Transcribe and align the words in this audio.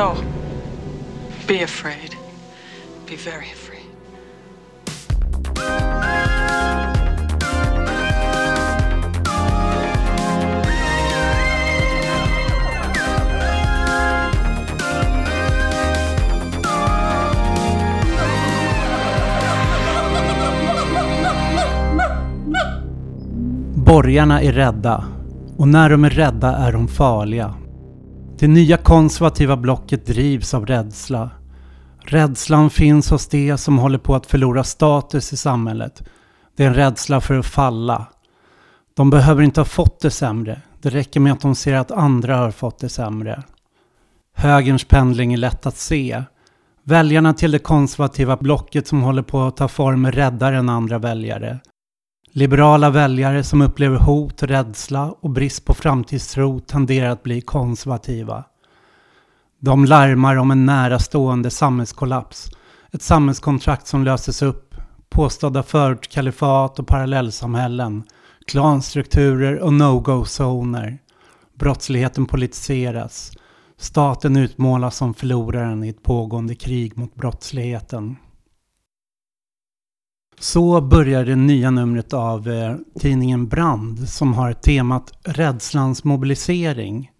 No. 0.00 0.16
Be 1.46 1.62
afraid. 1.62 2.16
Be 3.06 3.16
very 3.16 3.50
afraid. 3.52 3.80
Borgarna 23.74 24.42
är 24.42 24.52
rädda. 24.52 25.04
Och 25.58 25.68
när 25.68 25.90
de 25.90 26.04
är 26.04 26.10
rädda 26.10 26.56
är 26.56 26.72
de 26.72 26.88
farliga. 26.88 27.59
Det 28.40 28.48
nya 28.48 28.76
konservativa 28.76 29.56
blocket 29.56 30.06
drivs 30.06 30.54
av 30.54 30.66
rädsla. 30.66 31.30
Rädslan 31.98 32.70
finns 32.70 33.10
hos 33.10 33.28
de 33.28 33.58
som 33.58 33.78
håller 33.78 33.98
på 33.98 34.14
att 34.14 34.26
förlora 34.26 34.64
status 34.64 35.32
i 35.32 35.36
samhället. 35.36 36.02
Det 36.56 36.64
är 36.64 36.68
en 36.68 36.74
rädsla 36.74 37.20
för 37.20 37.38
att 37.38 37.46
falla. 37.46 38.06
De 38.96 39.10
behöver 39.10 39.42
inte 39.42 39.60
ha 39.60 39.64
fått 39.64 40.00
det 40.00 40.10
sämre. 40.10 40.60
Det 40.82 40.90
räcker 40.90 41.20
med 41.20 41.32
att 41.32 41.40
de 41.40 41.54
ser 41.54 41.74
att 41.74 41.90
andra 41.90 42.36
har 42.36 42.50
fått 42.50 42.78
det 42.78 42.88
sämre. 42.88 43.42
Högerns 44.36 44.84
pendling 44.84 45.32
är 45.32 45.36
lätt 45.36 45.66
att 45.66 45.76
se. 45.76 46.22
Väljarna 46.84 47.34
till 47.34 47.50
det 47.50 47.58
konservativa 47.58 48.36
blocket 48.36 48.88
som 48.88 49.02
håller 49.02 49.22
på 49.22 49.42
att 49.42 49.56
ta 49.56 49.68
form 49.68 50.04
är 50.04 50.12
räddare 50.12 50.56
än 50.56 50.68
andra 50.68 50.98
väljare. 50.98 51.58
Liberala 52.32 52.90
väljare 52.90 53.44
som 53.44 53.62
upplever 53.62 53.98
hot, 53.98 54.42
rädsla 54.42 55.14
och 55.20 55.30
brist 55.30 55.64
på 55.64 55.74
framtidstro 55.74 56.60
tenderar 56.60 57.10
att 57.10 57.22
bli 57.22 57.40
konservativa. 57.40 58.44
De 59.58 59.84
larmar 59.84 60.36
om 60.36 60.50
en 60.50 60.66
närastående 60.66 61.50
samhällskollaps. 61.50 62.50
Ett 62.92 63.02
samhällskontrakt 63.02 63.86
som 63.86 64.04
löses 64.04 64.42
upp. 64.42 64.74
Påstådda 65.08 65.62
förortskalifat 65.62 66.78
och 66.78 66.86
parallellsamhällen. 66.86 68.02
Klanstrukturer 68.46 69.58
och 69.58 69.72
no-go-zoner. 69.72 70.98
Brottsligheten 71.58 72.26
politiseras. 72.26 73.32
Staten 73.76 74.36
utmålas 74.36 74.96
som 74.96 75.14
förloraren 75.14 75.84
i 75.84 75.88
ett 75.88 76.02
pågående 76.02 76.54
krig 76.54 76.98
mot 76.98 77.14
brottsligheten. 77.14 78.16
Så 80.42 80.80
börjar 80.80 81.24
det 81.24 81.36
nya 81.36 81.70
numret 81.70 82.12
av 82.12 82.48
eh, 82.48 82.76
tidningen 83.00 83.48
Brand 83.48 84.08
som 84.08 84.34
har 84.34 84.52
temat 84.52 85.12
Rädslans 85.22 86.04
mobilisering. 86.04 87.10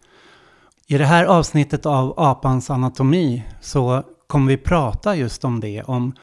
I 0.87 0.99
det 0.99 1.05
här 1.05 1.25
avsnittet 1.25 1.87
av 1.87 2.15
Apans 2.17 2.71
anatomi 2.71 3.45
så 3.61 4.03
kommer 4.27 4.49
vi 4.49 4.57
prata 4.57 5.17
just 5.17 5.45
om 5.45 5.61
det, 5.61 5.83
om 5.83 6.15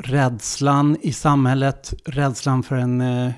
rädslan 0.00 0.96
i 1.00 1.12
samhället, 1.12 1.94
rädslan 2.04 2.62
för 2.62 2.76
en 2.76 3.00
eh, 3.00 3.32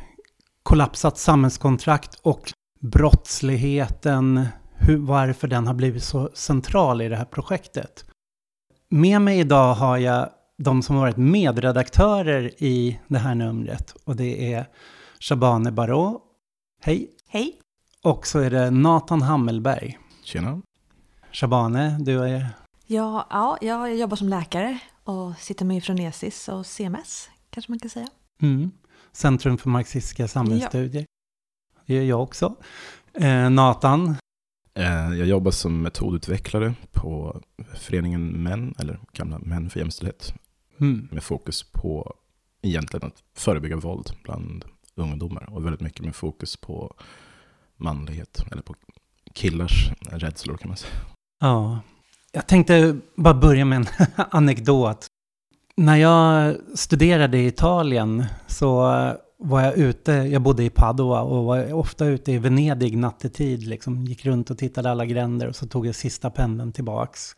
kollapsat 0.62 1.18
samhällskontrakt 1.18 2.20
och 2.22 2.52
brottsligheten, 2.80 4.46
hur, 4.74 4.96
varför 4.96 5.48
den 5.48 5.66
har 5.66 5.74
blivit 5.74 6.04
så 6.04 6.30
central 6.34 7.02
i 7.02 7.08
det 7.08 7.16
här 7.16 7.24
projektet. 7.24 8.04
Med 8.90 9.22
mig 9.22 9.38
idag 9.38 9.74
har 9.74 9.98
jag 9.98 10.28
de 10.58 10.82
som 10.82 10.96
har 10.96 11.02
varit 11.02 11.16
medredaktörer 11.16 12.62
i 12.62 13.00
det 13.08 13.18
här 13.18 13.34
numret. 13.34 13.94
Och 14.04 14.16
det 14.16 14.52
är 14.52 14.68
Shabane 15.20 15.72
Barå. 15.72 16.22
Hej! 16.82 17.10
Hej! 17.28 17.58
Och 18.02 18.26
så 18.26 18.38
är 18.38 18.50
det 18.50 18.70
Nathan 18.70 19.22
Hammelberg. 19.22 19.98
Tjena. 20.24 20.62
Shabane, 21.32 21.98
du 22.00 22.24
är... 22.24 22.48
Ja, 22.86 23.26
ja, 23.30 23.58
jag 23.60 23.96
jobbar 23.96 24.16
som 24.16 24.28
läkare 24.28 24.78
och 25.04 25.36
sitter 25.38 25.64
med 25.64 25.84
Fronesis 25.84 26.48
och 26.48 26.66
CMS, 26.66 27.30
kanske 27.50 27.72
man 27.72 27.78
kan 27.78 27.90
säga. 27.90 28.08
Mm. 28.42 28.70
Centrum 29.12 29.58
för 29.58 29.68
marxistiska 29.68 30.28
samhällsstudier. 30.28 31.02
Ja. 31.02 31.82
Det 31.86 31.94
gör 31.94 32.02
jag 32.02 32.22
också. 32.22 32.56
Eh, 33.14 33.50
Nathan? 33.50 34.16
Eh, 34.74 35.14
jag 35.14 35.26
jobbar 35.26 35.50
som 35.50 35.82
metodutvecklare 35.82 36.74
på 36.92 37.40
föreningen 37.74 38.26
Män, 38.28 38.74
eller 38.78 39.00
gamla 39.12 39.38
Män 39.38 39.70
för 39.70 39.80
jämställdhet. 39.80 40.34
Mm. 40.80 41.08
Med 41.10 41.22
fokus 41.22 41.62
på 41.62 42.14
egentligen 42.62 43.06
att 43.06 43.22
förebygga 43.36 43.76
våld 43.76 44.10
bland 44.22 44.64
ungdomar. 44.94 45.50
Och 45.50 45.64
väldigt 45.66 45.80
mycket 45.80 46.04
med 46.04 46.16
fokus 46.16 46.56
på 46.56 46.94
manlighet, 47.76 48.44
eller 48.50 48.62
på 48.62 48.74
killars 49.32 49.90
rädslor 50.10 50.56
kan 50.56 50.68
man 50.68 50.76
säga. 50.76 50.94
Ja, 51.40 51.80
jag 52.32 52.46
tänkte 52.46 52.96
bara 53.14 53.34
börja 53.34 53.64
med 53.64 53.76
en 53.76 53.86
anekdot. 54.30 55.06
När 55.76 55.96
jag 55.96 56.56
studerade 56.74 57.38
i 57.38 57.46
Italien 57.46 58.24
så 58.46 58.92
var 59.44 59.60
jag 59.60 59.76
ute, 59.76 60.12
jag 60.12 60.42
bodde 60.42 60.64
i 60.64 60.70
Padua 60.70 61.20
och 61.20 61.44
var 61.44 61.72
ofta 61.72 62.06
ute 62.06 62.32
i 62.32 62.38
Venedig 62.38 62.96
nattetid, 62.96 63.66
liksom 63.66 64.04
gick 64.04 64.26
runt 64.26 64.50
och 64.50 64.58
tittade 64.58 64.90
alla 64.90 65.06
gränder 65.06 65.48
och 65.48 65.56
så 65.56 65.66
tog 65.66 65.86
jag 65.86 65.94
sista 65.94 66.30
pendeln 66.30 66.72
tillbaks. 66.72 67.34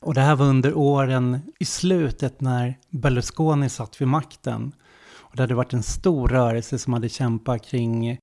Och 0.00 0.14
det 0.14 0.20
här 0.20 0.36
var 0.36 0.46
under 0.46 0.74
åren 0.74 1.40
i 1.58 1.64
slutet 1.64 2.40
när 2.40 2.78
Berlusconi 2.90 3.68
satt 3.68 4.00
vid 4.00 4.08
makten. 4.08 4.72
Och 5.14 5.36
det 5.36 5.42
hade 5.42 5.54
varit 5.54 5.72
en 5.72 5.82
stor 5.82 6.28
rörelse 6.28 6.78
som 6.78 6.92
hade 6.92 7.08
kämpat 7.08 7.66
kring 7.66 8.18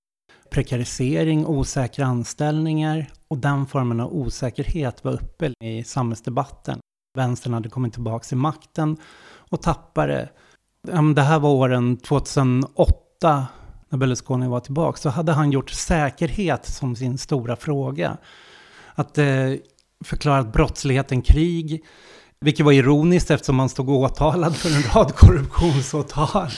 prekarisering, 0.50 1.46
osäkra 1.46 2.06
anställningar 2.06 3.12
och 3.28 3.38
den 3.38 3.66
formen 3.66 4.00
av 4.00 4.14
osäkerhet 4.14 5.04
var 5.04 5.12
uppe 5.12 5.54
i 5.64 5.84
samhällsdebatten. 5.84 6.80
Vänstern 7.18 7.54
hade 7.54 7.70
kommit 7.70 7.94
tillbaka 7.94 8.24
till 8.24 8.38
makten 8.38 8.98
och 9.36 9.62
tappade. 9.62 10.30
Det 11.16 11.22
här 11.22 11.40
var 11.40 11.50
åren 11.50 11.98
2008 11.98 13.03
när 13.24 13.98
Berlusconi 13.98 14.48
var 14.48 14.60
tillbaka. 14.60 14.98
Så 14.98 15.10
hade 15.10 15.32
han 15.32 15.52
gjort 15.52 15.70
säkerhet 15.70 16.66
som 16.66 16.96
sin 16.96 17.18
stora 17.18 17.56
fråga. 17.56 18.18
Att 18.96 19.18
eh, 19.18 19.54
att 20.26 20.54
brottsligheten 20.54 21.22
krig. 21.22 21.84
Vilket 22.42 22.66
var 22.66 22.72
ironiskt 22.72 23.32
eftersom 23.32 23.56
man 23.56 23.70
stod 23.70 23.90
åtalad 23.90 24.56
för 24.56 24.70
en 24.76 24.82
rad 24.96 25.16
korruptionsåtal. 25.16 26.50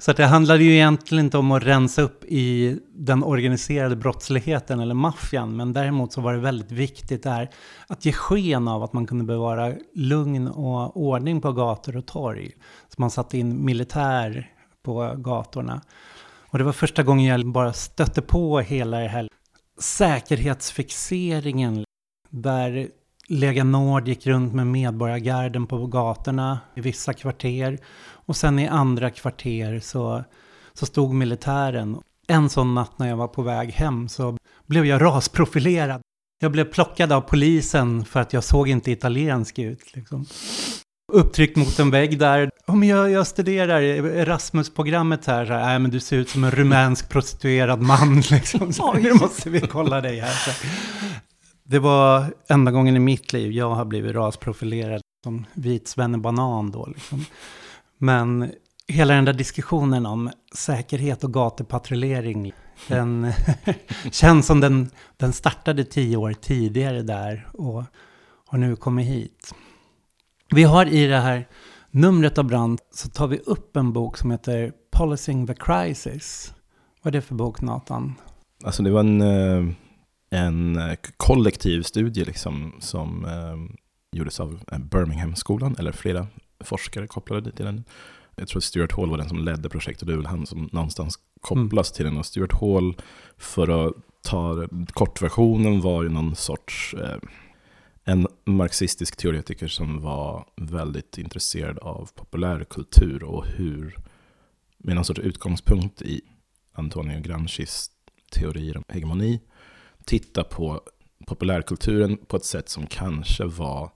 Så 0.00 0.10
att 0.10 0.16
det 0.16 0.26
handlade 0.26 0.64
ju 0.64 0.72
egentligen 0.72 1.24
inte 1.24 1.38
om 1.38 1.52
att 1.52 1.62
rensa 1.62 2.02
upp 2.02 2.24
i 2.24 2.78
den 2.94 3.24
organiserade 3.24 3.96
brottsligheten 3.96 4.80
eller 4.80 4.94
maffian. 4.94 5.56
Men 5.56 5.72
däremot 5.72 6.12
så 6.12 6.20
var 6.20 6.32
det 6.32 6.38
väldigt 6.38 6.72
viktigt 6.72 7.22
där 7.22 7.50
att 7.86 8.04
ge 8.04 8.12
sken 8.12 8.68
av 8.68 8.82
att 8.82 8.92
man 8.92 9.06
kunde 9.06 9.24
bevara 9.24 9.74
lugn 9.94 10.48
och 10.48 10.96
ordning 10.96 11.40
på 11.40 11.52
gator 11.52 11.96
och 11.96 12.06
torg. 12.06 12.50
Så 12.88 12.94
man 12.98 13.10
satte 13.10 13.38
in 13.38 13.64
militär 13.64 14.50
på 14.90 15.14
gatorna. 15.16 15.80
Och 16.50 16.58
det 16.58 16.64
var 16.64 16.72
första 16.72 17.02
gången 17.02 17.26
jag 17.26 17.46
bara 17.46 17.72
stötte 17.72 18.22
på 18.22 18.60
hela 18.60 18.98
det 18.98 19.08
här 19.08 19.28
säkerhetsfixeringen 19.80 21.84
där 22.30 22.88
Lega 23.28 23.64
Nord 23.64 24.08
gick 24.08 24.26
runt 24.26 24.54
med 24.54 24.66
medborgargarden 24.66 25.66
på 25.66 25.86
gatorna 25.86 26.60
i 26.74 26.80
vissa 26.80 27.12
kvarter. 27.12 27.78
Och 28.26 28.36
sen 28.36 28.58
i 28.58 28.68
andra 28.68 29.10
kvarter 29.10 29.80
så, 29.80 30.24
så 30.72 30.86
stod 30.86 31.14
militären. 31.14 32.00
En 32.28 32.48
sån 32.48 32.74
natt 32.74 32.98
när 32.98 33.08
jag 33.08 33.16
var 33.16 33.28
på 33.28 33.42
väg 33.42 33.72
hem 33.72 34.08
så 34.08 34.36
blev 34.66 34.86
jag 34.86 35.02
rasprofilerad. 35.02 36.00
Jag 36.42 36.52
blev 36.52 36.64
plockad 36.64 37.12
av 37.12 37.20
polisen 37.20 38.04
för 38.04 38.20
att 38.20 38.32
jag 38.32 38.44
såg 38.44 38.68
inte 38.68 38.90
italiensk 38.90 39.58
ut. 39.58 39.96
Liksom. 39.96 40.26
Upptryckt 41.12 41.56
mot 41.56 41.78
en 41.78 41.90
vägg 41.90 42.18
där. 42.18 42.50
Om 42.66 42.84
jag, 42.84 43.10
jag 43.10 43.26
studerar 43.26 43.80
Erasmus-programmet 43.80 45.26
här, 45.26 45.46
så 45.46 45.52
här, 45.52 45.66
nej 45.66 45.78
men 45.78 45.90
du 45.90 46.00
ser 46.00 46.16
ut 46.16 46.28
som 46.28 46.44
en 46.44 46.50
rumänsk 46.50 47.08
prostituerad 47.08 47.82
man. 47.82 48.20
Liksom. 48.30 48.72
Så, 48.72 48.92
nu 48.92 49.14
måste 49.14 49.50
vi 49.50 49.60
kolla 49.60 50.00
dig 50.00 50.20
här. 50.20 50.32
Så. 50.32 50.66
Det 51.64 51.78
var 51.78 52.24
enda 52.48 52.70
gången 52.70 52.96
i 52.96 52.98
mitt 52.98 53.32
liv 53.32 53.52
jag 53.52 53.70
har 53.70 53.84
blivit 53.84 54.14
rasprofilerad 54.14 55.00
som 55.24 55.46
vit 55.54 55.88
svennebanan 55.88 56.70
då. 56.70 56.86
Liksom. 56.86 57.24
Men 57.98 58.52
hela 58.88 59.14
den 59.14 59.24
där 59.24 59.32
diskussionen 59.32 60.06
om 60.06 60.30
säkerhet 60.54 61.24
och 61.24 61.32
gatupatrullering, 61.32 62.52
den 62.88 63.32
känns 64.10 64.46
som 64.46 64.60
den, 64.60 64.90
den 65.16 65.32
startade 65.32 65.84
tio 65.84 66.16
år 66.16 66.32
tidigare 66.32 67.02
där 67.02 67.48
och 67.52 67.84
har 68.46 68.58
nu 68.58 68.76
kommit 68.76 69.06
hit. 69.06 69.54
Vi 70.54 70.62
har 70.62 70.86
i 70.86 71.06
det 71.06 71.20
här 71.20 71.48
numret 71.90 72.38
av 72.38 72.44
Brand 72.44 72.80
så 72.90 73.08
tar 73.08 73.26
vi 73.26 73.38
upp 73.38 73.76
en 73.76 73.92
bok 73.92 74.16
som 74.16 74.30
heter 74.30 74.72
Policing 74.90 75.46
the 75.46 75.54
Crisis. 75.54 76.54
Vad 77.02 77.14
är 77.14 77.18
det 77.18 77.26
för 77.26 77.34
bok, 77.34 77.60
Nathan? 77.60 78.14
Alltså 78.64 78.82
det 78.82 78.90
var 78.90 79.00
en 79.00 79.20
eh, 79.20 79.74
en 80.30 80.76
eh, 80.76 80.96
kollektiv 81.16 81.82
studie 81.82 82.24
liksom, 82.24 82.72
som 82.80 83.24
eh, 83.24 83.76
gjordes 84.18 84.40
av 84.40 84.60
Birmingham-skolan, 84.90 85.76
eller 85.78 85.92
flera 85.92 86.26
forskare 86.60 87.06
kopplade 87.06 87.52
till 87.52 87.64
den. 87.64 87.84
Jag 88.36 88.48
tror 88.48 88.60
Stuart 88.60 88.92
Hall 88.92 89.10
var 89.10 89.18
den 89.18 89.28
som 89.28 89.38
ledde 89.38 89.68
projektet, 89.68 90.06
det 90.06 90.12
är 90.12 90.16
väl 90.16 90.26
han 90.26 90.46
som 90.46 90.68
någonstans 90.72 91.18
kopplas 91.40 91.90
mm. 91.90 91.96
till 91.96 92.04
den. 92.04 92.16
Och 92.16 92.26
Stuart 92.26 92.60
Hall, 92.60 92.96
för 93.38 93.86
att 93.86 93.94
ta 94.22 94.68
kortversionen, 94.92 95.80
var 95.80 96.02
ju 96.02 96.08
någon 96.08 96.34
sorts 96.34 96.94
eh, 96.94 97.16
en 98.10 98.26
marxistisk 98.44 99.16
teoretiker 99.16 99.68
som 99.68 100.02
var 100.02 100.46
väldigt 100.56 101.18
intresserad 101.18 101.78
av 101.78 102.10
populärkultur 102.14 103.22
och 103.22 103.46
hur, 103.46 103.96
med 104.78 104.94
någon 104.94 105.04
sorts 105.04 105.20
utgångspunkt 105.20 106.02
i 106.02 106.20
Antonio 106.72 107.20
Gramscis 107.20 107.90
teorier 108.32 108.76
om 108.76 108.82
hegemoni, 108.88 109.40
titta 110.04 110.44
på 110.44 110.80
populärkulturen 111.26 112.16
på 112.16 112.36
ett 112.36 112.44
sätt 112.44 112.68
som 112.68 112.86
kanske 112.86 113.44
var 113.44 113.90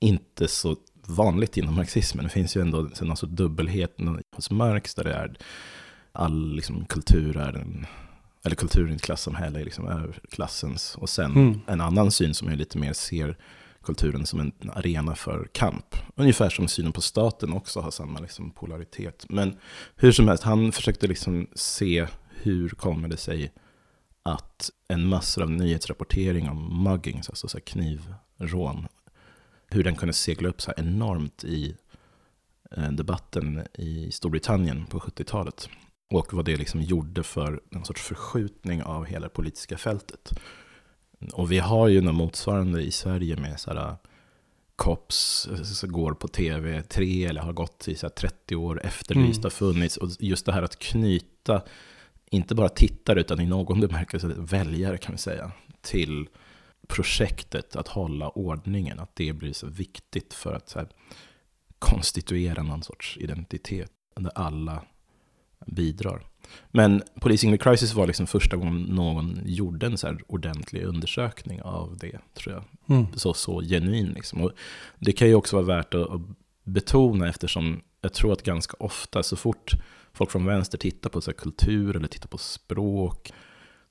inte 0.00 0.48
så 0.48 0.76
vanligt 1.06 1.56
inom 1.56 1.74
marxismen. 1.74 2.24
Det 2.24 2.30
finns 2.30 2.56
ju 2.56 2.60
ändå 2.60 2.78
en 3.00 3.16
sorts 3.16 3.32
dubbelhet 3.32 3.96
hos 4.36 4.50
Marx 4.50 4.94
där 4.94 5.04
det 5.04 5.14
är 5.14 5.36
all 6.12 6.54
liksom, 6.54 6.84
kultur 6.84 7.36
är 7.36 7.52
en, 7.52 7.86
eller 8.44 8.56
kulturen 8.56 8.92
i 8.92 8.94
ett 8.94 9.02
klassamhälle 9.02 9.60
är 9.60 9.64
liksom 9.64 9.88
överklassens. 9.88 10.96
Och 10.96 11.10
sen 11.10 11.32
mm. 11.32 11.60
en 11.66 11.80
annan 11.80 12.10
syn 12.10 12.34
som 12.34 12.48
är 12.48 12.56
lite 12.56 12.78
mer 12.78 12.92
ser 12.92 13.36
kulturen 13.82 14.26
som 14.26 14.40
en 14.40 14.52
arena 14.70 15.14
för 15.14 15.48
kamp. 15.52 15.96
Ungefär 16.14 16.50
som 16.50 16.68
synen 16.68 16.92
på 16.92 17.00
staten 17.00 17.52
också 17.52 17.80
har 17.80 17.90
samma 17.90 18.20
liksom 18.20 18.50
polaritet. 18.50 19.26
Men 19.28 19.56
hur 19.96 20.12
som 20.12 20.28
helst, 20.28 20.44
han 20.44 20.72
försökte 20.72 21.06
liksom 21.06 21.46
se 21.54 22.06
hur 22.30 22.68
kommer 22.68 23.08
det 23.08 23.16
sig 23.16 23.52
att 24.22 24.70
en 24.88 25.06
massa 25.06 25.42
av 25.42 25.50
nyhetsrapportering 25.50 26.48
om 26.48 26.84
muggings, 26.84 27.28
alltså 27.28 27.48
så 27.48 27.60
knivrån, 27.60 28.86
hur 29.70 29.84
den 29.84 29.96
kunde 29.96 30.12
segla 30.12 30.48
upp 30.48 30.60
så 30.60 30.72
här 30.76 30.84
enormt 30.84 31.44
i 31.44 31.76
eh, 32.76 32.92
debatten 32.92 33.66
i 33.74 34.12
Storbritannien 34.12 34.86
på 34.86 34.98
70-talet. 34.98 35.68
Och 36.10 36.34
vad 36.34 36.44
det 36.44 36.56
liksom 36.56 36.82
gjorde 36.82 37.22
för 37.22 37.60
en 37.70 37.84
sorts 37.84 38.02
förskjutning 38.02 38.82
av 38.82 39.04
hela 39.04 39.26
det 39.26 39.34
politiska 39.34 39.78
fältet. 39.78 40.32
Och 41.32 41.52
vi 41.52 41.58
har 41.58 41.88
ju 41.88 42.00
något 42.00 42.14
motsvarande 42.14 42.82
i 42.82 42.90
Sverige 42.90 43.36
med 43.36 43.60
så 43.60 43.74
här, 43.74 43.96
COPS 44.76 45.48
som 45.64 45.92
går 45.92 46.14
på 46.14 46.28
TV3 46.28 47.28
eller 47.28 47.40
har 47.40 47.52
gått 47.52 47.88
i 47.88 47.94
så 47.94 48.08
30 48.08 48.56
år 48.56 48.80
efterlyst 48.84 49.38
mm. 49.38 49.42
har 49.42 49.50
funnits. 49.50 49.96
Och 49.96 50.08
just 50.18 50.46
det 50.46 50.52
här 50.52 50.62
att 50.62 50.78
knyta, 50.78 51.62
inte 52.30 52.54
bara 52.54 52.68
tittare 52.68 53.20
utan 53.20 53.40
i 53.40 53.46
någon 53.46 53.80
bemärkelse 53.80 54.34
väljare 54.38 54.98
kan 54.98 55.12
vi 55.12 55.18
säga, 55.18 55.52
till 55.80 56.28
projektet 56.88 57.76
att 57.76 57.88
hålla 57.88 58.28
ordningen. 58.28 59.00
Att 59.00 59.16
det 59.16 59.32
blir 59.32 59.52
så 59.52 59.66
viktigt 59.66 60.34
för 60.34 60.54
att 60.54 60.68
så 60.68 60.78
här, 60.78 60.88
konstituera 61.78 62.62
någon 62.62 62.82
sorts 62.82 63.16
identitet 63.20 63.92
där 64.16 64.32
alla 64.34 64.82
bidrar. 65.66 66.26
Men 66.70 67.02
Policing 67.20 67.52
the 67.52 67.58
Crisis 67.58 67.94
var 67.94 68.06
liksom 68.06 68.26
första 68.26 68.56
gången 68.56 68.82
någon 68.82 69.40
gjorde 69.44 69.86
en 69.86 69.98
så 69.98 70.16
ordentlig 70.26 70.82
undersökning 70.82 71.62
av 71.62 71.96
det, 72.00 72.18
tror 72.34 72.54
jag. 72.54 72.64
Mm. 72.96 73.06
Så, 73.14 73.34
så 73.34 73.60
genuin 73.60 74.06
liksom. 74.06 74.40
Och 74.40 74.52
det 74.98 75.12
kan 75.12 75.28
ju 75.28 75.34
också 75.34 75.56
vara 75.56 75.66
värt 75.66 75.94
att, 75.94 76.10
att 76.10 76.20
betona 76.64 77.28
eftersom 77.28 77.82
jag 78.00 78.12
tror 78.12 78.32
att 78.32 78.42
ganska 78.42 78.76
ofta, 78.78 79.22
så 79.22 79.36
fort 79.36 79.72
folk 80.12 80.30
från 80.30 80.46
vänster 80.46 80.78
tittar 80.78 81.10
på 81.10 81.20
så 81.20 81.32
kultur 81.32 81.96
eller 81.96 82.08
tittar 82.08 82.28
på 82.28 82.38
språk, 82.38 83.32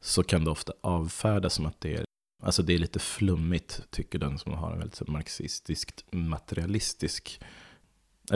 så 0.01 0.23
kan 0.23 0.43
det 0.43 0.51
ofta 0.51 0.73
avfärdas 0.81 1.53
som 1.53 1.65
att 1.65 1.81
det 1.81 1.95
är, 1.95 2.05
alltså 2.43 2.63
det 2.63 2.73
är 2.73 2.77
lite 2.77 2.99
flummigt, 2.99 3.81
tycker 3.89 4.19
den 4.19 4.39
som 4.39 4.53
har 4.53 4.71
en 4.71 4.79
väldigt 4.79 5.07
marxistiskt 5.07 6.05
materialistisk 6.11 7.41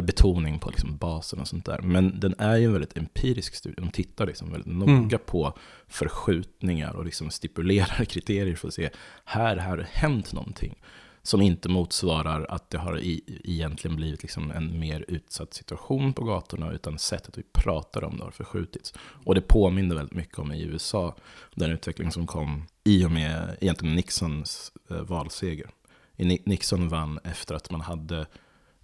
betoning 0.02 0.60
på 0.60 0.70
liksom 0.70 0.98
basen 0.98 1.40
och 1.40 1.48
sånt 1.48 1.66
där. 1.66 1.82
Men 1.82 2.20
den 2.20 2.36
är 2.38 2.58
ju 2.58 2.66
en 2.66 2.74
väldigt 2.74 2.98
empirisk 2.98 3.56
studie. 3.56 3.82
De 3.82 3.92
tittar 3.92 4.28
liksom 4.28 4.52
väldigt 4.52 4.74
noga 4.74 4.92
mm. 4.92 5.20
på 5.26 5.58
förskjutningar 5.88 6.96
och 6.96 7.06
liksom 7.06 7.30
stipulerar 7.30 8.06
kriterier 8.10 8.56
för 8.56 8.68
att 8.68 8.74
se, 8.74 8.90
här 9.26 9.58
har 9.58 9.78
det 9.78 9.88
hänt 9.92 10.34
någonting. 10.34 10.82
Som 11.26 11.42
inte 11.42 11.70
motsvarar 11.70 12.46
att 12.50 12.70
det 12.70 12.78
har 12.78 13.00
i, 13.00 13.22
egentligen 13.44 13.98
blivit 13.98 14.22
liksom 14.22 14.52
en 14.52 14.80
mer 14.80 15.06
utsatt 15.08 15.54
situation 15.54 16.14
på 16.14 16.24
gatorna, 16.24 16.72
utan 16.72 17.00
sättet 17.00 17.38
vi 17.38 17.44
pratar 17.54 18.04
om 18.04 18.18
det 18.18 18.24
har 18.24 18.32
förskjutits. 18.32 18.94
Och 19.00 19.36
det 19.36 19.42
påminner 19.42 19.96
väldigt 19.96 20.16
mycket 20.16 20.40
om 20.40 20.52
i 20.52 20.64
USA, 20.64 21.16
den 21.56 21.72
utveckling 21.72 22.12
som 22.12 22.28
kom 22.28 22.66
i 22.84 23.06
och 23.06 23.12
med 23.12 23.58
egentligen 23.62 23.96
Nixons 23.96 24.72
eh, 24.90 24.98
valseger. 24.98 25.70
Nixon 26.16 26.90
vann 26.90 27.20
efter 27.24 27.56
att 27.56 27.72
man 27.72 27.82
hade 27.82 28.26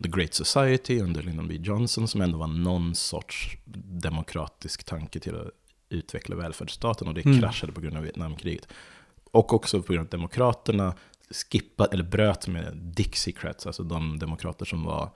The 0.03 0.09
Great 0.09 0.33
Society 0.33 1.01
under 1.01 1.21
Lyndon 1.21 1.47
B. 1.47 1.55
Johnson 1.55 2.07
som 2.07 2.21
ändå 2.21 2.37
var 2.37 2.47
någon 2.47 2.95
sorts 2.95 3.57
demokratisk 4.01 4.83
tanke 4.83 5.19
till 5.19 5.35
att 5.35 5.51
utveckla 5.89 6.35
välfärdsstaten 6.35 7.07
och 7.07 7.13
det 7.13 7.25
mm. 7.25 7.39
kraschade 7.39 7.73
på 7.73 7.81
grund 7.81 7.97
av 7.97 8.03
Vietnamkriget. 8.03 8.67
Och 9.31 9.53
också 9.53 9.81
på 9.81 9.93
grund 9.93 9.99
av 9.99 10.05
att 10.05 10.11
demokraterna 10.11 10.95
skippade, 11.31 11.89
eller 11.93 12.03
bröt 12.03 12.47
med 12.47 12.77
Dixiecrats, 12.77 13.67
alltså 13.67 13.83
de 13.83 14.19
demokrater 14.19 14.65
som 14.65 14.83
var 14.83 15.09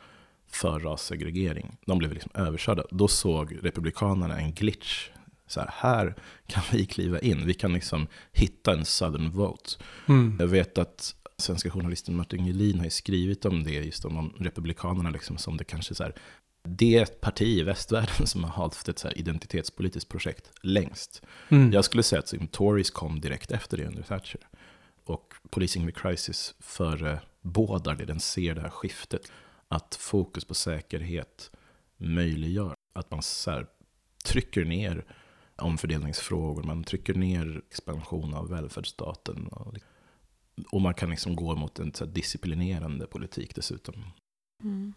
för 0.52 0.80
rassegregering. 0.80 1.78
De 1.86 1.98
blev 1.98 2.14
liksom 2.14 2.32
överkörda. 2.34 2.84
Då 2.92 3.08
såg 3.08 3.58
republikanerna 3.62 4.40
en 4.40 4.54
glitch. 4.54 5.10
Så 5.48 5.60
här, 5.60 5.70
här 5.74 6.16
kan 6.48 6.64
vi 6.72 6.86
kliva 6.86 7.20
in, 7.20 7.46
vi 7.46 7.54
kan 7.54 7.74
liksom 7.74 8.08
hitta 8.32 8.74
en 8.74 8.86
southern 8.86 9.32
vote. 9.32 9.70
Mm. 10.08 10.38
Jag 10.40 10.48
vet 10.48 10.78
att 10.78 11.16
svenska 11.38 11.70
journalisten 11.70 12.16
Martin 12.16 12.46
Gelin 12.46 12.78
har 12.78 12.86
ju 12.86 12.90
skrivit 12.90 13.46
om 13.46 13.64
det, 13.64 13.72
just 13.72 14.06
om, 14.06 14.18
om 14.18 14.34
republikanerna, 14.40 15.10
liksom, 15.10 15.38
som 15.38 15.58
det 15.58 15.64
kanske 15.64 15.96
så 15.96 16.04
här, 16.04 16.16
det 16.64 17.22
parti 17.22 17.48
i 17.48 17.64
västvärlden 17.64 18.28
som 18.28 18.44
har 18.44 18.64
haft 18.64 18.90
ett 18.90 19.00
så 19.00 19.10
identitetspolitiskt 19.10 20.10
projekt 20.10 20.52
längst. 20.62 21.22
Mm. 21.50 21.72
Jag 21.72 21.86
skulle 21.86 22.04
säga 22.04 22.20
att 22.20 22.32
liksom, 22.32 22.48
Tories 22.48 22.92
kom 22.92 23.22
direkt 23.22 23.52
efter 23.52 23.78
det 23.78 23.86
under 23.86 24.04
Thatcher. 24.04 24.48
Och 25.06 25.34
Policing 25.50 25.86
the 25.88 25.92
Crisis 25.92 26.56
förebådar 26.60 27.96
det, 27.96 28.06
den 28.06 28.20
ser 28.20 28.56
det 28.56 28.62
här 28.62 28.70
skiftet. 28.70 29.32
Att 29.68 29.96
fokus 29.96 30.46
på 30.46 30.54
säkerhet 30.54 31.52
möjliggör 31.98 32.76
att 32.94 33.12
man 33.12 33.22
så 33.22 33.52
här, 33.52 33.68
trycker 34.26 34.66
ner 34.66 35.06
omfördelningsfrågor, 35.56 36.64
man 36.64 36.84
trycker 36.84 37.14
ner 37.14 37.62
expansion 37.70 38.34
av 38.34 38.50
välfärdsstaten. 38.50 39.48
Och 39.48 39.74
liksom 39.74 39.93
och 40.72 40.82
man 40.82 40.94
kan 40.94 41.10
liksom 41.10 41.36
gå 41.36 41.56
mot 41.56 41.80
en 41.80 41.94
så 41.94 42.06
disciplinerande 42.06 43.08
politik 43.08 43.56
dessutom. 43.56 43.96
Mm. 44.64 44.94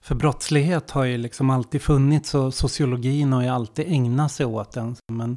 För 0.00 0.14
brottslighet 0.14 0.90
har 0.90 1.04
ju 1.04 1.18
liksom 1.18 1.50
alltid 1.50 1.82
funnits 1.82 2.34
och 2.34 2.54
sociologin 2.54 3.32
har 3.32 3.42
ju 3.42 3.48
alltid 3.48 3.86
ägnat 3.88 4.32
sig 4.32 4.46
åt 4.46 4.72
den. 4.72 4.96
Men 5.12 5.36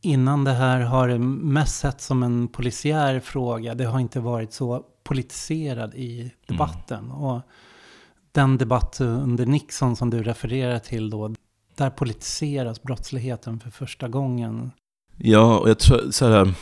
innan 0.00 0.44
det 0.44 0.52
här 0.52 0.80
har 0.80 1.08
det 1.08 1.18
mest 1.18 1.78
sett 1.78 2.00
som 2.00 2.22
en 2.22 2.48
polisiär 2.48 3.20
fråga. 3.20 3.74
Det 3.74 3.84
har 3.84 4.00
inte 4.00 4.20
varit 4.20 4.52
så 4.52 4.84
politiserad 5.04 5.94
i 5.94 6.32
debatten. 6.46 7.04
Mm. 7.04 7.16
Och 7.16 7.42
den 8.32 8.58
debatt 8.58 9.00
under 9.00 9.46
Nixon 9.46 9.96
som 9.96 10.10
du 10.10 10.22
refererar 10.22 10.78
till 10.78 11.10
då, 11.10 11.34
där 11.74 11.90
politiseras 11.90 12.82
brottsligheten 12.82 13.60
för 13.60 13.70
första 13.70 14.08
gången. 14.08 14.70
Ja, 15.16 15.58
och 15.58 15.70
jag 15.70 15.78
tror 15.78 16.10
så 16.10 16.28
här, 16.28 16.54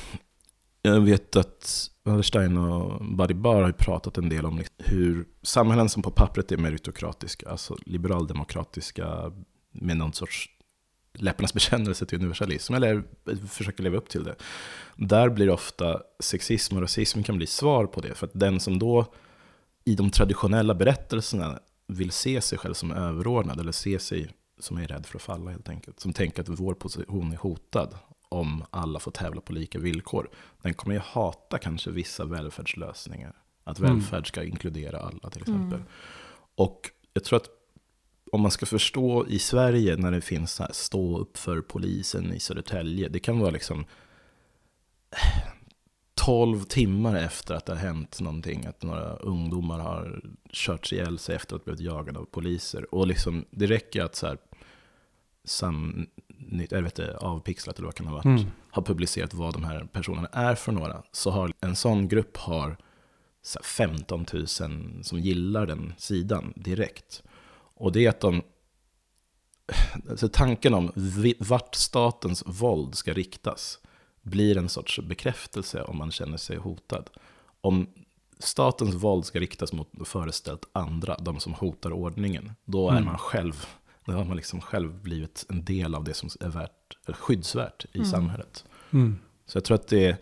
jag 0.83 1.01
vet 1.01 1.37
att 1.37 1.92
Wallerstein 2.05 2.57
och 2.57 3.05
Buddy 3.05 3.35
Barr 3.35 3.63
har 3.63 3.73
pratat 3.73 4.19
en 4.19 4.29
del 4.29 4.47
om 4.47 4.63
hur 4.79 5.29
samhällen 5.43 5.89
som 5.89 6.03
på 6.03 6.11
pappret 6.11 6.53
är 6.53 6.57
meritokratiska, 6.57 7.51
alltså 7.51 7.77
liberaldemokratiska 7.87 9.33
med 9.73 9.97
någon 9.97 10.13
sorts 10.13 10.49
läpparnas 11.15 11.55
bekännelse 11.55 12.07
till 12.07 12.19
universalism, 12.19 12.75
eller 12.75 13.03
försöker 13.49 13.83
leva 13.83 13.97
upp 13.97 14.09
till 14.09 14.25
det. 14.25 14.35
Där 14.97 15.29
blir 15.29 15.51
ofta 15.51 16.03
sexism 16.21 16.77
och 16.77 16.83
rasism 16.83 17.23
kan 17.23 17.37
bli 17.37 17.47
svar 17.47 17.87
på 17.87 18.01
det, 18.01 18.15
för 18.15 18.27
att 18.27 18.33
den 18.35 18.61
som 18.61 18.79
då 18.79 19.07
i 19.85 19.95
de 19.95 20.11
traditionella 20.11 20.75
berättelserna 20.75 21.59
vill 21.87 22.11
se 22.11 22.41
sig 22.41 22.59
själv 22.59 22.75
som 22.75 22.93
överordnad, 22.93 23.61
eller 23.61 23.73
se 23.73 23.99
sig 23.99 24.31
som 24.61 24.77
är 24.77 24.89
rädd 24.89 25.07
för 25.07 25.19
att 25.19 25.23
falla 25.23 25.51
helt 25.51 25.69
enkelt, 25.69 26.01
som 26.01 26.13
tänker 26.13 26.43
att 26.43 26.49
vår 26.49 26.75
position 26.75 27.33
är 27.33 27.37
hotad 27.37 27.95
om 28.33 28.65
alla 28.71 28.99
får 28.99 29.11
tävla 29.11 29.41
på 29.41 29.53
lika 29.53 29.79
villkor. 29.79 30.31
Den 30.63 30.75
kommer 30.75 30.95
ju 30.95 31.01
hata 31.01 31.59
kanske 31.59 31.91
vissa 31.91 32.25
välfärdslösningar. 32.25 33.33
Att 33.65 33.79
mm. 33.79 33.93
välfärd 33.93 34.29
ska 34.29 34.45
inkludera 34.45 34.99
alla 34.99 35.31
till 35.31 35.43
exempel. 35.43 35.79
Mm. 35.79 35.89
Och 36.55 36.91
jag 37.13 37.25
tror 37.25 37.37
att 37.37 37.49
om 38.33 38.41
man 38.41 38.51
ska 38.51 38.67
förstå 38.67 39.27
i 39.29 39.39
Sverige 39.39 39.97
när 39.97 40.11
det 40.11 40.21
finns 40.21 40.53
så 40.53 40.63
här, 40.63 40.73
stå 40.73 41.19
upp 41.19 41.37
för 41.37 41.61
polisen 41.61 42.33
i 42.33 42.41
Södertälje. 42.41 43.09
Det 43.09 43.19
kan 43.19 43.39
vara 43.39 43.51
liksom 43.51 43.85
12 46.15 46.65
timmar 46.65 47.17
efter 47.17 47.55
att 47.55 47.67
det 47.67 47.73
har 47.73 47.81
hänt 47.81 48.21
någonting. 48.21 48.67
Att 48.67 48.83
några 48.83 49.17
ungdomar 49.17 49.79
har 49.79 50.23
kört 50.53 50.93
ihjäl 50.93 51.19
sig 51.19 51.37
efter 51.37 51.57
att 51.57 51.63
ha 51.63 51.65
blivit 51.65 51.93
jagade 51.93 52.19
av 52.19 52.25
poliser. 52.25 52.95
Och 52.95 53.07
liksom, 53.07 53.45
det 53.51 53.67
räcker 53.67 54.03
att 54.03 54.15
så 54.15 54.27
här, 54.27 54.39
sam, 55.45 56.07
eller 56.51 56.83
vet 56.83 56.95
det, 56.95 57.17
avpixlat 57.17 57.79
eller 57.79 57.87
vad 57.87 57.95
kan 57.95 58.07
ha 58.07 58.15
varit, 58.15 58.25
mm. 58.25 58.45
har 58.71 58.83
publicerat 58.83 59.35
vad 59.35 59.55
de 59.55 59.65
här 59.65 59.85
personerna 59.93 60.29
är 60.33 60.55
för 60.55 60.73
några, 60.73 61.03
så 61.13 61.31
har 61.31 61.53
en 61.61 61.77
sån 61.77 62.09
grupp 62.09 62.37
har 62.37 62.77
15 63.63 64.27
000 64.33 64.47
som 65.03 65.19
gillar 65.19 65.67
den 65.67 65.95
sidan 65.99 66.53
direkt. 66.57 67.23
Och 67.75 67.93
det 67.93 68.05
är 68.07 68.09
att 68.09 68.21
de, 68.21 68.43
alltså 70.11 70.29
tanken 70.29 70.75
om 70.75 70.93
vart 71.39 71.75
statens 71.75 72.43
våld 72.47 72.95
ska 72.95 73.13
riktas 73.13 73.79
blir 74.23 74.59
en 74.59 74.69
sorts 74.69 75.01
bekräftelse 75.01 75.83
om 75.83 75.97
man 75.97 76.11
känner 76.11 76.37
sig 76.37 76.57
hotad. 76.57 77.11
Om 77.61 77.87
statens 78.39 78.95
våld 78.95 79.25
ska 79.25 79.41
riktas 79.41 79.73
mot 79.73 79.89
föreställt 80.05 80.69
andra, 80.73 81.17
de 81.17 81.41
som 81.41 81.55
hotar 81.55 81.93
ordningen. 81.93 82.53
Då 82.65 82.89
är 82.89 82.93
mm. 82.93 83.05
man 83.05 83.19
själv, 83.19 83.67
då 84.05 84.13
har 84.13 84.25
man 84.25 84.37
liksom 84.37 84.61
själv 84.61 85.03
blivit 85.03 85.47
en 85.49 85.65
del 85.65 85.95
av 85.95 86.05
det 86.05 86.15
som 86.15 86.29
är 86.41 86.49
värt, 86.49 86.97
skyddsvärt 87.09 87.85
i 87.93 87.99
mm. 87.99 88.11
samhället. 88.11 88.65
Mm. 88.91 89.19
Så 89.47 89.57
jag 89.57 89.65
tror 89.65 89.75
att 89.75 89.89
det 89.89 90.07
är, 90.07 90.17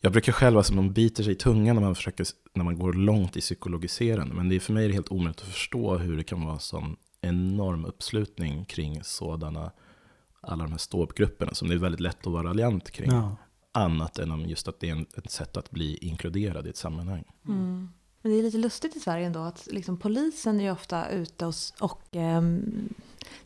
jag 0.00 0.12
brukar 0.12 0.32
själv, 0.32 0.56
alltså 0.56 0.74
man 0.74 0.92
biter 0.92 1.22
sig 1.22 1.32
i 1.32 1.36
tungan 1.36 1.76
när 1.76 1.82
man, 1.82 1.94
försöker, 1.94 2.26
när 2.54 2.64
man 2.64 2.78
går 2.78 2.92
långt 2.92 3.36
i 3.36 3.40
psykologiserande. 3.40 4.34
Men 4.34 4.48
det 4.48 4.56
är 4.56 4.60
för 4.60 4.72
mig 4.72 4.84
är 4.84 4.88
det 4.88 4.94
helt 4.94 5.12
omöjligt 5.12 5.40
att 5.40 5.48
förstå 5.48 5.96
hur 5.96 6.16
det 6.16 6.24
kan 6.24 6.46
vara 6.46 6.58
sån 6.58 6.96
enorm 7.20 7.84
uppslutning 7.84 8.64
kring 8.64 9.04
sådana, 9.04 9.70
alla 10.40 10.64
de 10.64 10.70
här 10.70 10.78
ståuppgrupperna 10.78 11.54
som 11.54 11.68
det 11.68 11.74
är 11.74 11.78
väldigt 11.78 12.00
lätt 12.00 12.26
att 12.26 12.32
vara 12.32 12.48
raljant 12.48 12.90
kring. 12.90 13.10
Ja. 13.10 13.36
Annat 13.72 14.18
än 14.18 14.30
om 14.30 14.40
just 14.40 14.68
att 14.68 14.80
det 14.80 14.90
är 14.90 15.06
ett 15.16 15.30
sätt 15.30 15.56
att 15.56 15.70
bli 15.70 15.96
inkluderad 15.96 16.66
i 16.66 16.70
ett 16.70 16.76
sammanhang. 16.76 17.24
Mm. 17.48 17.88
Men 18.22 18.32
det 18.32 18.38
är 18.38 18.42
lite 18.42 18.58
lustigt 18.58 18.96
i 18.96 19.00
Sverige 19.00 19.26
ändå 19.26 19.40
att 19.40 19.68
liksom 19.70 19.96
polisen 19.96 20.60
är 20.60 20.72
ofta 20.72 21.08
ute 21.08 21.46
och, 21.46 21.54
och 21.80 22.16
um, 22.16 22.88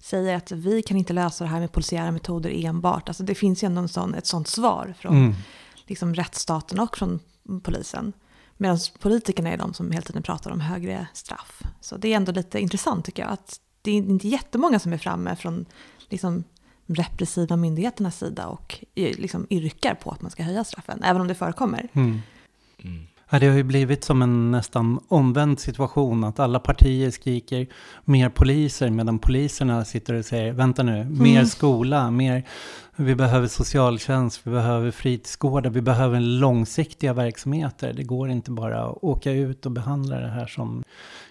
säger 0.01 0.37
att 0.37 0.53
vi 0.53 0.83
kan 0.83 0.97
inte 0.97 1.13
lösa 1.13 1.45
det 1.45 1.51
här 1.51 1.61
med 1.61 1.73
polisiära 1.73 2.11
metoder 2.11 2.67
enbart. 2.67 3.09
Alltså 3.09 3.23
det 3.23 3.35
finns 3.35 3.63
ju 3.63 3.67
ändå 3.67 3.81
en 3.81 3.89
sån, 3.89 4.15
ett 4.15 4.27
sånt 4.27 4.49
svar 4.49 4.95
från 4.99 5.17
mm. 5.17 5.35
liksom, 5.87 6.15
rättsstaten 6.15 6.81
och 6.81 6.97
från 6.97 7.21
polisen. 7.63 8.13
Medan 8.57 8.79
politikerna 8.99 9.51
är 9.51 9.57
de 9.57 9.75
som 9.75 9.91
hela 9.91 10.03
tiden 10.03 10.23
pratar 10.23 10.51
om 10.51 10.61
högre 10.61 11.07
straff. 11.15 11.63
Så 11.81 11.97
det 11.97 12.13
är 12.13 12.17
ändå 12.17 12.33
lite 12.33 12.61
intressant 12.61 13.05
tycker 13.05 13.23
jag. 13.23 13.33
Att 13.33 13.61
det 13.83 13.91
är 13.91 13.97
inte 13.97 14.29
jättemånga 14.29 14.79
som 14.79 14.93
är 14.93 14.99
framme 14.99 15.37
från 15.37 15.67
liksom, 16.09 16.45
repressiva 16.87 17.57
myndigheternas 17.57 18.19
sida 18.19 18.47
och 18.47 18.85
liksom 18.95 19.47
yrkar 19.51 19.95
på 19.95 20.11
att 20.11 20.23
man 20.23 20.31
ska 20.31 20.43
höja 20.43 20.65
straffen, 20.65 21.03
även 21.03 21.21
om 21.21 21.29
det 21.29 21.35
förekommer. 21.35 21.89
Mm. 21.93 22.21
Mm. 22.79 23.07
Ja, 23.31 23.39
det 23.39 23.47
har 23.47 23.57
ju 23.57 23.63
blivit 23.63 24.05
som 24.05 24.23
en 24.23 24.51
nästan 24.51 25.01
omvänd 25.09 25.61
situation 25.61 26.25
att 26.25 26.39
alla 26.39 26.61
partier 26.61 27.11
skriker 27.11 27.67
mer 28.05 28.29
poliser 28.29 28.91
medan 28.91 29.19
poliserna 29.19 29.85
sitter 29.85 30.15
och 30.15 30.25
säger 30.25 30.53
vänta 30.53 30.83
nu, 30.83 31.05
mer 31.05 31.37
mm. 31.37 31.47
skola, 31.47 32.11
mer, 32.11 32.45
vi 32.97 33.15
behöver 33.15 33.47
socialtjänst, 33.47 34.47
vi 34.47 34.51
behöver 34.51 34.91
fritidsgårdar, 34.91 35.71
vi 35.71 35.81
behöver 35.81 36.21
långsiktiga 36.21 37.13
verksamheter. 37.13 37.93
Det 37.93 38.03
går 38.03 38.31
inte 38.31 38.51
bara 38.51 38.85
att 38.85 38.99
åka 39.03 39.33
ut 39.33 39.67
och 39.67 39.73
behandla 39.73 40.21
det 40.21 40.31
här 40.31 40.47
som 40.47 40.85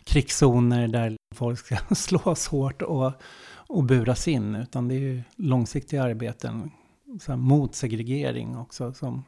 krigszoner 0.04 0.88
där 0.88 1.16
folk 1.36 1.60
ska 1.60 1.77
slås 1.96 2.48
hårt 2.48 2.82
och, 2.82 3.12
och 3.56 3.84
buras 3.84 4.27
in, 4.27 4.56
utan 4.56 4.88
det 4.88 4.96
är 4.96 5.00
ju 5.00 5.22
långsiktiga 5.36 6.04
arbeten 6.04 6.72
så 7.22 7.38
mot 7.38 7.75
segregering 7.75 8.58
också 8.58 8.94
som 8.94 9.24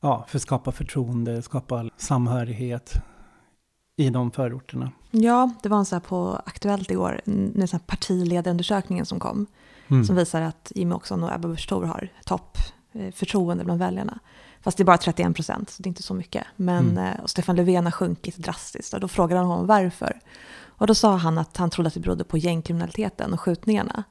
ja, 0.00 0.24
för 0.28 0.38
att 0.38 0.42
skapa 0.42 0.72
förtroende, 0.72 1.42
skapa 1.42 1.90
samhörighet 1.96 2.94
i 3.96 4.10
de 4.10 4.30
förorterna. 4.30 4.92
Ja, 5.10 5.50
det 5.62 5.68
var 5.68 5.78
en 5.78 5.84
så 5.84 5.94
här 5.94 6.00
på 6.00 6.40
Aktuellt 6.46 6.90
igår, 6.90 7.20
en 7.26 7.68
sån 7.68 7.80
partiledarundersökningen 7.80 9.06
som 9.06 9.20
kom. 9.20 9.46
Mm. 9.88 10.04
Som 10.04 10.16
visar 10.16 10.42
att 10.42 10.72
Jimmy 10.74 10.94
Åkesson 10.94 11.24
och 11.24 11.34
Ebba 11.34 11.48
Busch 11.48 11.68
Thor 11.68 11.84
har 11.84 12.12
topp 12.24 12.58
eh, 12.92 13.12
förtroende 13.12 13.64
bland 13.64 13.80
väljarna. 13.80 14.18
Fast 14.60 14.76
det 14.76 14.82
är 14.82 14.84
bara 14.84 14.98
31 14.98 15.34
procent, 15.34 15.70
så 15.70 15.82
det 15.82 15.86
är 15.86 15.88
inte 15.88 16.02
så 16.02 16.14
mycket. 16.14 16.44
Men 16.56 16.90
mm. 16.90 17.04
Eh, 17.04 17.20
och 17.20 17.30
Stefan 17.30 17.56
Löfven 17.56 17.84
har 17.84 17.92
sjunkit 17.92 18.36
drastiskt 18.36 18.94
och 18.94 19.00
då 19.00 19.08
frågade 19.08 19.40
han 19.40 19.50
honom 19.50 19.66
varför. 19.66 20.20
Och 20.66 20.86
då 20.86 20.94
sa 20.94 21.16
han 21.16 21.38
att 21.38 21.56
han 21.56 21.70
trodde 21.70 21.88
att 21.88 21.94
det 21.94 22.00
berodde 22.00 22.24
på 22.24 22.38
gängkriminaliteten 22.38 23.32
och 23.32 23.40
skjutningarna. 23.40 24.04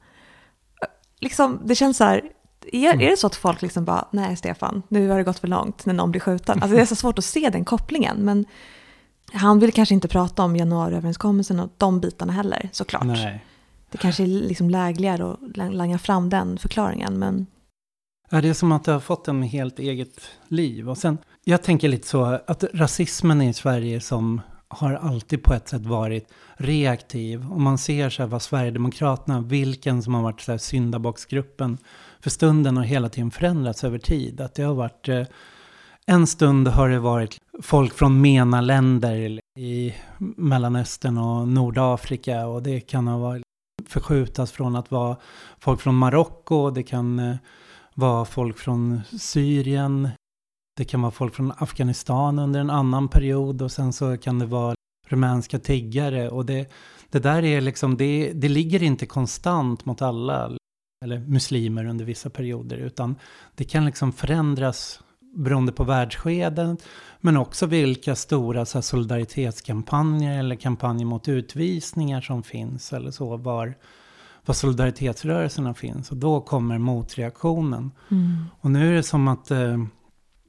Liksom, 1.20 1.60
det 1.64 1.74
känns 1.74 1.96
så 1.96 2.04
här, 2.04 2.22
är, 2.72 2.92
mm. 2.92 3.06
är 3.06 3.10
det 3.10 3.16
så 3.16 3.26
att 3.26 3.36
folk 3.36 3.62
liksom 3.62 3.84
bara, 3.84 4.08
nej 4.10 4.36
Stefan, 4.36 4.82
nu 4.88 5.08
har 5.08 5.18
det 5.18 5.24
gått 5.24 5.38
för 5.38 5.48
långt 5.48 5.86
när 5.86 5.94
någon 5.94 6.10
blir 6.10 6.20
skjuten? 6.20 6.62
Alltså 6.62 6.76
det 6.76 6.82
är 6.82 6.86
så 6.86 6.96
svårt 6.96 7.18
att 7.18 7.24
se 7.24 7.50
den 7.50 7.64
kopplingen. 7.64 8.16
Men 8.16 8.44
han 9.32 9.58
vill 9.58 9.72
kanske 9.72 9.94
inte 9.94 10.08
prata 10.08 10.42
om 10.42 10.56
januariöverenskommelsen 10.56 11.60
och 11.60 11.70
de 11.78 12.00
bitarna 12.00 12.32
heller, 12.32 12.68
såklart. 12.72 13.04
Nej. 13.04 13.44
Det 13.90 13.98
kanske 13.98 14.22
är 14.22 14.26
liksom 14.26 14.70
lägligare 14.70 15.32
att 15.32 15.56
langa 15.56 15.98
fram 15.98 16.30
den 16.30 16.58
förklaringen, 16.58 17.18
men... 17.18 17.46
Ja, 18.30 18.40
det 18.40 18.48
är 18.48 18.54
som 18.54 18.72
att 18.72 18.84
det 18.84 18.92
har 18.92 19.00
fått 19.00 19.28
en 19.28 19.42
helt 19.42 19.78
eget 19.78 20.20
liv. 20.48 20.90
Och 20.90 20.98
sen, 20.98 21.18
jag 21.44 21.62
tänker 21.62 21.88
lite 21.88 22.08
så 22.08 22.24
att 22.46 22.64
rasismen 22.74 23.42
i 23.42 23.54
Sverige 23.54 24.00
som 24.00 24.40
har 24.68 24.94
alltid 24.94 25.42
på 25.42 25.54
ett 25.54 25.68
sätt 25.68 25.86
varit 25.86 26.28
reaktiv. 26.56 27.46
Om 27.52 27.62
man 27.62 27.78
ser 27.78 28.10
så 28.10 28.22
här 28.22 28.28
vad 28.28 28.42
Sverigedemokraterna, 28.42 29.40
vilken 29.40 30.02
som 30.02 30.14
har 30.14 30.22
varit 30.22 30.40
så 30.40 30.50
här 30.50 30.58
syndabocksgruppen 30.58 31.78
för 32.20 32.30
stunden 32.30 32.76
har 32.76 32.84
hela 32.84 33.08
tiden 33.08 33.30
förändrats 33.30 33.84
över 33.84 33.98
tid. 33.98 34.40
Att 34.40 34.54
det 34.54 34.62
har 34.62 34.74
varit, 34.74 35.08
eh, 35.08 35.26
en 36.06 36.26
stund 36.26 36.68
har 36.68 36.88
det 36.88 36.98
varit 36.98 37.38
folk 37.62 37.94
från 37.94 38.20
MENA-länder 38.20 39.40
i 39.58 39.94
Mellanöstern 40.18 41.18
och 41.18 41.48
Nordafrika. 41.48 42.46
Och 42.46 42.62
det 42.62 42.80
kan 42.80 43.06
ha 43.06 43.18
varit 43.18 43.42
förskjutas 43.86 44.52
från 44.52 44.76
att 44.76 44.90
vara 44.90 45.16
folk 45.58 45.80
från 45.80 45.94
Marocko, 45.94 46.70
det 46.70 46.82
kan 46.82 47.18
eh, 47.18 47.36
vara 47.94 48.24
folk 48.24 48.58
från 48.58 49.00
Syrien, 49.20 50.08
det 50.76 50.84
kan 50.84 51.02
vara 51.02 51.12
folk 51.12 51.34
från 51.34 51.52
Afghanistan 51.56 52.38
under 52.38 52.60
en 52.60 52.70
annan 52.70 53.08
period. 53.08 53.62
Och 53.62 53.72
sen 53.72 53.92
så 53.92 54.16
kan 54.16 54.38
det 54.38 54.46
vara 54.46 54.74
rumänska 55.08 55.58
tiggare. 55.58 56.28
Och 56.28 56.46
det, 56.46 56.70
det 57.10 57.18
där 57.18 57.44
är 57.44 57.60
liksom, 57.60 57.96
det, 57.96 58.32
det 58.34 58.48
ligger 58.48 58.82
inte 58.82 59.06
konstant 59.06 59.84
mot 59.84 60.02
alla 60.02 60.56
eller 61.04 61.18
muslimer 61.18 61.84
under 61.84 62.04
vissa 62.04 62.30
perioder, 62.30 62.76
utan 62.76 63.16
det 63.54 63.64
kan 63.64 63.84
liksom 63.84 64.12
förändras 64.12 65.00
beroende 65.34 65.72
på 65.72 65.84
världsskeden, 65.84 66.76
men 67.20 67.36
också 67.36 67.66
vilka 67.66 68.14
stora 68.14 68.64
så 68.64 68.78
här, 68.78 68.82
solidaritetskampanjer 68.82 70.38
eller 70.38 70.56
kampanjer 70.56 71.06
mot 71.06 71.28
utvisningar 71.28 72.20
som 72.20 72.42
finns, 72.42 72.92
eller 72.92 73.10
så, 73.10 73.36
var, 73.36 73.74
var 74.44 74.54
solidaritetsrörelserna 74.54 75.74
finns. 75.74 76.10
Och 76.10 76.16
då 76.16 76.40
kommer 76.40 76.78
motreaktionen. 76.78 77.90
Mm. 78.10 78.44
Och 78.60 78.70
nu 78.70 78.88
är 78.88 78.92
det 78.92 79.02
som 79.02 79.28
att 79.28 79.50
eh, 79.50 79.84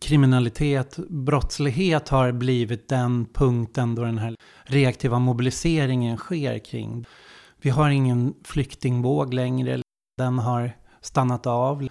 kriminalitet, 0.01 0.98
brottslighet 1.10 2.10
har 2.10 2.32
blivit 2.32 2.88
den 2.88 3.25
punkten 3.34 3.96
då 3.96 4.03
den 4.03 4.18
här 4.18 4.36
reaktiva 4.63 5.20
mobiliseringen 5.20 6.18
sker 6.18 6.60
kring. 6.60 7.06
Vi 7.62 7.70
har 7.70 7.89
ingen 7.89 8.34
flyktingvåg 8.44 9.34
längre 9.34 9.82
den 10.19 10.39
har 10.39 10.71
stannat 11.01 11.47
av. 11.47 11.88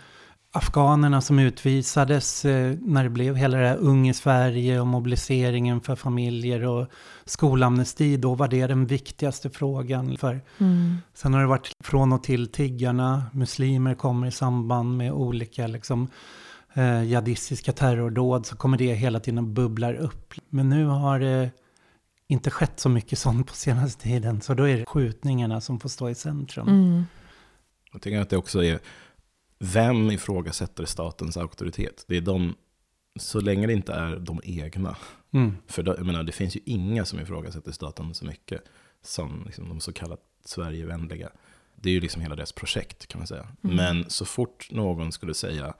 Afghanerna 0.52 1.20
som 1.20 1.38
utvisades 1.38 2.44
eh, 2.44 2.76
när 2.80 3.04
det 3.04 3.10
blev 3.10 3.36
hela 3.36 3.58
det 3.58 3.68
här 3.68 3.76
Ung 3.76 4.08
i 4.08 4.14
Sverige 4.14 4.80
och 4.80 4.86
mobiliseringen 4.86 5.80
för 5.80 5.96
familjer 5.96 6.64
och 6.64 6.86
skolamnesti, 7.24 8.16
då 8.16 8.34
var 8.34 8.48
det 8.48 8.66
den 8.66 8.86
viktigaste 8.86 9.50
frågan. 9.50 10.16
För 10.16 10.40
mm. 10.58 10.96
Sen 11.14 11.34
har 11.34 11.40
det 11.40 11.46
varit 11.46 11.72
från 11.84 12.12
och 12.12 12.22
till 12.22 12.52
tiggarna, 12.52 13.22
muslimer 13.32 13.94
kommer 13.94 14.26
i 14.26 14.30
samband 14.30 14.96
med 14.96 15.12
olika 15.12 15.66
liksom, 15.66 16.08
eh, 16.74 17.02
jihadistiska 17.02 17.72
terrordåd, 17.72 18.46
så 18.46 18.56
kommer 18.56 18.78
det 18.78 18.94
hela 18.94 19.20
tiden 19.20 19.54
bubblar 19.54 19.94
upp. 19.94 20.34
Men 20.48 20.68
nu 20.68 20.84
har 20.84 21.20
det 21.20 21.50
inte 22.28 22.50
skett 22.50 22.80
så 22.80 22.88
mycket 22.88 23.18
sånt 23.18 23.46
på 23.46 23.54
senaste 23.54 24.02
tiden, 24.02 24.40
så 24.40 24.54
då 24.54 24.68
är 24.68 24.76
det 24.76 24.84
skjutningarna 24.86 25.60
som 25.60 25.80
får 25.80 25.88
stå 25.88 26.08
i 26.08 26.14
centrum. 26.14 26.68
Mm. 26.68 27.04
Jag 27.92 28.02
tycker 28.02 28.20
att 28.20 28.30
det 28.30 28.36
också 28.36 28.64
är, 28.64 28.80
vem 29.58 30.10
ifrågasätter 30.10 30.84
statens 30.84 31.36
auktoritet? 31.36 32.04
Det 32.08 32.16
är 32.16 32.20
de, 32.20 32.54
så 33.20 33.40
länge 33.40 33.66
det 33.66 33.72
inte 33.72 33.92
är 33.92 34.16
de 34.16 34.40
egna. 34.44 34.96
Mm. 35.30 35.56
För 35.66 35.82
då, 35.82 35.94
jag 35.96 36.06
menar, 36.06 36.22
det 36.22 36.32
finns 36.32 36.56
ju 36.56 36.60
inga 36.64 37.04
som 37.04 37.20
ifrågasätter 37.20 37.72
staten 37.72 38.14
så 38.14 38.24
mycket 38.24 38.62
som 39.02 39.42
liksom, 39.46 39.68
de 39.68 39.80
så 39.80 39.92
kallat 39.92 40.20
Sverigevänliga. 40.44 41.30
Det 41.76 41.88
är 41.88 41.92
ju 41.92 42.00
liksom 42.00 42.22
hela 42.22 42.36
deras 42.36 42.52
projekt 42.52 43.06
kan 43.06 43.18
man 43.18 43.26
säga. 43.26 43.48
Mm. 43.64 43.76
Men 43.76 44.10
så 44.10 44.24
fort 44.24 44.68
någon 44.70 45.12
skulle 45.12 45.34
säga 45.34 45.74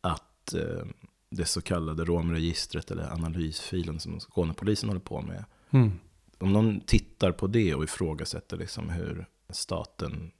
att 0.00 0.54
eh, 0.54 0.86
det 1.30 1.44
så 1.44 1.60
kallade 1.60 2.04
romregistret 2.04 2.90
eller 2.90 3.12
analysfilen 3.12 4.00
som 4.00 4.20
Skånepolisen 4.20 4.88
håller 4.88 5.00
på 5.00 5.20
med. 5.20 5.44
Mm. 5.70 5.92
Om 6.38 6.52
någon 6.52 6.80
tittar 6.80 7.32
på 7.32 7.46
det 7.46 7.74
och 7.74 7.84
ifrågasätter 7.84 8.56
liksom 8.56 8.90
hur 8.90 9.26
staten 9.50 10.30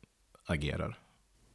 agerar. 0.46 0.98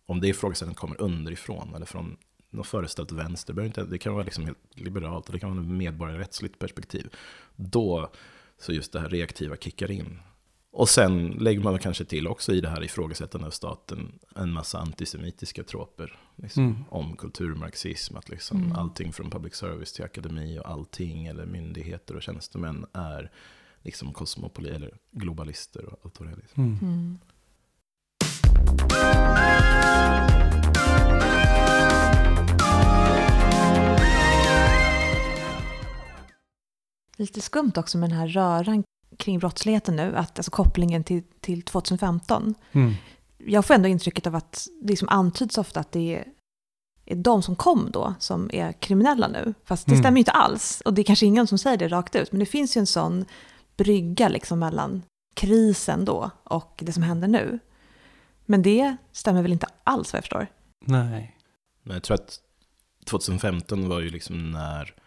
Om 0.05 0.21
det 0.21 0.27
ifrågasättandet 0.27 0.77
kommer 0.77 1.01
underifrån 1.01 1.75
eller 1.75 1.85
från 1.85 2.17
något 2.49 2.67
föreställt 2.67 3.11
vänster, 3.11 3.53
det, 3.53 3.65
inte, 3.65 3.83
det 3.83 3.97
kan 3.97 4.13
vara 4.13 4.23
liksom 4.23 4.45
helt 4.45 4.57
liberalt 4.71 5.27
och 5.27 5.33
det 5.33 5.39
kan 5.39 5.49
vara 5.49 5.61
ett 5.61 5.71
medborgarrättsligt 5.71 6.59
perspektiv. 6.59 7.09
Då 7.55 8.11
så 8.57 8.73
just 8.73 8.91
det 8.93 8.99
här 8.99 9.09
reaktiva 9.09 9.55
kickar 9.55 9.91
in. 9.91 10.19
Och 10.71 10.89
sen 10.89 11.29
lägger 11.29 11.61
man 11.61 11.79
kanske 11.79 12.05
till 12.05 12.27
också 12.27 12.53
i 12.53 12.61
det 12.61 12.69
här 12.69 12.83
ifrågasättandet 12.83 13.47
av 13.47 13.51
staten 13.51 14.19
en 14.35 14.51
massa 14.51 14.79
antisemitiska 14.79 15.63
troper. 15.63 16.19
Liksom, 16.35 16.63
mm. 16.63 16.83
Om 16.89 17.15
kulturmarxism, 17.15 18.17
att 18.17 18.29
liksom 18.29 18.63
mm. 18.63 18.71
allting 18.71 19.13
från 19.13 19.29
public 19.29 19.55
service 19.55 19.93
till 19.93 20.05
akademi 20.05 20.59
och 20.59 20.69
allting, 20.69 21.25
eller 21.25 21.45
myndigheter 21.45 22.15
och 22.15 22.21
tjänstemän 22.21 22.85
är 22.93 23.31
liksom 23.81 24.13
kosmopoli 24.13 24.69
eller 24.69 24.97
globalister 25.11 25.85
och 25.85 25.99
allt 26.03 26.19
vad 26.19 26.29
det 26.29 26.33
är. 26.33 26.37
Liksom. 26.37 26.63
Mm. 26.81 27.17
Lite 37.19 37.41
skumt 37.41 37.71
också 37.75 37.97
med 37.97 38.09
den 38.09 38.17
här 38.17 38.27
röran 38.27 38.83
kring 39.17 39.39
brottsligheten 39.39 39.95
nu, 39.95 40.15
att, 40.15 40.39
alltså 40.39 40.51
kopplingen 40.51 41.03
till, 41.03 41.23
till 41.39 41.61
2015. 41.61 42.55
Mm. 42.71 42.93
Jag 43.37 43.65
får 43.65 43.73
ändå 43.73 43.87
intrycket 43.87 44.27
av 44.27 44.35
att 44.35 44.67
det 44.81 44.87
liksom 44.87 45.09
antyds 45.09 45.57
ofta 45.57 45.79
att 45.79 45.91
det 45.91 46.15
är, 46.15 46.25
är 47.05 47.15
de 47.15 47.43
som 47.43 47.55
kom 47.55 47.91
då 47.91 48.13
som 48.19 48.49
är 48.53 48.71
kriminella 48.71 49.27
nu. 49.27 49.53
Fast 49.65 49.85
det 49.85 49.91
mm. 49.91 50.03
stämmer 50.03 50.17
ju 50.17 50.19
inte 50.19 50.31
alls. 50.31 50.81
Och 50.85 50.93
det 50.93 51.01
är 51.01 51.03
kanske 51.03 51.25
ingen 51.25 51.47
som 51.47 51.57
säger 51.57 51.77
det 51.77 51.87
rakt 51.87 52.15
ut. 52.15 52.31
Men 52.31 52.39
det 52.39 52.45
finns 52.45 52.77
ju 52.77 52.79
en 52.79 52.87
sån 52.87 53.25
brygga 53.77 54.29
liksom 54.29 54.59
mellan 54.59 55.03
krisen 55.35 56.05
då 56.05 56.31
och 56.43 56.79
det 56.83 56.93
som 56.93 57.03
händer 57.03 57.27
nu. 57.27 57.59
Men 58.45 58.61
det 58.61 58.97
stämmer 59.11 59.41
väl 59.41 59.51
inte 59.51 59.67
alls 59.83 60.13
vad 60.13 60.17
jag 60.17 60.23
förstår? 60.23 60.47
Nej. 60.79 61.37
Men 61.83 61.93
jag 61.93 62.03
tror 62.03 62.15
att 62.15 62.39
2015 63.05 63.89
var 63.89 63.99
ju 63.99 64.09
liksom 64.09 64.51
när 64.51 64.98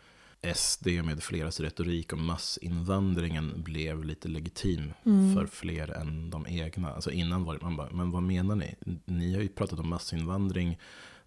SD 0.54 0.86
med 0.86 1.22
fleras 1.22 1.60
retorik 1.60 2.12
om 2.12 2.26
massinvandringen 2.26 3.62
blev 3.62 4.04
lite 4.04 4.28
legitim 4.28 4.92
mm. 5.06 5.34
för 5.34 5.46
fler 5.46 5.90
än 5.90 6.30
de 6.30 6.46
egna. 6.46 6.92
Alltså 6.92 7.10
innan 7.10 7.44
var 7.44 7.54
det 7.54 7.60
man 7.62 7.76
bara, 7.76 7.90
men 7.90 8.10
vad 8.10 8.22
menar 8.22 8.56
ni? 8.56 8.74
Ni 9.04 9.34
har 9.34 9.42
ju 9.42 9.48
pratat 9.48 9.78
om 9.78 9.88
massinvandring 9.88 10.78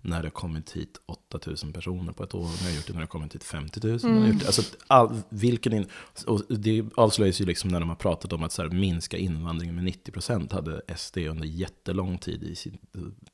när 0.06 0.22
det 0.22 0.26
har 0.26 0.32
kommit 0.32 0.72
hit 0.72 1.02
8000 1.06 1.74
personer 1.74 2.14
på 2.14 2.24
ett 2.24 2.34
år. 2.34 2.64
Ni 2.64 2.70
har 2.70 2.76
gjort 2.76 2.88
det 2.88 2.94
när 2.94 3.00
det 3.00 3.04
har 3.04 3.08
kommit 3.08 3.36
hit 3.36 3.44
50 3.44 3.88
000. 3.88 4.00
Mm. 4.04 4.28
Gjort 4.28 4.40
det. 4.40 4.46
Alltså, 4.46 4.62
all, 4.88 5.22
vilken 5.30 5.74
in, 5.74 5.88
och 6.26 6.42
det 6.50 6.86
avslöjas 6.96 7.42
ju 7.42 7.46
liksom 7.46 7.70
när 7.70 7.80
de 7.80 7.90
har 7.90 7.96
pratat 7.96 8.34
om 8.34 8.44
att 8.44 8.52
så 8.52 8.62
här, 8.62 8.70
minska 8.70 9.18
invandringen 9.18 9.76
med 9.76 9.86
90% 9.86 10.54
hade 10.54 10.82
SD 10.98 11.18
under 11.18 11.46
jättelång 11.46 12.18
tid 12.18 12.44
i 12.44 12.56
sitt 12.56 12.82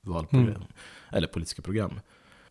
valprogram, 0.01 0.47
mm. 0.47 0.67
eller 1.09 1.27
politiska 1.27 1.61
program. 1.61 1.99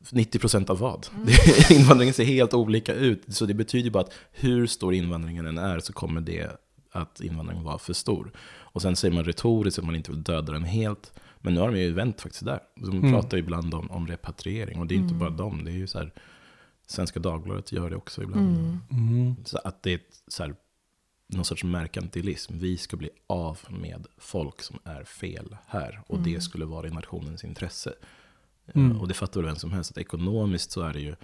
90% 0.09 0.71
av 0.71 0.79
vad? 0.79 1.07
Mm. 1.17 1.81
invandringen 1.81 2.15
ser 2.15 2.25
helt 2.25 2.55
olika 2.55 2.95
ut. 2.95 3.23
Så 3.29 3.47
det 3.47 3.55
betyder 3.55 3.91
bara 3.91 4.03
att 4.03 4.13
hur 4.33 4.67
stor 4.67 4.95
invandringen 4.95 5.47
än 5.47 5.59
är 5.59 5.81
så 5.81 5.93
kommer 5.93 6.21
det 6.21 6.61
att 6.93 7.21
invandringen 7.21 7.65
vara 7.65 7.79
för 7.79 7.93
stor. 7.93 8.33
Och 8.73 8.83
sen 8.83 8.97
säger 8.97 9.15
man 9.15 9.25
retoriskt 9.25 9.79
att 9.79 9.85
man 9.85 9.97
inte 9.97 10.11
vill 10.11 10.23
döda 10.23 10.53
den 10.53 10.65
helt. 10.65 11.13
Men 11.39 11.55
nu 11.55 11.61
har 11.61 11.73
de 11.73 11.79
ju 11.79 11.93
vänt 11.93 12.21
faktiskt 12.21 12.45
där. 12.45 12.61
De 12.77 12.91
mm. 12.91 13.13
pratar 13.13 13.37
ju 13.37 13.43
ibland 13.43 13.75
om, 13.75 13.91
om 13.91 14.07
repatriering. 14.07 14.79
Och 14.79 14.87
det 14.87 14.95
är 14.95 14.97
inte 14.97 15.15
mm. 15.15 15.19
bara 15.19 15.31
dem. 15.31 15.65
Det 15.65 15.71
är 15.71 15.77
ju 15.77 15.87
så 15.87 15.99
här, 15.99 16.13
Svenska 16.87 17.21
Dagbladet 17.21 17.73
gör 17.73 17.91
det 17.91 17.97
också 17.97 18.23
ibland. 18.23 18.57
Mm. 18.57 18.81
mm. 18.91 19.37
Så 19.45 19.59
att 19.65 19.83
det 19.83 19.93
är 19.93 20.01
så 20.29 20.43
här, 20.43 20.55
någon 21.27 21.45
sorts 21.45 21.65
merkantilism. 21.65 22.59
Vi 22.59 22.77
ska 22.77 22.97
bli 22.97 23.11
av 23.27 23.59
med 23.69 24.07
folk 24.19 24.63
som 24.63 24.79
är 24.85 25.05
fel 25.05 25.57
här. 25.67 26.03
Och 26.07 26.19
det 26.19 26.31
mm. 26.31 26.41
skulle 26.41 26.65
vara 26.65 26.87
i 26.87 26.91
nationens 26.91 27.45
intresse. 27.45 27.93
Mm. 28.75 29.01
Och 29.01 29.09
det 29.09 29.15
fattar 29.15 29.41
väl 29.41 29.47
vem 29.47 29.57
som 29.57 29.73
helst. 29.73 29.91
Att 29.91 29.99
ekonomiskt 29.99 30.71
så 30.71 30.81
är 30.81 30.93
det 30.93 31.01
ju 31.01 31.17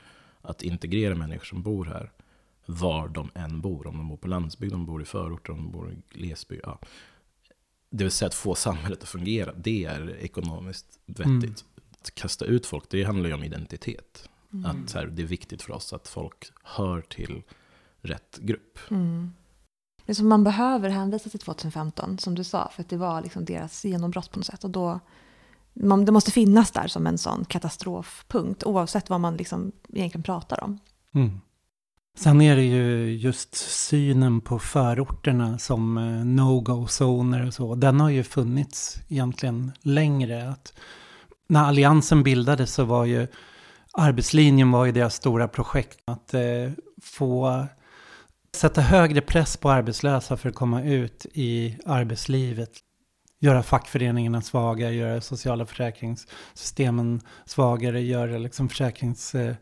att 0.43 0.63
integrera 0.63 1.15
människor 1.15 1.45
som 1.45 1.63
bor 1.63 1.85
här. 1.85 2.13
Var 2.67 3.09
de 3.09 3.31
än 3.35 3.61
bor. 3.61 3.87
Om 3.87 3.97
de 3.97 4.09
bor 4.09 4.17
på 4.17 4.29
landsbygd, 4.29 4.73
om 4.73 4.81
de 4.81 4.87
bor 4.87 5.03
i 5.03 5.05
förorter, 5.05 5.53
om 5.53 5.59
de 5.59 5.71
bor 5.71 5.93
i 5.93 6.19
glesbygd. 6.19 6.61
Ja. 6.65 6.79
Det 7.91 8.05
vill 8.05 8.11
säga 8.11 8.27
att 8.27 8.35
få 8.35 8.55
samhället 8.55 9.03
att 9.03 9.09
fungera. 9.09 9.53
Det 9.53 9.85
är 9.85 10.17
ekonomiskt 10.17 10.99
vettigt. 11.07 11.27
Mm. 11.29 11.55
Att 12.01 12.15
kasta 12.15 12.45
ut 12.45 12.67
folk, 12.67 12.85
det 12.91 13.05
handlar 13.05 13.29
ju 13.29 13.35
om 13.35 13.45
identitet. 13.45 14.29
Mm. 14.53 14.67
Att 14.67 14.93
här, 14.93 15.07
det 15.07 15.23
är 15.23 15.27
viktigt 15.27 15.63
för 15.63 15.73
oss 15.73 15.93
att 15.93 16.09
folk 16.09 16.53
hör 16.65 17.01
till 17.01 17.43
rätt 18.01 18.39
grupp. 18.43 18.79
Mm. 18.91 19.33
Det 20.07 20.15
som 20.15 20.29
man 20.29 20.45
behöver 20.45 20.89
hänvisa 20.89 21.31
till 21.31 21.41
2015, 21.41 22.19
som 22.19 22.35
du 22.35 22.45
sa, 22.45 22.71
för 22.75 22.83
att 22.83 22.89
det 22.89 22.97
var 22.97 23.23
liksom 23.23 23.45
deras 23.45 23.85
genombrott 23.85 24.31
på 24.31 24.39
något 24.39 24.47
sätt. 24.47 24.65
Och 24.65 24.71
då 24.71 25.01
man, 25.77 26.05
det 26.05 26.13
måste 26.13 26.31
finnas 26.31 26.71
där 26.71 26.89
som 26.89 27.07
en 27.07 27.19
sån 27.19 27.45
katastrofpunkt 27.45 28.65
oavsett 28.65 29.11
vad 29.11 29.21
man 29.21 29.37
liksom 29.37 29.73
egentligen 29.93 30.23
pratar 30.23 30.65
om. 30.65 30.79
Mm. 31.15 31.41
Sen 32.19 32.41
är 32.41 32.57
det 32.57 32.65
ju 32.65 33.17
just 33.17 33.55
synen 33.55 34.41
på 34.41 34.59
förorterna 34.59 35.59
som 35.59 35.99
eh, 35.99 36.25
no-go-zoner 36.25 37.47
och 37.47 37.55
så. 37.55 37.75
Den 37.75 38.01
har 38.01 38.11
ju 38.11 38.23
funnits 38.25 38.99
egentligen 39.09 39.73
längre. 39.81 40.51
Att 40.51 40.73
när 41.49 41.65
alliansen 41.65 42.23
bildades 42.23 42.75
så 42.75 42.85
var 42.85 43.05
ju 43.05 43.27
arbetslinjen 43.93 44.71
var 44.71 44.85
ju 44.85 44.93
deras 44.93 45.15
stora 45.15 45.49
projekt. 45.49 45.99
Att 46.05 46.35
eh, 46.35 46.71
få 47.03 47.67
sätta 48.55 48.81
högre 48.81 49.21
press 49.21 49.57
på 49.57 49.71
arbetslösa 49.71 50.37
för 50.37 50.49
att 50.49 50.55
komma 50.55 50.83
ut 50.83 51.27
i 51.33 51.79
arbetslivet 51.87 52.71
göra 53.39 53.63
fackföreningarna 53.63 54.43
svagare, 54.43 54.95
göra 54.95 55.21
sociala 55.21 55.67
försäkringssystemen 55.67 57.21
svagare, 57.45 58.01
göra 58.01 58.39
liksom 58.39 58.69
försäkrings 58.69 59.35
eh, 59.35 59.55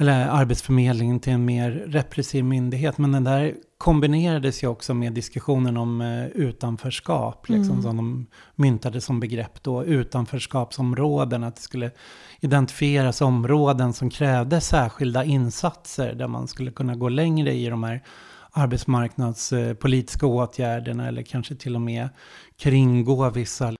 eller 0.00 0.28
Arbetsförmedlingen 0.28 1.20
till 1.20 1.32
en 1.32 1.44
mer 1.44 1.70
repressiv 1.70 2.44
myndighet. 2.44 2.98
Men 2.98 3.12
den 3.12 3.24
där 3.24 3.54
kombinerades 3.78 4.62
ju 4.62 4.66
också 4.66 4.94
med 4.94 5.12
diskussionen 5.12 5.76
om 5.76 6.00
eh, 6.00 6.26
utanförskap, 6.26 7.48
liksom, 7.48 7.70
mm. 7.70 7.82
som 7.82 7.96
de 7.96 8.26
myntade 8.54 9.00
som 9.00 9.20
begrepp 9.20 9.62
då, 9.62 9.84
utanförskapsområden, 9.84 11.44
att 11.44 11.56
det 11.56 11.62
skulle 11.62 11.90
identifieras 12.40 13.20
områden 13.20 13.92
som 13.92 14.10
krävde 14.10 14.60
särskilda 14.60 15.24
insatser, 15.24 16.14
där 16.14 16.28
man 16.28 16.48
skulle 16.48 16.70
kunna 16.70 16.94
gå 16.94 17.08
längre 17.08 17.52
i 17.52 17.66
de 17.66 17.82
här 17.84 18.02
arbetsmarknadspolitiska 18.50 20.26
åtgärderna 20.26 21.08
eller 21.08 21.22
kanske 21.22 21.54
till 21.54 21.74
och 21.74 21.80
med 21.80 22.08
kringgå 22.58 23.30
vissa 23.30 23.74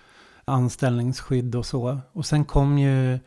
anställningsskydd 0.44 1.54
och 1.54 1.66
så. 1.66 2.00
Och 2.12 2.26
sen 2.26 2.44
kom 2.44 2.78
ju 2.78 3.18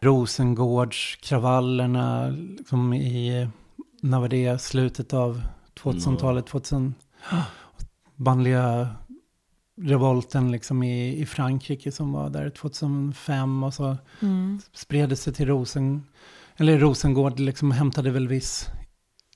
Rosengårdskravallerna 0.00 2.36
liksom 2.58 2.94
i, 2.94 3.48
när 4.00 4.20
var 4.20 4.28
det, 4.28 4.60
slutet 4.60 5.14
av 5.14 5.42
2000-talet, 5.80 6.46
2000, 6.46 6.94
bandliga 8.16 8.88
revolten 9.80 10.52
liksom 10.52 10.82
i, 10.82 11.20
i 11.20 11.26
Frankrike 11.26 11.92
som 11.92 12.12
var 12.12 12.30
där 12.30 12.50
2005 12.50 13.62
och 13.62 13.74
så 13.74 13.96
mm. 14.20 14.60
spred 14.72 15.08
det 15.08 15.16
sig 15.16 15.32
till 15.32 15.46
Rosen, 15.46 16.02
eller 16.56 16.78
Rosengård 16.78 17.40
liksom 17.40 17.70
hämtade 17.70 18.10
väl 18.10 18.28
viss 18.28 18.66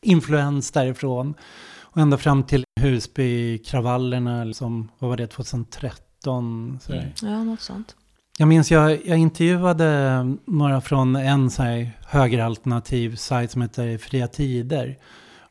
influens 0.03 0.71
därifrån. 0.71 1.35
Och 1.81 2.01
ända 2.01 2.19
fram 2.19 2.43
till 2.43 2.65
Husbykravallerna, 2.83 4.53
som, 4.53 4.91
vad 4.99 5.11
var 5.11 5.17
det, 5.17 5.27
2013? 5.27 6.79
Mm. 6.89 7.05
Ja, 7.23 7.45
något 7.45 7.61
sånt. 7.61 7.97
Jag 8.39 8.49
minns, 8.49 8.71
jag, 8.71 9.07
jag 9.07 9.19
intervjuade 9.19 10.25
några 10.45 10.81
från 10.81 11.17
en 11.17 11.51
så 11.51 11.63
här 11.63 11.91
högeralternativ 12.07 13.17
sajt 13.17 13.51
som 13.51 13.63
heter 13.63 13.99
Fria 13.99 14.29
Tider. 14.29 14.99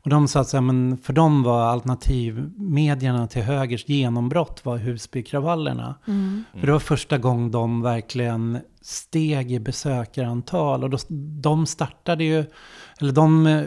Och 0.04 0.10
de 0.10 0.28
sa 0.28 0.40
att 0.40 0.52
men 0.52 0.98
för 0.98 1.12
dem 1.12 1.42
var 1.42 1.62
alternativmedierna 1.62 3.26
till 3.26 3.42
högers 3.42 3.88
genombrott 3.88 4.64
var 4.64 4.76
Husbykravallerna. 4.76 5.94
Mm. 6.06 6.44
För 6.52 6.66
det 6.66 6.72
var 6.72 6.78
första 6.78 7.18
gången 7.18 7.50
de 7.50 7.82
verkligen 7.82 8.58
steg 8.80 9.52
i 9.52 9.60
besökarantal. 9.60 10.84
Och 10.84 10.90
då, 10.90 10.98
de 11.42 11.66
startade 11.66 12.24
ju, 12.24 12.44
eller 13.00 13.12
de 13.12 13.64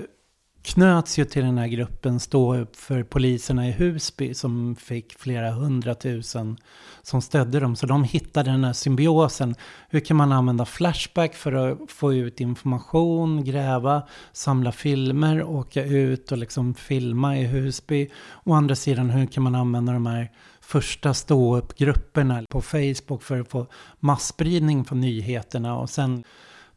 knöts 0.66 1.20
ju 1.20 1.26
till 1.26 1.44
den 1.44 1.58
här 1.58 1.68
gruppen 1.68 2.20
Stå 2.20 2.56
upp 2.56 2.76
för 2.76 3.04
poliserna 3.04 3.68
i 3.68 3.72
Husby 3.72 4.34
som 4.34 4.76
fick 4.76 5.20
flera 5.20 5.52
hundratusen 5.52 6.58
som 7.02 7.22
stödde 7.22 7.60
dem. 7.60 7.76
Så 7.76 7.86
de 7.86 8.04
hittade 8.04 8.52
den 8.52 8.64
här 8.64 8.74
symbiosen. 8.74 9.56
Hur 9.90 10.00
kan 10.00 10.18
man 10.18 10.32
använda 10.32 10.66
Flashback 10.66 11.36
för 11.36 11.54
att 11.54 11.92
få 11.92 12.14
ut 12.14 12.42
information, 12.42 13.44
gräva, 13.44 14.08
samla 14.34 14.72
filmer, 14.72 15.44
åka 15.44 15.84
ut 15.84 16.32
och 16.32 16.38
liksom 16.38 16.74
filma 16.74 17.38
i 17.38 17.44
Husby. 17.44 18.10
Å 18.44 18.54
andra 18.54 18.76
sidan, 18.76 19.10
hur 19.10 19.26
kan 19.26 19.44
man 19.44 19.56
använda 19.56 19.94
de 19.94 20.06
här 20.06 20.32
första 20.62 21.14
stå-upp-grupperna 21.14 22.44
på 22.50 22.62
Facebook 22.62 23.24
för 23.24 23.40
att 23.40 23.50
få 23.50 23.68
massspridning 24.00 24.86
för 24.86 24.96
nyheterna 24.96 25.78
och 25.78 25.90
sen 25.90 26.24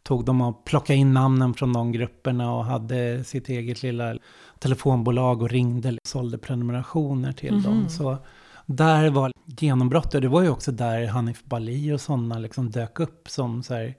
tog 0.08 0.24
de 0.24 0.40
och 0.40 0.64
plockade 0.64 0.98
in 0.98 1.12
namnen 1.12 1.54
från 1.54 1.72
de 1.72 1.92
grupperna 1.92 2.52
och 2.52 2.64
hade 2.64 3.24
sitt 3.24 3.48
eget 3.48 3.82
lilla 3.82 4.16
telefonbolag 4.58 5.42
och 5.42 5.50
ringde 5.50 5.92
och 5.92 5.98
sålde 6.08 6.38
prenumerationer 6.38 7.32
till 7.32 7.48
mm 7.48 7.62
dem. 7.62 7.88
Så 7.88 8.18
där 8.66 9.10
var 9.10 9.32
genombrottet. 9.46 10.22
Det 10.22 10.28
var 10.28 10.42
ju 10.42 10.48
också 10.48 10.72
där 10.72 11.06
Hanif 11.06 11.44
Bali 11.44 11.92
och 11.92 12.00
sådana 12.00 12.38
liksom 12.38 12.70
dök 12.70 13.00
upp 13.00 13.28
som 13.28 13.62
så 13.62 13.74
här, 13.74 13.94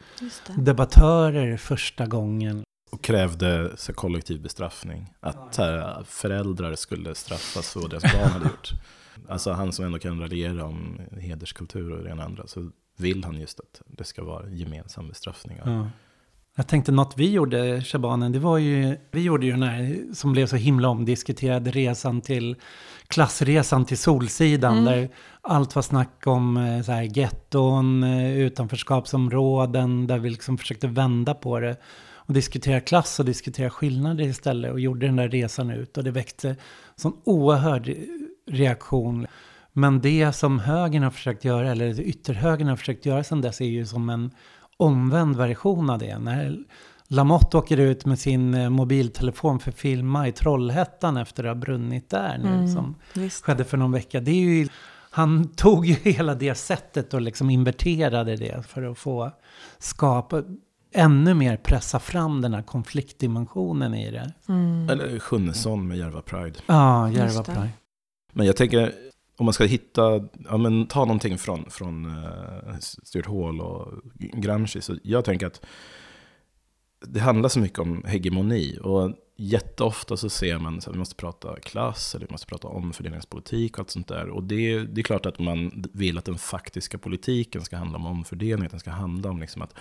debattörer 0.58 1.58
första 1.58 2.06
gången. 2.06 2.64
Och 2.92 3.04
krävde 3.04 3.72
så 3.78 3.94
kollektiv 3.94 4.42
bestraffning. 4.42 5.14
Att 5.20 5.58
här, 5.58 6.04
föräldrar 6.04 6.76
skulle 6.76 7.16
straffas 7.16 7.74
för 7.74 7.80
vad 7.80 7.90
deras 7.90 8.04
barn 8.04 8.32
hade 8.32 8.46
gjort. 8.46 8.72
Alltså 9.30 9.52
han 9.52 9.74
som 9.74 9.86
ändå 9.86 10.00
kan 10.00 10.20
raljera 10.20 10.66
om 10.66 11.02
hederskultur 11.18 11.92
och 11.92 12.04
det 12.04 12.10
ena 12.10 12.24
andra. 12.24 12.48
Så 12.48 12.72
vill 13.00 13.24
han 13.24 13.40
just 13.40 13.60
att 13.60 13.82
det 13.86 14.04
ska 14.04 14.24
vara 14.24 14.50
gemensam 14.50 15.08
bestraffning. 15.08 15.58
Ja. 15.66 15.90
Jag 16.56 16.68
tänkte 16.68 16.92
något 16.92 17.14
vi 17.18 17.32
gjorde, 17.32 17.82
Shabanen, 17.82 18.32
det 18.32 18.40
var 18.40 18.58
ju, 18.58 18.98
vi 19.12 19.22
gjorde 19.22 19.46
ju 19.46 19.52
den 19.52 19.64
här 19.64 20.14
som 20.14 20.32
blev 20.32 20.48
så 20.48 20.56
himla 20.56 20.90
omdiskuterad 20.90 21.68
resan 21.68 22.22
till, 22.22 22.56
klassresan 23.08 23.86
till 23.86 23.98
Solsidan, 23.98 24.78
mm. 24.78 24.86
där 24.86 25.10
allt 25.42 25.76
var 25.76 25.82
snack 25.82 26.28
om 26.28 26.58
eh, 26.58 26.82
så 26.82 26.92
här 26.92 27.18
getton, 27.18 28.04
eh, 28.04 28.38
utanförskapsområden, 28.38 30.08
där 30.08 30.18
vi 30.18 30.30
liksom 30.30 30.58
försökte 30.58 30.88
vända 30.88 31.34
på 31.34 31.60
det. 31.60 31.78
och 32.12 32.34
diskutera 32.34 32.80
klass 32.80 33.20
och 33.20 33.26
diskutera 33.26 33.70
skillnader 33.70 34.24
istället. 34.24 34.72
Och 34.72 34.80
gjorde 34.80 35.06
den 35.06 35.16
där 35.16 35.30
resan 35.30 35.72
ut. 35.72 35.98
Och 35.98 36.04
det 36.04 36.12
väckte 36.12 36.56
sån 36.96 37.14
oerhörd 37.24 37.96
reaktion. 38.48 39.28
Men 39.80 40.02
det 40.02 40.34
som 40.34 40.60
högern 40.60 41.04
har 41.04 41.12
försökt 41.12 41.46
göra, 41.46 41.72
eller 41.72 42.00
ytterhögern 42.00 42.68
har 42.68 42.76
försökt 42.76 43.06
göra 43.06 43.24
sedan 43.24 43.42
dess, 43.42 43.62
är 43.62 43.66
ju 43.66 43.86
som 43.86 44.10
en 44.10 44.32
omvänd 44.78 45.36
version 45.36 45.90
av 45.90 46.00
det. 46.00 46.20
När 46.20 46.58
Lamotte 47.08 47.58
åker 47.58 47.78
ut 47.78 48.06
med 48.06 48.20
sin 48.20 48.54
eh, 48.54 48.70
mobiltelefon 48.70 49.60
för 49.60 49.72
att 49.72 49.78
filma 49.78 50.28
i 50.28 50.32
Trollhättan 50.32 51.18
efter 51.18 51.44
att 51.44 51.50
ha 51.50 51.56
brunnit 51.56 52.10
där 52.10 52.38
nu, 52.38 52.50
mm, 52.50 52.76
som 52.76 52.96
visst. 53.14 53.44
skedde 53.46 53.64
för 53.64 53.78
någon 53.78 53.92
vecka. 53.92 54.20
Det 54.20 54.32
är 54.32 54.36
ju, 54.36 54.68
han 55.12 55.48
tog 55.56 55.86
ju 55.86 55.94
hela 55.94 56.36
det 56.36 56.56
sättet 56.56 57.14
och 57.14 57.22
liksom 57.22 57.50
inverterade 57.50 58.36
det 58.36 58.68
för 58.68 58.84
att 58.84 58.98
få 58.98 59.32
skapa 59.78 60.44
ännu 60.94 61.34
mer 61.34 61.58
pressa 61.58 62.00
fram 62.00 62.42
den 62.42 62.54
här 62.54 62.62
konfliktdimensionen 62.62 63.94
i 63.94 64.12
det. 64.12 64.34
Mm. 64.50 64.90
Eller 64.90 65.20
Sjunnesson 65.20 65.88
med 65.88 65.98
Järva 65.98 66.22
Pride. 66.22 66.60
Ja, 66.66 67.10
Järva 67.10 67.44
Pride. 67.44 67.70
Men 68.34 68.46
jag 68.46 68.56
tänker, 68.56 68.94
om 69.40 69.46
man 69.46 69.54
ska 69.54 69.64
hitta, 69.64 70.02
ja 70.50 70.58
men 70.58 70.88
ta 70.88 71.00
någonting 71.00 71.38
från, 71.38 71.70
från 71.70 72.06
uh, 72.06 72.80
Stuart 72.80 73.26
Hall 73.26 73.62
och 73.62 73.94
Gramsci, 74.18 74.82
så 74.82 74.96
jag 75.04 75.26
tänker 75.26 75.48
att 75.48 75.66
det 77.08 77.20
handlar 77.20 77.50
så 77.50 77.60
mycket 77.60 77.80
om 77.80 78.04
hegemoni. 78.04 78.78
Och 78.82 79.12
jätteofta 79.38 80.18
så 80.18 80.30
ser 80.30 80.58
man 80.58 80.78
att 80.78 80.88
vi 80.88 80.98
måste 80.98 81.16
prata 81.16 81.60
klass, 81.60 82.16
eller 82.16 82.28
vi 82.28 82.32
måste 82.32 82.48
prata 82.48 82.68
omfördelningspolitik 82.68 83.74
och 83.74 83.80
allt 83.80 83.90
sånt 83.90 84.08
där. 84.08 84.30
Och 84.30 84.44
det, 84.44 84.80
det 84.80 85.02
är 85.02 85.04
klart 85.04 85.26
att 85.26 85.40
man 85.40 85.86
vill 85.94 86.18
att 86.18 86.26
den 86.26 86.38
faktiska 86.38 86.98
politiken 86.98 87.62
ska 87.62 87.78
handla 87.78 87.98
om 87.98 88.06
omfördelning, 88.06 88.66
att 88.66 88.72
den 88.72 88.80
ska 88.80 88.92
handla 88.92 89.30
om 89.30 89.40
liksom 89.40 89.62
att 89.62 89.74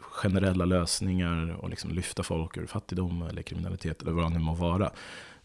generella 0.00 0.64
lösningar 0.64 1.56
och 1.60 1.70
liksom 1.70 1.90
lyfta 1.90 2.22
folk 2.22 2.56
ur 2.56 2.66
fattigdom 2.66 3.22
eller 3.22 3.42
kriminalitet 3.42 4.02
eller 4.02 4.12
vad 4.12 4.24
det 4.24 4.38
nu 4.38 4.38
må 4.38 4.54
vara. 4.54 4.90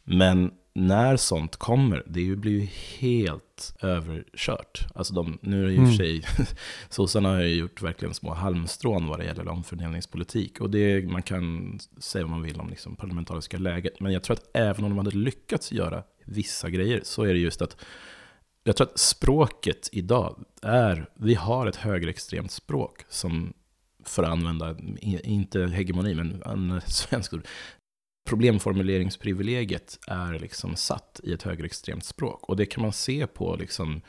Men 0.04 0.52
när 0.76 1.18
sånt 1.18 1.56
kommer, 1.56 2.04
det 2.06 2.36
blir 2.36 2.52
ju 2.52 2.68
helt 3.00 3.76
överkört. 3.82 4.88
Alltså 4.96 5.14
de, 5.14 5.38
nu 5.42 5.64
är 5.64 5.68
det 5.68 5.74
i 5.74 5.78
och 5.78 5.98
för 5.98 6.06
mm. 6.06 6.22
sig, 6.22 6.24
sossarna 6.90 7.30
har 7.30 7.42
ju 7.42 7.56
gjort 7.56 7.82
verkligen 7.82 8.14
små 8.14 8.34
halmstrån 8.34 9.08
vad 9.08 9.20
det 9.20 9.26
gäller 9.26 9.48
omfördelningspolitik. 9.48 10.62
Och 10.62 10.70
det, 10.70 11.10
man 11.10 11.24
kan 11.24 11.80
säga 11.98 12.24
vad 12.24 12.32
man 12.32 12.42
vill 12.42 12.60
om 12.60 12.70
liksom 12.70 12.96
parlamentariska 12.96 13.58
läget. 13.58 14.00
Men 14.00 14.14
jag 14.14 14.24
tror 14.24 14.34
att 14.34 14.50
även 14.54 14.86
om 14.86 14.92
de 14.92 14.98
hade 14.98 15.18
lyckats 15.18 15.72
göra 15.72 16.04
vissa 16.26 16.70
grejer, 16.70 17.02
så 17.04 17.24
är 17.24 17.34
det 17.34 17.40
just 17.40 17.62
att 17.62 17.78
jag 18.64 18.76
tror 18.76 18.88
att 18.88 19.00
språket 19.00 19.90
idag 19.92 20.44
är, 20.62 21.10
vi 21.16 21.36
har 21.36 21.68
ett 21.68 21.76
högerextremt 21.76 22.52
språk 22.52 23.06
som, 23.10 23.54
för 24.06 24.24
att 24.24 24.30
använda, 24.30 24.76
inte 25.02 25.68
hegemoni, 25.68 26.16
men 26.16 26.44
en 26.46 26.82
svensk 26.88 27.34
ord, 27.34 27.48
problemformuleringsprivilegiet 28.24 30.00
är 30.08 30.40
liksom 30.40 30.76
satt 30.76 31.20
i 31.24 31.34
ett 31.34 31.44
högerextremt 31.44 32.06
språk. 32.06 32.50
Och 32.50 32.56
det 32.56 32.66
kan 32.66 32.82
man 32.82 32.94
se 32.94 33.28
på 33.28 33.56
liksom 33.56 34.02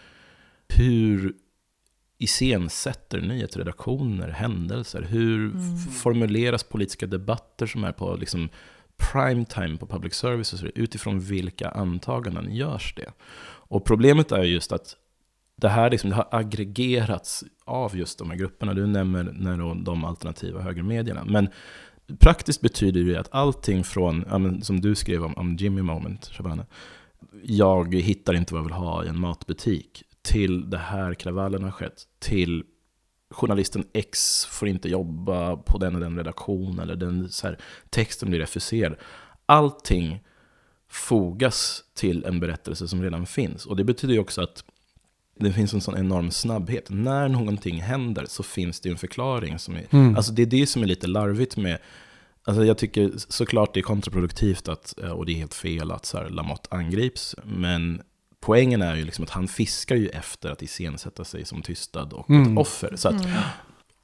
hur 0.69 1.35
iscensätter 2.19 3.21
nyhetsredaktioner 3.21 4.29
händelser? 4.29 5.03
Hur 5.03 5.51
mm. 5.51 5.77
formuleras 5.77 6.65
politiska 6.65 7.07
debatter 7.07 7.67
som 7.67 7.85
är 7.85 7.93
på 7.93 8.17
liksom 8.17 8.49
prime 9.13 9.45
time 9.45 9.77
på 9.77 9.87
public 9.87 10.15
service? 10.15 10.65
utifrån 10.75 11.21
vilka 11.21 11.69
antaganden 11.69 12.55
görs 12.55 12.95
det? 12.97 13.13
Och 13.67 13.85
problemet 13.85 14.33
är 14.33 14.43
just 14.43 14.73
att 14.73 14.97
det 15.57 15.69
här 15.69 15.91
liksom, 15.91 16.11
det 16.11 16.17
har 16.17 16.29
aggregerats 16.31 17.45
av 17.65 17.97
just 17.97 18.19
de 18.19 18.31
här 18.31 18.37
grupperna. 18.37 18.75
Du 18.75 18.87
nämner 18.87 19.85
de 19.85 20.05
alternativa 20.05 20.61
högermedierna. 20.61 21.25
Men 21.25 21.49
Praktiskt 22.19 22.61
betyder 22.61 23.05
det 23.05 23.17
att 23.17 23.29
allting 23.31 23.85
från, 23.85 24.63
som 24.63 24.81
du 24.81 24.95
skrev 24.95 25.25
om, 25.25 25.35
om 25.35 25.57
Jimmy 25.57 25.83
Moment, 25.83 26.31
Shabana, 26.33 26.67
jag 27.43 27.95
hittar 27.95 28.35
inte 28.35 28.55
vad 28.55 28.61
jag 28.61 28.65
vill 28.65 28.75
ha 28.75 29.05
i 29.05 29.09
en 29.09 29.21
matbutik, 29.21 30.03
till 30.23 30.71
det 30.71 30.79
här 30.79 31.15
kravallen 31.15 31.65
har 31.65 31.71
skett, 31.71 32.03
till 32.19 32.65
journalisten 33.31 33.85
X 33.93 34.47
får 34.47 34.69
inte 34.69 34.89
jobba 34.89 35.57
på 35.57 35.79
den 35.79 35.95
och 35.95 36.01
den 36.01 36.17
redaktionen, 36.17 36.79
eller 36.79 36.97
den 36.97 37.29
så 37.29 37.47
här, 37.47 37.59
texten 37.91 38.29
blir 38.29 38.41
refuserad. 38.41 38.97
Allting 39.47 40.21
fogas 40.89 41.85
till 41.95 42.25
en 42.25 42.41
berättelse 42.41 42.89
som 42.89 43.03
redan 43.03 43.27
finns. 43.27 43.67
Och 43.67 43.77
det 43.77 43.85
betyder 43.85 44.15
ju 44.15 44.21
också 44.21 44.43
att 44.43 44.65
det 45.35 45.53
finns 45.53 45.75
en 45.75 45.81
sån 45.81 45.99
enorm 45.99 46.31
snabbhet. 46.31 46.87
När 46.91 47.29
någonting 47.29 47.83
händer 47.83 48.27
så 48.29 48.43
finns 48.43 48.81
det 48.81 48.89
en 48.89 48.99
förklaring. 48.99 49.59
Som 49.59 49.77
är, 49.77 49.87
mm. 49.91 50.17
Alltså 50.17 50.33
det 50.33 50.43
är 50.43 50.47
det 50.47 50.67
som 50.67 50.83
är 50.83 50.87
lite 50.87 51.07
larvigt 51.07 51.57
med 51.57 51.79
Alltså 52.47 52.65
jag 52.65 52.79
tycker 52.79 53.13
såklart 53.17 53.75
det 53.75 53.81
är 53.81 53.83
kontraproduktivt 53.83 54.69
att, 54.69 54.95
eh, 55.03 55.11
och 55.11 55.27
det 55.27 55.33
är 55.33 55.37
helt 55.37 55.55
fel 55.55 55.91
att 55.91 56.07
så 56.07 56.19
här, 56.19 56.29
Lamotte 56.29 56.69
angrips. 56.71 57.37
Men 57.45 58.03
poängen 58.41 58.83
är 58.83 58.97
ju 58.97 59.05
liksom 59.05 59.25
att 59.25 59.31
han 59.31 59.49
fiskar 59.49 59.97
ju 59.97 60.09
efter 60.09 60.51
att 60.51 60.63
iscensätta 60.63 61.25
sig 61.25 61.45
som 61.45 61.63
tystad 61.63 62.13
och 62.13 62.31
mm. 62.31 62.53
ett 62.53 62.59
offer. 62.59 62.97
Så 62.97 63.09
att, 63.09 63.25
mm. 63.25 63.37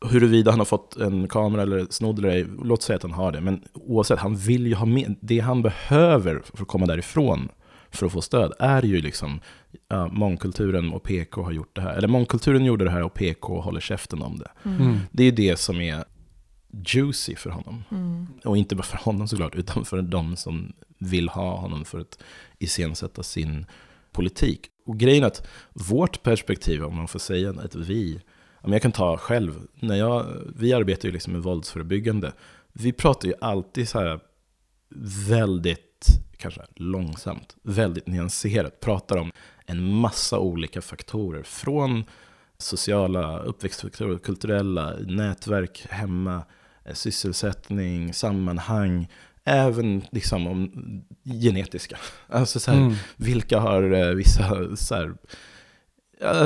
Huruvida 0.05 0.51
han 0.51 0.61
har 0.61 0.67
fått 0.67 0.97
en 0.97 1.29
kamera 1.29 1.63
eller 1.63 1.87
snodd 1.91 2.19
eller 2.19 2.29
ej, 2.29 2.47
låt 2.65 2.83
säga 2.83 2.97
att 2.97 3.03
han 3.03 3.13
har 3.13 3.33
det. 3.33 3.41
Men 3.41 3.65
oavsett, 3.75 4.19
han 4.19 4.37
vill 4.37 4.67
ju 4.67 4.75
ha 4.75 4.87
med, 4.87 5.15
det 5.21 5.39
han 5.39 5.63
behöver 5.63 6.43
för 6.55 6.63
att 6.63 6.69
komma 6.69 6.87
därifrån 6.87 7.49
för 7.91 8.07
att 8.07 8.13
få 8.13 8.21
stöd 8.21 8.53
är 8.59 8.83
ju 8.83 9.01
liksom 9.01 9.41
ja, 9.89 10.09
mångkulturen 10.09 10.93
och 10.93 11.03
PK 11.03 11.43
har 11.43 11.53
gjort 11.53 11.77
det 11.77 11.81
här. 11.81 11.97
Eller 11.97 12.09
mångkulturen 12.09 12.65
gjorde 12.65 12.85
det 12.85 12.91
här 12.91 13.03
och 13.03 13.15
PK 13.15 13.61
håller 13.61 13.81
käften 13.81 14.23
om 14.23 14.39
det. 14.39 14.51
Mm. 14.65 14.81
mm. 14.81 14.99
Det 15.13 15.25
är 15.25 15.33
det 15.33 15.59
som 15.59 15.81
är 15.81 16.05
juicy 16.95 17.37
för 17.37 17.51
honom. 17.51 17.85
Mm. 17.91 18.27
Och 18.45 18.57
inte 18.57 18.77
bara 18.77 18.83
för 18.83 18.99
honom 18.99 19.29
såklart, 19.29 19.55
utan 19.55 19.85
för 19.85 20.03
de 20.03 20.37
som 20.37 20.73
vill 20.99 21.29
ha 21.29 21.57
honom 21.57 21.85
för 21.85 22.01
att 22.01 22.23
iscensätta 22.59 23.23
sin 23.23 23.67
politik. 24.13 24.67
Och 24.87 24.99
grejen 24.99 25.25
är 25.25 25.27
att 25.27 25.47
vårt 25.73 26.23
perspektiv, 26.23 26.85
om 26.85 26.97
man 26.97 27.09
får 27.09 27.19
säga 27.19 27.55
ett 27.65 27.75
vi, 27.75 28.21
jag 28.63 28.83
kan 28.83 28.93
ta 28.93 29.17
själv, 29.17 29.55
när 29.75 29.97
jag, 29.97 30.27
vi 30.57 30.73
arbetar 30.73 31.09
ju 31.09 31.13
liksom 31.13 31.33
med 31.33 31.43
våldsförebyggande. 31.43 32.33
Vi 32.73 32.93
pratar 32.93 33.29
ju 33.29 33.35
alltid 33.41 33.89
så 33.89 33.99
här 33.99 34.21
väldigt 35.29 36.07
kanske 36.37 36.61
långsamt, 36.77 37.57
väldigt 37.63 38.07
nyanserat, 38.07 38.81
pratar 38.81 39.17
om 39.17 39.33
en 39.71 39.95
massa 39.95 40.39
olika 40.39 40.83
faktorer. 40.83 41.43
Från 41.43 42.05
sociala 42.59 43.39
uppväxtfaktorer, 43.39 44.19
kulturella, 44.19 44.95
nätverk 45.07 45.87
hemma, 45.91 46.43
eh, 46.85 46.95
sysselsättning, 46.95 48.15
sammanhang, 48.15 49.09
även 49.45 50.03
liksom 50.13 50.47
om 50.47 50.71
genetiska. 51.25 51.97
Alltså 52.29 52.61
så 52.61 52.71
här, 52.71 52.79
mm. 52.79 52.95
vilka 53.17 53.61
har 53.61 53.93
eh, 53.93 54.15
vissa 54.15 54.77
så 54.77 54.95
här, 54.95 55.15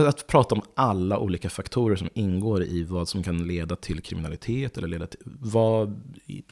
att 0.09 0.27
prata 0.27 0.55
om 0.55 0.63
alla 0.75 1.19
olika 1.19 1.51
faktorer 1.51 1.97
som 1.97 2.09
ingår 2.15 2.63
i 2.63 2.83
vad 2.85 3.09
som 3.09 3.23
kan 3.23 3.47
leda 3.47 3.77
till 3.77 4.03
kriminalitet. 4.03 4.79
Eller 4.79 4.89
leda 4.89 5.07
till, 5.07 5.21
vad 5.25 6.03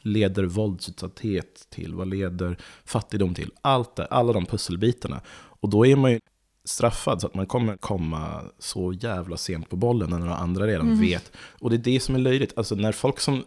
leder 0.01 0.43
våldsutsatthet 0.43 1.67
till? 1.69 1.93
Vad 1.93 2.07
leder 2.07 2.57
fattigdom 2.85 3.35
till? 3.35 3.51
Allt 3.61 3.95
det, 3.95 4.05
alla 4.05 4.33
de 4.33 4.45
pusselbitarna. 4.45 5.21
Och 5.31 5.69
då 5.69 5.85
är 5.85 5.95
man 5.95 6.11
ju 6.11 6.19
straffad 6.65 7.21
så 7.21 7.27
att 7.27 7.35
man 7.35 7.45
kommer 7.45 7.77
komma 7.77 8.41
så 8.59 8.93
jävla 8.93 9.37
sent 9.37 9.69
på 9.69 9.75
bollen 9.75 10.09
när 10.09 10.19
några 10.19 10.35
andra 10.35 10.67
redan 10.67 10.87
mm. 10.87 11.01
vet. 11.01 11.31
Och 11.37 11.69
det 11.69 11.75
är 11.75 11.93
det 11.93 11.99
som 11.99 12.15
är 12.15 12.19
löjligt. 12.19 12.53
Alltså 12.57 12.75
när 12.75 12.91
folk 12.91 13.19
som 13.19 13.43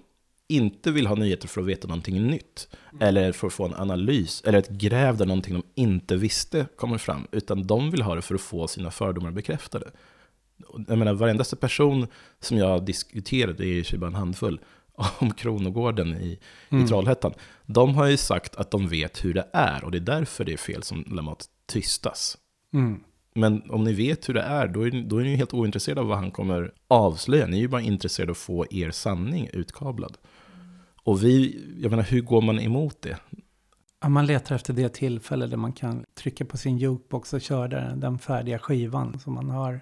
inte 0.49 0.91
vill 0.91 1.07
ha 1.07 1.15
nyheter 1.15 1.49
för 1.49 1.61
att 1.61 1.67
veta 1.67 1.89
någonting 1.89 2.27
nytt, 2.27 2.69
eller 3.01 3.33
för 3.33 3.47
att 3.47 3.53
få 3.53 3.65
en 3.65 3.75
analys, 3.75 4.43
eller 4.45 4.59
ett 4.59 4.69
gräv 4.69 5.17
där 5.17 5.27
någonting 5.27 5.55
de 5.55 5.83
inte 5.83 6.17
visste 6.17 6.67
kommer 6.77 6.99
fram, 6.99 7.27
utan 7.33 7.67
de 7.67 7.91
vill 7.91 8.03
ha 8.03 8.15
det 8.15 8.23
för 8.23 8.35
att 8.35 8.41
få 8.41 8.69
sina 8.69 8.91
fördomar 8.91 9.31
bekräftade. 9.31 9.91
Jag 10.89 10.99
menar, 10.99 11.13
varendaste 11.13 11.57
person 11.57 12.07
som 12.41 12.59
jag 12.59 12.85
diskuterade, 12.85 13.53
det 13.53 13.67
är 13.67 13.93
ju 13.93 13.99
bara 13.99 14.07
en 14.07 14.15
handfull, 14.15 14.61
om 15.19 15.35
Kronogården 15.35 16.15
i, 16.15 16.39
mm. 16.69 16.85
i 16.85 16.89
Trollhättan, 16.89 17.35
de 17.67 17.95
har 17.95 18.07
ju 18.07 18.17
sagt 18.17 18.57
att 18.57 18.71
de 18.71 18.89
vet 18.89 19.25
hur 19.25 19.35
det 19.35 19.47
är, 19.53 19.85
och 19.85 19.91
det 19.91 19.99
är 19.99 20.01
därför 20.01 20.45
det 20.45 20.53
är 20.53 20.57
fel 20.57 20.83
som 20.83 21.05
Lamotte 21.07 21.45
tystas. 21.67 22.39
Mm. 22.77 23.01
Men 23.35 23.71
om 23.71 23.85
ni 23.85 23.93
vet 23.93 24.29
hur 24.29 24.35
det 24.35 24.43
är, 24.43 24.69
då 24.69 24.87
är, 24.87 24.91
då 24.91 25.19
är 25.19 25.25
ni 25.25 25.37
helt 25.37 25.55
ointresserade 25.55 26.01
av 26.01 26.07
vad 26.07 26.19
han 26.19 26.31
kommer 26.31 26.73
avslöja. 26.89 27.47
Ni 27.47 27.57
är 27.57 27.61
ju 27.61 27.69
bara 27.69 27.81
intresserade 27.81 28.31
av 28.31 28.35
att 28.35 28.39
få 28.39 28.67
er 28.71 28.91
sanning 28.91 29.49
utkablad. 29.53 30.17
Och 31.03 31.25
vi, 31.25 31.63
jag 31.79 31.91
menar, 31.91 32.03
hur 32.03 32.21
går 32.21 32.43
man 32.43 32.61
emot 32.61 33.03
det? 33.03 33.17
Ja, 34.03 34.09
man 34.09 34.27
letar 34.27 34.55
efter 34.55 34.73
det 34.73 34.89
tillfälle 34.89 35.47
där 35.47 35.57
man 35.57 35.73
kan 35.73 36.05
trycka 36.15 36.45
på 36.45 36.57
sin 36.57 36.79
jukebox 36.79 37.33
och 37.33 37.41
köra 37.41 37.69
den, 37.69 38.01
den 38.01 38.19
färdiga 38.19 38.59
skivan 38.59 39.19
som 39.19 39.35
man 39.35 39.51
har 39.51 39.81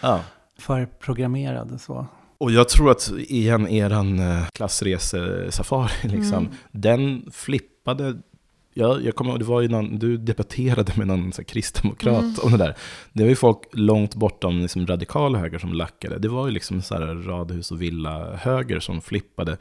ja. 0.00 0.20
förprogrammerad. 0.58 1.80
Så. 1.80 2.06
Och 2.38 2.50
jag 2.50 2.68
tror 2.68 2.90
att 2.90 3.12
igen, 3.16 3.68
eran 3.68 4.18
eh, 4.18 4.46
klassresesafari, 4.54 6.08
liksom, 6.08 6.38
mm. 6.38 6.52
den 6.72 7.30
flippade 7.32 8.14
Ja, 8.74 9.00
jag 9.00 9.14
kommer 9.14 9.38
det 9.38 9.44
var 9.44 9.60
ju 9.60 9.68
någon, 9.68 9.98
du 9.98 10.16
debatterade 10.16 10.92
med 10.96 11.06
någon 11.06 11.32
så 11.32 11.44
kristdemokrat 11.44 12.22
mm. 12.22 12.34
om 12.42 12.52
det 12.52 12.58
där. 12.58 12.76
Det 13.12 13.22
var 13.22 13.30
ju 13.30 13.36
folk 13.36 13.58
långt 13.72 14.14
bortom 14.14 14.60
liksom 14.60 14.86
radikal 14.86 15.36
höger 15.36 15.58
som 15.58 15.72
lackade. 15.72 16.18
Det 16.18 16.28
var 16.28 16.46
ju 16.46 16.52
liksom 16.52 16.82
så 16.82 16.94
här 16.94 17.06
radhus 17.06 17.70
och 17.70 17.82
villa 17.82 18.36
höger 18.36 18.80
som 18.80 19.00
flippade 19.00 19.56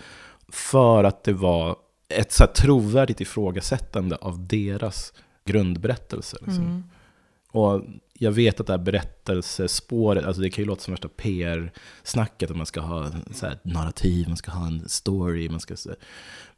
För 0.52 1.04
att 1.04 1.24
det 1.24 1.34
var 1.34 1.76
ett 2.10 2.32
så 2.32 2.43
här 2.43 2.52
trovärdigt 2.52 3.21
ifrågasättande 3.21 4.15
av 4.15 4.47
deras 4.47 5.13
grundberättelse. 5.45 6.38
Liksom. 6.41 6.65
Mm. 6.65 6.84
Och 7.52 7.82
jag 8.13 8.32
vet 8.32 8.60
att 8.60 8.67
det 8.67 8.74
här 8.74 8.78
berättelsespåret, 8.78 10.26
alltså 10.26 10.41
det 10.41 10.50
kan 10.50 10.62
ju 10.62 10.67
låta 10.67 10.82
som 10.82 10.93
värsta 10.93 11.08
PR-snacket, 11.08 12.52
att 12.52 12.58
man 12.58 12.65
ska 12.65 12.82
ha 12.82 13.12
så 13.32 13.45
här 13.45 13.60
narrativ, 13.63 14.28
man 14.28 14.38
ska 14.38 14.52
ha 14.52 14.67
en 14.67 14.89
story, 14.89 15.50
man 15.50 15.60
ska... 15.60 15.76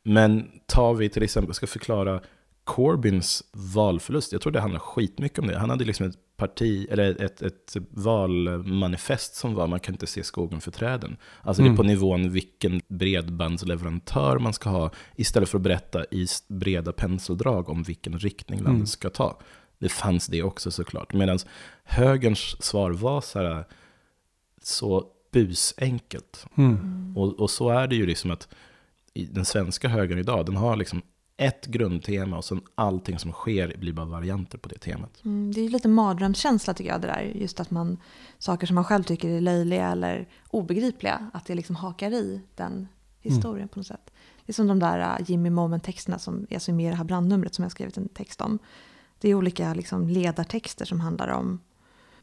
Men 0.04 0.50
tar 0.66 0.94
vi 0.94 1.10
till 1.10 1.24
exempel, 1.24 1.50
jag 1.50 1.56
ska 1.56 1.68
förklara 1.68 2.22
Corbyns 2.64 3.44
valförlust, 3.52 4.32
jag 4.32 4.42
tror 4.42 4.54
det 4.54 4.62
handlar 4.62 4.80
skitmycket 4.80 5.40
om 5.40 5.48
det. 5.48 5.60
Han 5.60 5.70
hade 5.70 5.86
liksom 5.86 6.06
ett 6.06 6.18
parti, 6.38 6.88
eller 6.92 7.22
ett, 7.22 7.42
ett 7.42 7.78
valmanifest 7.90 9.36
som 9.36 9.54
var 9.54 9.68
man 9.68 9.80
kan 9.80 9.96
inte 9.96 10.08
se 10.08 10.24
skogen 10.24 10.62
för 10.62 10.72
träden. 10.72 11.18
Alltså 11.42 11.62
mm. 11.62 11.72
det 11.72 11.76
är 11.76 11.78
på 11.78 11.84
mm. 11.84 11.94
nivån 11.94 12.32
vilken 12.32 12.82
bredbandsleverantör 12.88 14.40
man 14.40 14.54
ska 14.54 14.70
ha, 14.70 14.92
istället 15.16 15.50
för 15.50 15.58
att 15.58 15.64
berätta 15.64 16.06
i 16.12 16.28
breda 16.48 16.92
penseldrag 16.92 17.70
om 17.70 17.84
vilken 17.84 18.20
riktning 18.20 18.60
landet 18.60 18.76
mm. 18.76 18.88
ska 18.88 19.10
ta. 19.10 19.40
Det 19.78 19.90
fanns 19.90 20.28
det 20.28 20.44
också 20.44 20.72
såklart. 20.72 21.14
Medan 21.14 21.40
högerns 21.84 22.64
svar 22.64 22.92
var 22.92 23.22
så 23.22 23.40
här, 23.40 23.66
så 24.62 25.08
busenkelt. 25.32 26.46
Mm. 26.58 27.18
Och, 27.18 27.40
och 27.40 27.50
så 27.50 27.70
är 27.70 27.88
det 27.88 27.96
ju 27.96 28.06
liksom 28.06 28.32
att 28.32 28.48
den 29.14 29.46
svenska 29.46 29.88
högern 29.88 30.20
idag, 30.20 30.46
den 30.46 30.56
har 30.56 30.76
liksom 30.76 31.02
ett 31.38 31.66
grundtema 31.66 32.38
och 32.38 32.46
sen 32.46 32.62
allting 32.76 33.20
som 33.20 33.32
sker 33.32 33.78
blir 33.78 33.94
bara 33.94 34.06
varianter 34.06 34.58
på 34.58 34.70
det 34.70 34.78
temat. 34.78 35.22
Mm, 35.26 35.52
det 35.52 35.62
är 35.62 35.70
lite 35.70 35.88
mardrömskänsla 35.88 36.74
tycker 36.74 36.92
jag 36.92 37.02
det 37.02 37.08
där. 37.08 37.32
Just 37.36 37.60
att 37.60 37.72
man, 37.72 37.98
saker 38.38 38.68
som 38.68 38.76
man 38.76 38.84
själv 38.84 39.04
tycker 39.04 39.30
är 39.30 39.42
löjliga 39.42 39.92
eller 39.92 40.28
obegripliga, 40.50 41.30
att 41.34 41.46
det 41.46 41.56
liksom 41.56 41.76
hakar 41.76 42.12
i 42.12 42.42
den 42.56 42.88
historien 43.20 43.58
mm. 43.58 43.70
på 43.70 43.80
något 43.80 43.88
sätt. 43.88 44.12
Det 44.46 44.52
är 44.52 44.54
som 44.54 44.68
de 44.68 44.80
där 44.80 45.00
äh, 45.00 45.32
Jimmy 45.32 45.50
Moment-texterna 45.50 46.20
som 46.20 46.48
är 46.50 46.60
så 46.60 46.74
med 46.74 46.86
i 46.86 46.90
det 46.90 46.96
här 46.96 47.04
brandnumret 47.04 47.56
som 47.56 47.64
jag 47.64 47.72
skrivit 47.72 47.98
en 47.98 48.10
text 48.10 48.42
om. 48.42 48.60
Det 49.20 49.30
är 49.30 49.36
olika 49.36 49.74
liksom, 49.74 50.10
ledartexter 50.10 50.86
som 50.86 51.00
handlar 51.00 51.28
om 51.28 51.60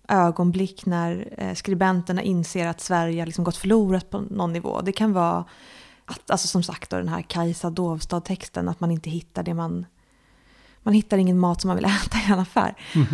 ögonblick 0.08 0.86
när 0.86 1.34
äh, 1.38 1.54
skribenterna 1.54 2.22
inser 2.22 2.66
att 2.66 2.80
Sverige 2.80 3.20
har 3.20 3.26
liksom 3.26 3.44
gått 3.44 3.56
förlorat 3.56 4.10
på 4.10 4.20
någon 4.20 4.52
nivå. 4.52 4.80
Det 4.80 4.92
kan 4.92 5.12
vara 5.12 5.44
att, 6.10 6.30
alltså 6.30 6.48
som 6.48 6.62
sagt 6.62 6.90
då, 6.90 6.96
den 6.96 7.08
här 7.08 7.22
Kajsa 7.22 7.70
Dovstad-texten, 7.70 8.68
att 8.68 8.80
man 8.80 8.90
inte 8.90 9.10
hittar 9.10 9.42
det 9.42 9.54
man... 9.54 9.86
Man 10.82 10.94
hittar 10.94 11.18
ingen 11.18 11.38
mat 11.38 11.60
som 11.60 11.68
man 11.68 11.76
vill 11.76 11.84
äta 12.04 12.18
i 12.18 12.32
en 12.32 12.38
affär. 12.38 12.74
Mm. 12.94 13.06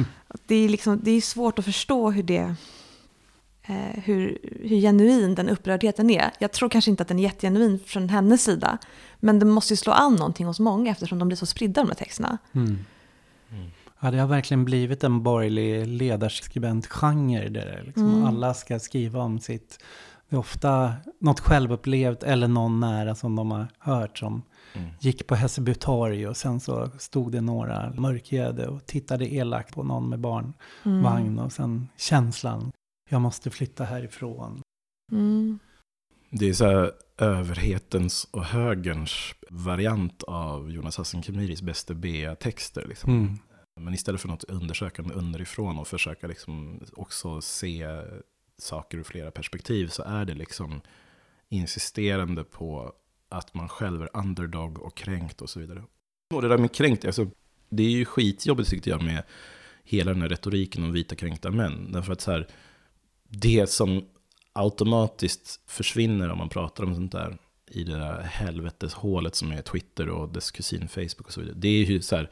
Det, 0.47 0.55
är 0.55 0.69
liksom, 0.69 1.01
det 1.03 1.11
är 1.11 1.21
svårt 1.21 1.59
att 1.59 1.65
förstå 1.65 2.11
hur 2.11 2.23
det... 2.23 2.55
Eh, 3.63 4.03
hur, 4.05 4.39
hur 4.63 4.81
genuin 4.81 5.35
den 5.35 5.49
upprördheten 5.49 6.11
är. 6.11 6.31
Jag 6.39 6.53
tror 6.53 6.69
kanske 6.69 6.91
inte 6.91 7.03
att 7.03 7.09
den 7.09 7.19
är 7.19 7.23
jättegenuin 7.23 7.79
från 7.87 8.09
hennes 8.09 8.45
sida. 8.45 8.79
Men 9.21 9.39
det 9.39 9.47
måste 9.47 9.73
ju 9.73 9.77
slå 9.77 9.93
an 9.93 10.15
någonting 10.15 10.47
hos 10.47 10.61
många 10.61 10.91
eftersom 10.91 11.19
de 11.19 11.29
blir 11.29 11.37
så 11.37 11.47
spridda 11.47 11.81
de 11.83 11.89
här 11.89 11.95
texterna. 11.95 12.39
Mm. 12.53 12.79
Mm. 13.53 13.71
Ja, 14.01 14.11
det 14.11 14.19
har 14.19 14.27
verkligen 14.27 14.65
blivit 14.65 15.05
en 15.05 15.23
borgerlig 15.23 15.87
ledarskribentgenre 15.87 17.49
där 17.49 17.83
liksom 17.87 18.15
mm. 18.15 18.25
alla 18.25 18.55
ska 18.55 18.79
skriva 18.79 19.21
om 19.21 19.41
sitt 19.41 19.79
det 20.29 20.37
är 20.37 20.41
ofta 20.41 20.95
något 21.19 21.41
självupplevt 21.41 22.23
eller 22.23 22.49
någon 22.49 22.81
nära 22.81 23.15
som 23.15 23.37
de 23.37 23.51
har 23.51 23.67
hört 23.79 24.19
som 24.19 24.43
mm. 24.75 24.89
gick 25.01 25.27
på 25.27 25.35
Hässelby 25.35 25.75
torg 25.75 26.29
och 26.29 26.37
sen 26.37 26.61
så 26.61 26.91
stod 26.99 27.33
det 27.33 27.41
några 27.41 27.93
mörkhyade 27.95 28.67
och 28.67 28.87
tittade 28.87 29.35
elakt 29.35 29.75
på 29.75 29.83
någon 29.83 30.09
med 30.09 30.21
barnvagn 30.21 31.27
mm. 31.27 31.39
och 31.39 31.53
sen 31.53 31.89
känslan, 31.97 32.73
jag 33.11 33.21
måste 33.21 33.51
flytta 33.51 33.85
härifrån. 33.85 34.61
Mm. 35.13 35.59
Det 36.31 36.49
är 36.49 36.53
så 36.53 36.65
här 36.65 36.93
överhetens 37.19 38.29
och 38.31 38.45
högerns 38.45 39.35
variant 39.51 40.23
av 40.23 40.71
Jonas 40.71 40.97
Hassan 40.97 41.23
Khemiris 41.23 41.63
bästa 41.63 41.95
B-texter. 41.95 42.87
Liksom. 42.89 43.11
Mm. 43.11 43.39
Men 43.81 43.95
istället 43.95 44.21
för 44.21 44.29
något 44.29 44.45
undersökande 44.45 45.15
underifrån 45.15 45.79
och 45.79 45.89
försöka 45.89 46.27
liksom 46.27 46.81
också 46.97 47.41
se 47.41 47.87
saker 48.59 48.99
ur 48.99 49.03
flera 49.03 49.31
perspektiv 49.31 49.89
så 49.89 50.03
är 50.03 50.25
det 50.25 50.35
liksom 50.35 50.81
insisterande 51.49 52.45
på 52.45 52.93
att 53.29 53.55
man 53.55 53.69
själv 53.69 54.03
är 54.03 54.11
underdog 54.13 54.79
och 54.79 54.97
kränkt 54.97 55.43
och 55.43 55.51
så 55.51 55.61
vidare. 55.61 55.85
Och 56.35 56.43
det 56.43 56.49
där 56.49 56.59
med 56.59 56.75
kränkt, 56.75 57.05
alltså, 57.05 57.31
det 57.69 57.83
är 57.83 57.91
ju 57.91 58.05
skitjobbigt 58.05 58.71
tyckte 58.71 58.91
jag 58.91 59.03
med 59.03 59.23
hela 59.85 60.13
den 60.13 60.23
här 60.23 60.29
retoriken 60.29 60.85
om 60.85 60.93
vita 60.93 61.15
kränkta 61.15 61.51
män. 61.51 61.93
Därför 61.93 62.13
att 62.13 62.21
så 62.21 62.31
här, 62.31 62.49
det 63.29 63.71
som 63.71 64.05
automatiskt 64.53 65.61
försvinner 65.67 66.31
om 66.31 66.39
man 66.39 66.49
pratar 66.49 66.85
om 66.85 66.95
sånt 66.95 67.13
där 67.13 67.39
i 67.71 67.85
det 67.85 67.99
där 67.99 68.21
helveteshålet 68.23 69.35
som 69.35 69.53
är 69.53 69.63
Twitter 69.63 70.09
och 70.09 70.29
dess 70.29 70.51
kusin 70.51 70.89
Facebook 70.89 71.27
och 71.27 71.33
så 71.33 71.41
vidare. 71.41 71.57
Det 71.59 71.69
är 71.69 71.85
ju 71.85 72.03
så 72.03 72.17
här, 72.17 72.31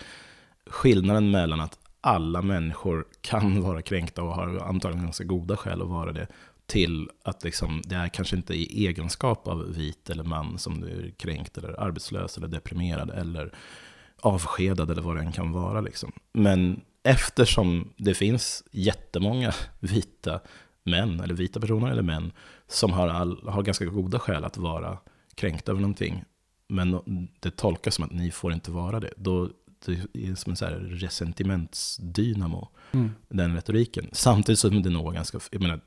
skillnaden 0.67 1.31
mellan 1.31 1.61
att 1.61 1.79
alla 2.07 2.43
människor 2.43 3.05
kan 3.21 3.62
vara 3.62 3.83
kränkta 3.83 4.23
och 4.23 4.35
har 4.35 4.59
antagligen 4.59 5.05
ganska 5.05 5.25
goda 5.25 5.57
skäl 5.57 5.83
att 5.83 5.88
vara 5.88 6.12
det. 6.12 6.27
Till 6.67 7.11
att 7.23 7.45
liksom, 7.45 7.83
det 7.85 7.95
är 7.95 8.09
kanske 8.09 8.37
inte 8.37 8.55
i 8.55 8.87
egenskap 8.87 9.49
av 9.49 9.75
vit 9.75 10.11
eller 10.11 10.25
man 10.25 10.59
som 10.59 10.81
du 10.81 10.87
är 10.87 11.11
kränkt 11.11 11.59
eller 11.59 11.81
arbetslös 11.81 12.37
eller 12.37 12.49
deprimerad 12.49 13.11
eller 13.11 13.55
avskedad 14.21 14.90
eller 14.90 15.03
vad 15.03 15.17
det 15.17 15.23
än 15.23 15.33
kan 15.33 15.53
vara. 15.53 15.81
Liksom. 15.81 16.12
Men 16.33 16.81
eftersom 17.03 17.93
det 17.97 18.14
finns 18.14 18.64
jättemånga 18.71 19.53
vita 19.81 20.40
män, 20.85 21.21
eller 21.21 21.35
vita 21.35 21.61
personer 21.61 21.90
eller 21.90 22.03
män, 22.03 22.33
som 22.69 22.93
har, 22.93 23.09
all, 23.09 23.49
har 23.49 23.62
ganska 23.62 23.85
goda 23.85 24.19
skäl 24.19 24.45
att 24.45 24.57
vara 24.57 24.99
kränkta 25.35 25.73
över 25.73 25.81
någonting, 25.81 26.25
men 26.69 27.01
det 27.40 27.57
tolkas 27.57 27.95
som 27.95 28.05
att 28.05 28.12
ni 28.12 28.31
får 28.31 28.53
inte 28.53 28.71
vara 28.71 29.01
det, 29.01 29.11
då 29.17 29.51
det 29.87 30.29
är 30.31 30.35
som 30.35 30.51
en 30.51 30.57
så 30.57 30.64
här 30.64 30.75
resentimentsdynamo, 30.75 32.68
mm. 32.92 33.11
den 33.29 33.55
retoriken. 33.55 34.09
Samtidigt 34.12 34.59
som 34.59 34.83
det 34.83 34.90
nog 34.90 35.05
var 35.05 35.12
ganska, 35.12 35.40
jag 35.51 35.62
menar, 35.62 35.81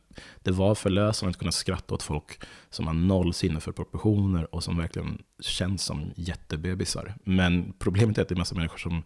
det 0.44 0.52
var 0.52 0.76
förlösande 0.76 1.30
att 1.30 1.38
kunna 1.38 1.52
skratta 1.52 1.96
åt 1.96 2.04
folk 2.04 2.44
som 2.70 2.88
har 2.88 2.94
noll 2.94 3.34
sinne 3.34 3.60
för 3.60 3.72
proportioner 3.72 4.56
och 4.56 4.64
som 4.64 4.78
verkligen 4.78 5.22
känns 5.40 5.84
som 5.84 6.12
jättebebisar. 6.16 7.16
Men 7.24 7.74
problemet 7.80 8.18
är 8.18 8.22
att 8.22 8.30
det 8.30 8.36
är 8.36 8.38
massa 8.38 8.56
människor 8.56 8.78
som 8.78 9.04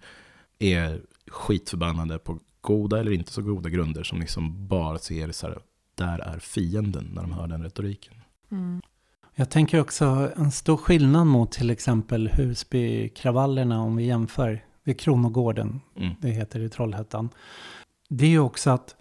är 0.60 1.02
skitförbannade 1.28 2.20
på 2.20 2.40
goda 2.62 3.00
eller 3.00 3.12
inte 3.12 3.32
så 3.32 3.42
goda 3.42 3.70
grunder, 3.70 4.04
som 4.04 4.20
liksom 4.20 4.68
bara 4.68 5.00
ser 5.00 5.32
så 5.32 5.48
här, 5.48 5.60
där 5.96 6.20
är 6.20 6.40
fienden 6.40 7.12
när 7.14 7.22
de 7.22 7.32
hör 7.32 7.48
den 7.48 7.64
retoriken. 7.64 8.14
Mm. 8.52 8.82
Jag 9.36 9.50
tänker 9.50 9.80
också 9.80 10.32
en 10.36 10.52
stor 10.52 10.78
skillnad 10.78 11.28
mot 11.28 11.52
till 11.52 11.70
exempel 11.70 12.28
Husbykravallerna 12.28 13.82
om 13.82 13.96
vi 13.96 14.04
jämför 14.04 14.64
vid 14.84 15.00
Kronogården, 15.00 15.82
mm. 15.98 16.14
det 16.22 16.30
heter 16.30 16.60
i 16.60 16.70
Trollhättan. 16.70 17.30
Det 18.10 18.26
är 18.26 18.30
ju 18.30 18.40
också 18.40 18.70
att 18.70 18.96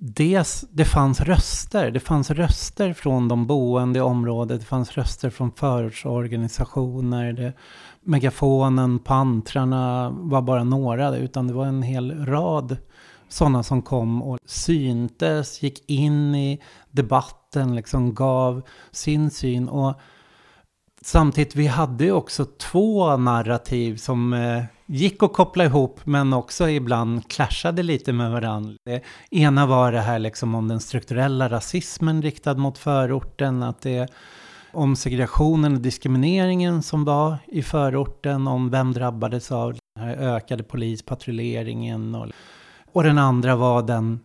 det, 0.00 0.66
det 0.72 0.84
fanns 0.84 1.20
röster. 1.20 1.90
Det 1.90 2.00
fanns 2.00 2.30
röster 2.30 2.92
från 2.92 3.28
de 3.28 3.46
boende 3.46 3.98
i 3.98 4.02
området. 4.02 4.60
Det 4.60 4.66
fanns 4.66 4.92
röster 4.92 5.30
från 5.30 5.52
förortsorganisationer. 5.52 7.32
Det, 7.32 7.52
megafonen, 8.00 8.98
pantrarna 8.98 10.10
var 10.10 10.42
bara 10.42 10.64
några. 10.64 11.16
Utan 11.16 11.46
det 11.46 11.54
var 11.54 11.66
en 11.66 11.82
hel 11.82 12.26
rad 12.26 12.76
sådana 13.28 13.62
som 13.62 13.82
kom 13.82 14.22
och 14.22 14.38
syntes, 14.44 15.62
gick 15.62 15.90
in 15.90 16.34
i 16.34 16.62
debatten, 16.90 17.74
liksom 17.74 18.14
gav 18.14 18.62
sin 18.90 19.30
syn. 19.30 19.68
Och 19.68 19.94
samtidigt, 21.02 21.56
vi 21.56 21.66
hade 21.66 22.04
ju 22.04 22.12
också 22.12 22.44
två 22.44 23.16
narrativ 23.16 23.96
som 23.96 24.32
eh, 24.32 24.64
gick 24.86 25.22
att 25.22 25.32
koppla 25.32 25.64
ihop 25.64 26.00
men 26.04 26.32
också 26.32 26.68
ibland 26.68 27.28
clashade 27.28 27.82
lite 27.82 28.12
med 28.12 28.30
varandra. 28.30 28.74
Det 28.84 29.02
ena 29.30 29.66
var 29.66 29.92
det 29.92 30.00
här 30.00 30.18
liksom 30.18 30.54
om 30.54 30.68
den 30.68 30.80
strukturella 30.80 31.48
rasismen 31.48 32.22
riktad 32.22 32.54
mot 32.54 32.78
förorten, 32.78 33.62
att 33.62 33.80
det 33.80 34.08
om 34.72 34.96
segregationen 34.96 35.74
och 35.74 35.80
diskrimineringen 35.80 36.82
som 36.82 37.04
var 37.04 37.36
i 37.46 37.62
förorten, 37.62 38.48
om 38.48 38.70
vem 38.70 38.92
drabbades 38.92 39.52
av 39.52 39.72
den 39.72 40.04
här 40.04 40.16
ökade 40.16 40.62
polispatrulleringen. 40.62 42.14
Och, 42.14 42.26
och 42.92 43.02
den 43.02 43.18
andra 43.18 43.56
var 43.56 43.82
den 43.82 44.20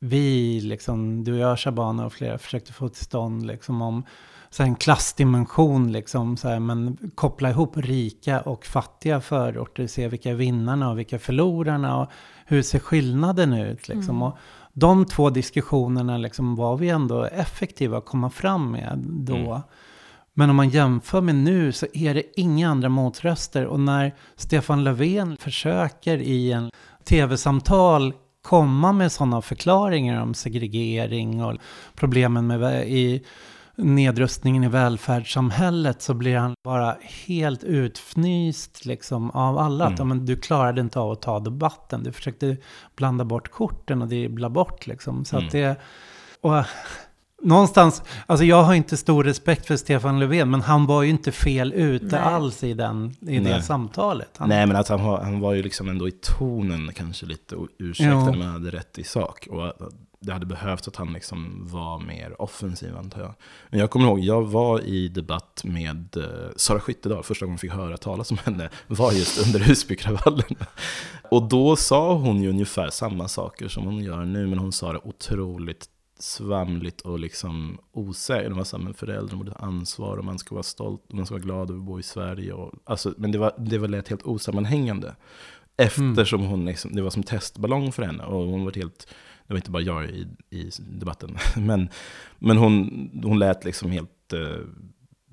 vi, 0.00 0.60
liksom, 0.60 1.24
du 1.24 1.32
och 1.32 1.38
jag 1.38 1.58
Shabana 1.58 2.06
och 2.06 2.12
flera 2.12 2.38
försökte 2.38 2.72
få 2.72 2.88
till 2.88 3.04
stånd 3.04 3.46
liksom 3.46 3.82
om 3.82 4.04
så 4.50 4.62
en 4.62 4.76
klassdimension, 4.76 5.92
liksom, 5.92 6.36
så 6.36 6.48
här, 6.48 6.58
men 6.58 6.98
koppla 7.14 7.50
ihop 7.50 7.76
rika 7.76 8.40
och 8.40 8.66
fattiga 8.66 9.20
förorter, 9.20 9.86
se 9.86 10.08
vilka 10.08 10.30
är 10.30 10.34
vinnarna 10.34 10.90
och 10.90 10.98
vilka 10.98 11.18
förlorarna 11.18 11.96
och 11.96 12.10
hur 12.46 12.62
ser 12.62 12.78
skillnaden 12.78 13.52
ut. 13.52 13.88
Liksom. 13.88 14.16
Mm. 14.16 14.22
Och 14.22 14.38
de 14.72 15.06
två 15.06 15.30
diskussionerna 15.30 16.18
liksom, 16.18 16.56
var 16.56 16.76
vi 16.76 16.88
ändå 16.88 17.24
effektiva 17.24 17.98
att 17.98 18.06
komma 18.06 18.30
fram 18.30 18.70
med 18.72 18.98
då. 19.06 19.36
Mm. 19.36 19.60
Men 20.34 20.50
om 20.50 20.56
man 20.56 20.68
jämför 20.68 21.20
med 21.20 21.34
nu 21.34 21.72
så 21.72 21.86
är 21.94 22.14
det 22.14 22.40
inga 22.40 22.70
andra 22.70 22.88
motröster. 22.88 23.66
Och 23.66 23.80
när 23.80 24.14
Stefan 24.36 24.84
Löfven 24.84 25.36
försöker 25.36 26.18
i 26.18 26.52
en 26.52 26.70
tv-samtal 27.04 28.12
komma 28.42 28.92
med 28.92 29.12
sådana 29.12 29.42
förklaringar 29.42 30.22
om 30.22 30.34
segregering 30.34 31.44
och 31.44 31.56
problemen 31.94 32.46
med 32.46 32.88
i 32.88 33.24
nedrustningen 33.78 34.64
i 34.64 34.68
välfärdssamhället 34.68 36.02
så 36.02 36.14
blir 36.14 36.36
han 36.36 36.54
bara 36.64 36.96
helt 37.26 37.64
utfnyst 37.64 38.84
liksom 38.84 39.30
av 39.30 39.58
alla. 39.58 39.84
Mm. 39.84 39.92
Att 39.92 39.98
ja, 39.98 40.04
men 40.04 40.26
du 40.26 40.36
klarade 40.36 40.80
inte 40.80 41.00
av 41.00 41.10
att 41.10 41.22
ta 41.22 41.40
debatten. 41.40 42.02
Du 42.02 42.12
försökte 42.12 42.56
blanda 42.96 43.24
bort 43.24 43.50
korten 43.50 44.02
och 44.02 44.08
dribbla 44.08 44.50
bort 44.50 44.86
liksom. 44.86 45.24
Så 45.24 45.36
mm. 45.36 45.46
att 45.46 45.52
det... 45.52 45.76
Och, 46.40 46.64
Någonstans, 47.42 48.02
alltså 48.26 48.44
jag 48.44 48.62
har 48.62 48.74
inte 48.74 48.96
stor 48.96 49.24
respekt 49.24 49.66
för 49.66 49.76
Stefan 49.76 50.20
Löfven, 50.20 50.50
men 50.50 50.60
han 50.60 50.86
var 50.86 51.02
ju 51.02 51.10
inte 51.10 51.32
fel 51.32 51.72
ute 51.72 52.04
Nej. 52.04 52.20
alls 52.20 52.64
i, 52.64 52.74
den, 52.74 53.16
i 53.20 53.38
det 53.38 53.62
samtalet. 53.62 54.30
Han... 54.36 54.48
Nej, 54.48 54.66
men 54.66 54.76
att 54.76 54.88
han, 54.88 55.00
han 55.00 55.40
var 55.40 55.54
ju 55.54 55.62
liksom 55.62 55.88
ändå 55.88 56.08
i 56.08 56.10
tonen 56.10 56.90
kanske 56.94 57.26
lite 57.26 57.56
ursäktad, 57.78 58.32
men 58.32 58.42
hade 58.42 58.70
rätt 58.70 58.98
i 58.98 59.04
sak. 59.04 59.48
Och 59.50 59.72
det 60.20 60.32
hade 60.32 60.46
behövts 60.46 60.88
att 60.88 60.96
han 60.96 61.12
liksom 61.12 61.66
var 61.68 61.98
mer 61.98 62.42
offensiv 62.42 62.96
antar 62.96 63.20
jag. 63.20 63.34
Men 63.70 63.80
jag 63.80 63.90
kommer 63.90 64.06
ihåg, 64.06 64.18
jag 64.20 64.42
var 64.42 64.80
i 64.80 65.08
debatt 65.08 65.60
med 65.64 66.16
eh, 66.16 66.50
Sara 66.56 66.80
Skyttedal, 66.80 67.22
första 67.22 67.46
gången 67.46 67.54
jag 67.54 67.60
fick 67.60 67.72
höra 67.72 67.96
talas 67.96 68.30
om 68.30 68.38
henne, 68.44 68.70
var 68.86 69.12
just 69.12 69.46
under 69.46 69.60
Husbykravallen. 69.60 70.56
Och 71.30 71.48
då 71.48 71.76
sa 71.76 72.14
hon 72.14 72.42
ju 72.42 72.48
ungefär 72.50 72.90
samma 72.90 73.28
saker 73.28 73.68
som 73.68 73.84
hon 73.84 74.02
gör 74.02 74.24
nu, 74.24 74.46
men 74.46 74.58
hon 74.58 74.72
sa 74.72 74.92
det 74.92 75.00
otroligt 75.04 75.88
svamligt 76.18 77.00
och 77.00 77.18
liksom 77.18 77.78
osäkert. 77.92 78.48
Det 78.48 78.54
var 78.54 78.64
så 78.64 78.76
här, 78.76 78.84
men 78.84 78.94
föräldrar 78.94 79.36
borde 79.36 79.50
ha 79.50 79.58
ansvar 79.58 80.16
och 80.16 80.24
man 80.24 80.38
ska 80.38 80.54
vara 80.54 80.62
stolt 80.62 81.02
och 81.08 81.14
man 81.14 81.26
ska 81.26 81.34
vara 81.34 81.44
glad 81.44 81.70
över 81.70 81.80
att 81.80 81.86
bo 81.86 82.00
i 82.00 82.02
Sverige. 82.02 82.52
Och, 82.52 82.74
alltså, 82.84 83.14
men 83.16 83.32
det 83.32 83.38
var, 83.38 83.52
det 83.58 83.78
var 83.78 83.88
lät 83.88 84.08
helt 84.08 84.22
osammanhängande. 84.22 85.14
Eftersom 85.76 86.42
hon 86.42 86.64
liksom, 86.64 86.94
det 86.94 87.02
var 87.02 87.10
som 87.10 87.22
testballong 87.22 87.92
för 87.92 88.02
henne 88.02 88.24
och 88.24 88.46
hon 88.46 88.64
var 88.64 88.72
helt 88.72 89.06
det 89.48 89.54
var 89.54 89.56
inte 89.56 89.70
bara 89.70 89.82
jag 89.82 90.10
i, 90.10 90.26
i 90.50 90.70
debatten, 90.78 91.38
men, 91.56 91.88
men 92.38 92.56
hon, 92.56 93.10
hon 93.24 93.38
lät 93.38 93.64
liksom 93.64 93.90
helt 93.90 94.32
eh, 94.32 94.64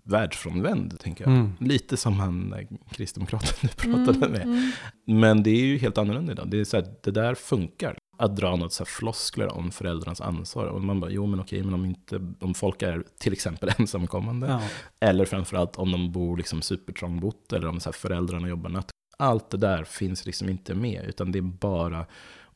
världsfrånvänd, 0.06 1.00
tänker 1.00 1.24
jag. 1.24 1.34
Mm. 1.34 1.54
Lite 1.60 1.98
som 1.98 2.20
han 2.20 2.54
eh, 2.54 2.68
kristdemokraten 2.92 3.70
du 3.72 3.94
pratade 3.94 4.26
mm, 4.26 4.32
med. 4.32 4.42
Mm. 4.42 4.72
Men 5.06 5.44
det 5.44 5.50
är 5.50 5.66
ju 5.66 5.78
helt 5.78 5.98
annorlunda 5.98 6.32
idag. 6.32 6.48
Det, 6.50 6.60
är 6.60 6.64
så 6.64 6.78
här, 6.78 6.86
det 7.04 7.12
där 7.12 7.36
funkar. 7.36 7.98
Att 8.18 8.36
dra 8.36 8.56
något 8.56 8.74
så 8.74 8.84
här 8.84 8.86
floskler 8.86 9.54
om 9.58 9.72
föräldrarnas 9.72 10.22
ansvar. 10.22 10.66
Och 10.66 10.82
man 10.82 11.00
bara, 11.00 11.12
jo 11.12 11.26
men 11.26 11.40
okej, 11.40 11.64
men 11.64 11.74
om, 11.74 11.86
inte, 11.86 12.34
om 12.40 12.54
folk 12.54 12.82
är 12.82 13.04
till 13.20 13.34
exempel 13.34 13.72
ensamkommande. 13.78 14.48
Ja. 14.48 14.62
Eller 15.08 15.26
framförallt 15.26 15.76
om 15.76 15.92
de 15.92 16.12
bor 16.12 16.38
liksom 16.38 16.62
supertrångbott. 16.62 17.54
Eller 17.54 17.68
om 17.68 17.80
så 17.80 17.92
föräldrarna 17.92 18.48
jobbar 18.48 18.70
natt. 18.70 18.90
Allt 19.18 19.50
det 19.50 19.58
där 19.58 19.84
finns 19.84 20.26
liksom 20.26 20.50
inte 20.50 20.76
med. 20.76 21.06
Utan 21.08 21.32
det 21.32 21.40
är 21.40 21.42
bara 21.42 22.06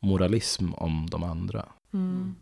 moralism 0.01 0.73
om 0.73 1.07
de 1.09 1.23
andra. 1.23 1.65
Mm. 1.93 2.35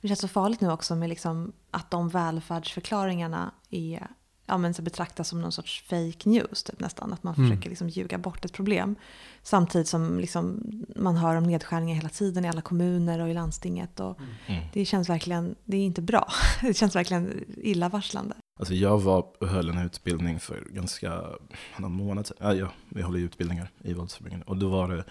Det 0.00 0.08
känns 0.08 0.20
så 0.20 0.28
farligt 0.28 0.60
nu 0.60 0.70
också 0.70 0.96
med 0.96 1.08
liksom 1.08 1.52
att 1.70 1.90
de 1.90 2.08
välfärdsförklaringarna 2.08 3.54
är, 3.70 4.08
ja, 4.46 4.58
men 4.58 4.74
så 4.74 4.82
betraktas 4.82 5.28
som 5.28 5.40
någon 5.40 5.52
sorts 5.52 5.82
fake 5.82 6.28
news 6.28 6.62
typ 6.62 6.80
nästan. 6.80 7.12
Att 7.12 7.22
man 7.22 7.34
mm. 7.34 7.48
försöker 7.48 7.70
liksom 7.70 7.88
ljuga 7.88 8.18
bort 8.18 8.44
ett 8.44 8.52
problem. 8.52 8.96
Samtidigt 9.42 9.88
som 9.88 10.20
liksom 10.20 10.62
man 10.96 11.16
hör 11.16 11.36
om 11.36 11.44
nedskärningar 11.44 11.96
hela 11.96 12.08
tiden 12.08 12.44
i 12.44 12.48
alla 12.48 12.60
kommuner 12.60 13.18
och 13.18 13.28
i 13.28 13.34
landstinget. 13.34 14.00
Och 14.00 14.18
mm. 14.46 14.64
Det 14.72 14.84
känns 14.84 15.08
verkligen, 15.08 15.54
det 15.64 15.76
är 15.76 15.84
inte 15.84 16.02
bra. 16.02 16.28
Det 16.62 16.74
känns 16.74 16.96
verkligen 16.96 17.44
illavarslande. 17.56 18.34
Alltså 18.58 18.74
jag 18.74 18.98
var 18.98 19.26
och 19.40 19.48
höll 19.48 19.68
en 19.68 19.78
utbildning 19.78 20.40
för 20.40 20.64
ganska 20.70 21.22
någon 21.78 21.92
månad 21.92 22.26
sedan. 22.26 22.36
Ja, 22.40 22.54
ja, 22.54 22.72
vi 22.88 23.02
håller 23.02 23.18
utbildningar 23.18 23.70
i 23.82 23.92
våldsförebyggande. 23.92 24.46
Och 24.46 24.56
då 24.56 24.68
var 24.68 24.88
det 24.88 25.04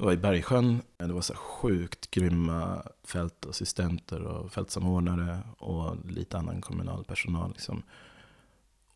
det 0.00 0.06
var 0.06 0.12
i 0.12 0.16
Bergsjön. 0.16 0.82
Det 0.96 1.12
var 1.12 1.20
så 1.20 1.34
sjukt 1.34 2.10
grymma 2.10 2.82
fältassistenter 3.04 4.22
och 4.22 4.52
fältsamordnare 4.52 5.38
och 5.58 5.96
lite 6.08 6.38
annan 6.38 6.60
kommunal 6.60 7.04
personal. 7.04 7.50
Liksom. 7.50 7.82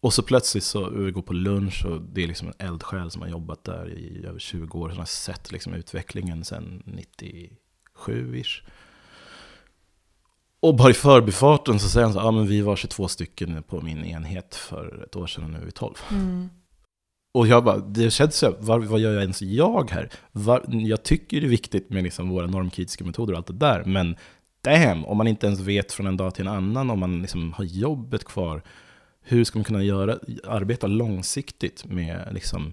Och 0.01 0.15
så 0.15 0.23
plötsligt 0.23 0.65
så 0.65 0.91
vi 0.91 1.11
går 1.11 1.23
på 1.23 1.33
lunch 1.33 1.87
och 1.87 2.01
det 2.01 2.23
är 2.23 2.27
liksom 2.27 2.49
en 2.49 2.67
eldsjäl 2.67 3.11
som 3.11 3.23
har 3.23 3.29
jobbat 3.29 3.65
där 3.65 3.89
i 3.89 4.27
över 4.27 4.39
20 4.39 4.79
år. 4.79 4.89
Som 4.89 4.99
har 4.99 5.07
sett 5.07 5.53
liksom 5.53 5.75
utvecklingen 5.75 6.45
sedan 6.45 6.83
97-ish. 6.87 8.63
Och 10.61 10.77
bara 10.77 10.91
i 10.91 10.95
förbifarten 10.95 11.79
så 11.79 11.89
säger 11.89 12.05
han 12.05 12.13
så 12.13 12.19
ja 12.19 12.25
ah, 12.25 12.31
men 12.31 12.47
vi 12.47 12.61
var 12.61 12.77
22 12.77 13.09
stycken 13.09 13.63
på 13.63 13.81
min 13.81 14.05
enhet 14.05 14.55
för 14.55 15.05
ett 15.05 15.17
år 15.17 15.27
sedan 15.27 15.45
och 15.45 15.51
nu 15.51 15.59
är 15.59 15.65
vi 15.65 15.73
12. 15.73 15.95
Mm. 16.11 16.51
Och 17.35 17.47
jag 17.47 17.65
bara, 17.65 17.79
det 17.79 18.11
känns 18.11 18.37
så, 18.37 18.55
vad, 18.61 18.85
vad 18.85 19.01
gör 19.01 19.13
jag 19.13 19.23
ens 19.23 19.43
jag 19.43 19.91
här? 19.91 20.11
Var, 20.33 20.65
jag 20.69 21.03
tycker 21.03 21.41
det 21.41 21.47
är 21.47 21.49
viktigt 21.49 21.91
med 21.91 22.03
liksom 22.03 22.29
våra 22.29 22.47
normkritiska 22.47 23.05
metoder 23.05 23.33
och 23.33 23.39
allt 23.39 23.47
det 23.47 23.53
där, 23.53 23.85
men 23.85 24.17
damn, 24.61 25.05
om 25.05 25.17
man 25.17 25.27
inte 25.27 25.47
ens 25.47 25.61
vet 25.61 25.93
från 25.93 26.07
en 26.07 26.17
dag 26.17 26.35
till 26.35 26.47
en 26.47 26.53
annan, 26.53 26.91
om 26.91 26.99
man 26.99 27.23
liksom 27.23 27.53
har 27.53 27.65
jobbet 27.65 28.25
kvar, 28.25 28.63
hur 29.23 29.45
ska 29.45 29.59
man 29.59 29.65
kunna 29.65 29.83
göra, 29.83 30.19
arbeta 30.45 30.87
långsiktigt 30.87 31.85
med 31.85 32.29
liksom 32.33 32.73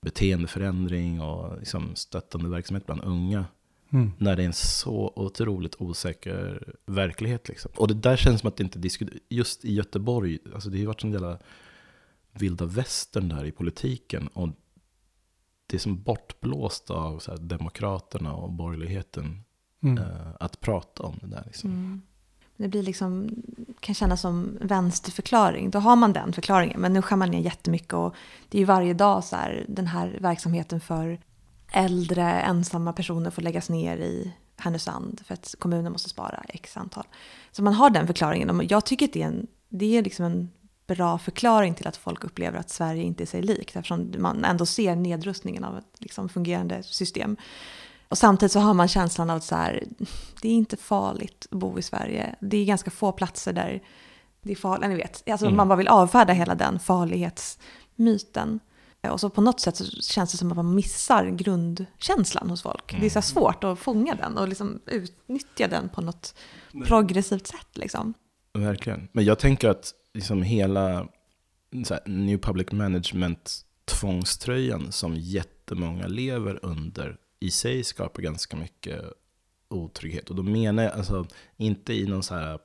beteendeförändring 0.00 1.20
och 1.20 1.58
liksom 1.58 1.96
stöttande 1.96 2.48
verksamhet 2.48 2.86
bland 2.86 3.04
unga? 3.04 3.44
Mm. 3.92 4.12
När 4.18 4.36
det 4.36 4.42
är 4.42 4.46
en 4.46 4.52
så 4.52 5.12
otroligt 5.16 5.74
osäker 5.78 6.74
verklighet. 6.86 7.48
Liksom. 7.48 7.70
Och 7.76 7.88
det 7.88 7.94
där 7.94 8.16
känns 8.16 8.40
som 8.40 8.48
att 8.48 8.56
det 8.56 8.64
inte 8.64 8.78
diskuteras, 8.78 9.20
just 9.28 9.64
i 9.64 9.72
Göteborg, 9.74 10.38
alltså 10.54 10.70
det 10.70 10.78
har 10.78 10.86
varit 10.86 11.04
en 11.04 11.12
jävla 11.12 11.38
vilda 12.32 12.64
västern 12.64 13.28
där 13.28 13.44
i 13.44 13.52
politiken. 13.52 14.28
Och 14.28 14.48
det 15.66 15.76
är 15.76 15.80
som 15.80 16.02
bortblåst 16.02 16.90
av 16.90 17.18
så 17.18 17.30
här, 17.30 17.38
demokraterna 17.38 18.32
och 18.34 18.52
borgerligheten 18.52 19.44
mm. 19.82 19.98
eh, 19.98 20.28
att 20.40 20.60
prata 20.60 21.02
om 21.02 21.18
det 21.20 21.26
där. 21.26 21.42
Liksom. 21.46 21.70
Mm. 21.70 22.02
Det 22.56 22.68
blir 22.68 22.82
liksom, 22.82 23.42
kan 23.80 23.94
kännas 23.94 24.20
som 24.20 24.58
vänsterförklaring. 24.60 25.70
Då 25.70 25.78
har 25.78 25.96
man 25.96 26.12
den 26.12 26.32
förklaringen, 26.32 26.80
men 26.80 26.92
nu 26.92 27.02
skär 27.02 27.16
man 27.16 27.30
ner 27.30 27.40
jättemycket. 27.40 27.92
Och 27.92 28.14
det 28.48 28.58
är 28.58 28.60
ju 28.60 28.64
varje 28.64 28.94
dag 28.94 29.24
så 29.24 29.36
här, 29.36 29.64
den 29.68 29.86
här 29.86 30.18
verksamheten 30.20 30.80
för 30.80 31.20
äldre 31.72 32.40
ensamma 32.40 32.92
personer 32.92 33.30
får 33.30 33.42
läggas 33.42 33.68
ner 33.68 33.96
i 33.96 34.34
Härnösand 34.56 35.20
för 35.24 35.34
att 35.34 35.54
kommunen 35.58 35.92
måste 35.92 36.08
spara 36.08 36.44
x 36.48 36.76
antal. 36.76 37.04
Så 37.52 37.62
man 37.62 37.74
har 37.74 37.90
den 37.90 38.06
förklaringen. 38.06 38.50
Och 38.50 38.64
jag 38.64 38.86
tycker 38.86 39.06
att 39.06 39.12
det 39.12 39.22
är, 39.22 39.26
en, 39.26 39.46
det 39.68 39.98
är 39.98 40.02
liksom 40.02 40.24
en 40.24 40.50
bra 40.94 41.18
förklaring 41.18 41.74
till 41.74 41.86
att 41.86 41.96
folk 41.96 42.24
upplever 42.24 42.58
att 42.58 42.70
Sverige 42.70 43.02
inte 43.02 43.24
är 43.24 43.26
sig 43.26 43.42
likt 43.42 43.76
eftersom 43.76 44.12
man 44.18 44.44
ändå 44.44 44.66
ser 44.66 44.96
nedrustningen 44.96 45.64
av 45.64 45.78
ett 45.78 45.94
liksom, 45.98 46.28
fungerande 46.28 46.82
system. 46.82 47.36
Och 48.08 48.18
samtidigt 48.18 48.52
så 48.52 48.60
har 48.60 48.74
man 48.74 48.88
känslan 48.88 49.30
av 49.30 49.36
att 49.36 49.44
så 49.44 49.54
här, 49.54 49.84
det 50.42 50.48
är 50.48 50.52
inte 50.52 50.76
farligt 50.76 51.46
att 51.50 51.58
bo 51.58 51.78
i 51.78 51.82
Sverige. 51.82 52.36
Det 52.40 52.56
är 52.56 52.64
ganska 52.64 52.90
få 52.90 53.12
platser 53.12 53.52
där 53.52 53.82
det 54.42 54.52
är 54.52 54.56
farligt. 54.56 54.88
Ni 54.88 54.96
vet, 54.96 55.30
alltså 55.30 55.46
mm. 55.46 55.56
man 55.56 55.68
bara 55.68 55.76
vill 55.76 55.88
avfärda 55.88 56.32
hela 56.32 56.54
den 56.54 56.78
farlighetsmyten. 56.78 58.60
Och 59.10 59.20
så 59.20 59.30
på 59.30 59.40
något 59.40 59.60
sätt 59.60 59.76
så 59.76 59.84
känns 59.84 60.32
det 60.32 60.38
som 60.38 60.50
att 60.50 60.56
man 60.56 60.74
missar 60.74 61.26
grundkänslan 61.26 62.50
hos 62.50 62.62
folk. 62.62 62.92
Mm. 62.92 63.00
Det 63.00 63.06
är 63.06 63.10
så 63.10 63.18
mm. 63.18 63.22
svårt 63.22 63.64
att 63.64 63.78
fånga 63.78 64.14
den 64.14 64.38
och 64.38 64.48
liksom 64.48 64.80
utnyttja 64.86 65.68
den 65.68 65.88
på 65.88 66.00
något 66.00 66.34
progressivt 66.86 67.46
sätt. 67.46 67.68
Liksom. 67.74 68.14
Verkligen. 68.54 69.08
Men 69.12 69.24
jag 69.24 69.38
tänker 69.38 69.68
att 69.68 69.94
liksom 70.14 70.42
hela 70.42 71.08
här, 71.90 72.00
New 72.06 72.38
Public 72.38 72.72
Management-tvångströjan 72.72 74.92
som 74.92 75.16
jättemånga 75.16 76.06
lever 76.06 76.58
under 76.62 77.16
i 77.40 77.50
sig 77.50 77.84
skapar 77.84 78.22
ganska 78.22 78.56
mycket 78.56 79.02
otrygghet. 79.68 80.30
Och 80.30 80.36
då 80.36 80.42
menar 80.42 80.82
jag 80.82 80.92
alltså 80.92 81.26
inte 81.56 81.94
i 81.94 82.06
någon 82.06 82.22
så 82.22 82.34
här 82.34 82.58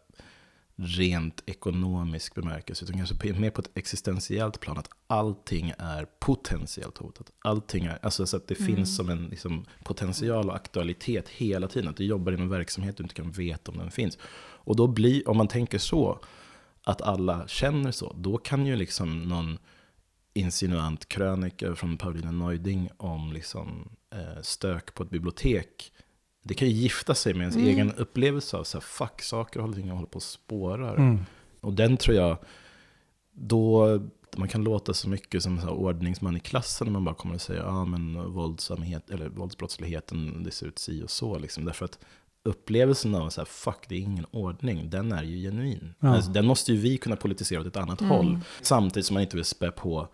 rent 0.80 1.44
ekonomisk 1.46 2.36
bemärkelse, 2.36 2.86
utan 2.86 2.98
kanske 2.98 3.34
mer 3.34 3.50
på 3.50 3.62
ett 3.62 3.70
existentiellt 3.74 4.60
plan, 4.60 4.78
att 4.78 4.90
allting 5.08 5.74
är 5.78 6.06
potentiellt 6.20 6.98
hotat. 6.98 7.32
Allting 7.40 7.86
är, 7.86 8.00
alltså 8.02 8.26
så 8.26 8.38
att 8.38 8.48
det 8.48 8.60
mm. 8.60 8.76
finns 8.76 8.96
som 8.96 9.10
en 9.10 9.28
liksom, 9.28 9.66
potential 9.84 10.50
och 10.50 10.56
aktualitet 10.56 11.30
hela 11.30 11.68
tiden, 11.68 11.90
att 11.90 11.98
du 11.98 12.06
jobbar 12.06 12.32
i 12.32 12.36
en 12.36 12.50
verksamhet 12.50 12.98
du 12.98 13.04
inte 13.04 13.16
kan 13.16 13.32
veta 13.32 13.72
om 13.72 13.78
den 13.78 13.92
finns. 13.92 14.18
Och 14.68 14.76
då 14.76 14.88
blir, 14.88 15.30
om 15.30 15.38
man 15.38 15.48
tänker 15.48 15.78
så, 15.78 16.20
att 16.84 17.02
alla 17.02 17.48
känner 17.48 17.92
så, 17.92 18.16
då 18.18 18.38
kan 18.38 18.66
ju 18.66 18.76
liksom 18.76 19.24
någon 19.24 19.58
insinuant 20.34 21.10
krönika 21.10 21.76
från 21.76 21.98
Paulina 21.98 22.32
Neuding 22.32 22.90
om 22.98 23.34
liksom, 23.34 23.90
eh, 24.14 24.42
stök 24.42 24.94
på 24.94 25.04
ett 25.04 25.10
bibliotek, 25.10 25.92
det 26.44 26.54
kan 26.54 26.68
ju 26.68 26.74
gifta 26.74 27.16
sig 27.16 27.34
med 27.34 27.42
ens 27.42 27.56
mm. 27.56 27.68
egen 27.68 27.94
upplevelse 27.94 28.58
av 28.58 28.64
så 28.64 28.78
här, 28.78 28.82
fuck, 28.82 29.22
saker 29.22 29.60
och 29.60 29.76
ting 29.76 29.90
håller 29.90 30.08
på 30.08 30.18
att 30.18 30.24
spåra. 30.24 30.96
Mm. 30.96 31.20
Och 31.62 31.74
den 31.74 31.98
tror 31.98 32.16
jag, 32.16 32.38
då 33.32 34.00
man 34.38 34.48
kan 34.48 34.64
låta 34.64 34.94
så 34.94 35.10
mycket 35.10 35.44
som 35.44 35.60
så 35.60 35.66
här, 35.66 35.74
ordningsman 35.74 36.38
i 36.38 36.40
klassen 36.40 36.88
när 36.88 36.92
man 36.92 37.06
bara 37.06 37.16
kommer 37.16 37.38
säga, 37.38 37.62
ja 37.62 37.70
ah, 37.70 37.86
men 37.86 38.32
våldsamhet, 38.34 39.10
eller 39.10 39.30
våldsbrottsligheten, 39.30 40.44
det 40.44 40.52
ser 40.52 40.68
ut 40.68 40.80
si 40.80 41.04
och 41.04 41.10
så. 41.10 41.38
Liksom. 41.38 41.66
Därför 41.66 41.86
att 41.86 42.00
upplevelsen 42.48 43.16
av 43.16 43.30
så 43.30 43.42
här, 43.42 43.46
fuck, 43.46 43.86
det 43.90 43.96
är 43.96 44.00
ingen 44.00 44.26
ordning, 44.32 44.90
den 44.90 45.12
är 45.12 45.24
ju 45.24 45.38
genuin. 45.38 45.94
Ja. 46.00 46.16
Alltså, 46.16 46.32
den 46.32 46.46
måste 46.46 46.72
ju 46.72 46.78
vi 46.78 46.98
kunna 46.98 47.16
politisera 47.16 47.62
åt 47.62 47.68
ett 47.68 47.78
annat 47.78 48.02
mm. 48.02 48.12
håll. 48.12 48.40
Samtidigt 48.62 49.06
som 49.06 49.14
man 49.14 49.24
inte 49.24 49.36
vill 49.36 49.46
spä 49.46 49.72
på, 49.72 50.08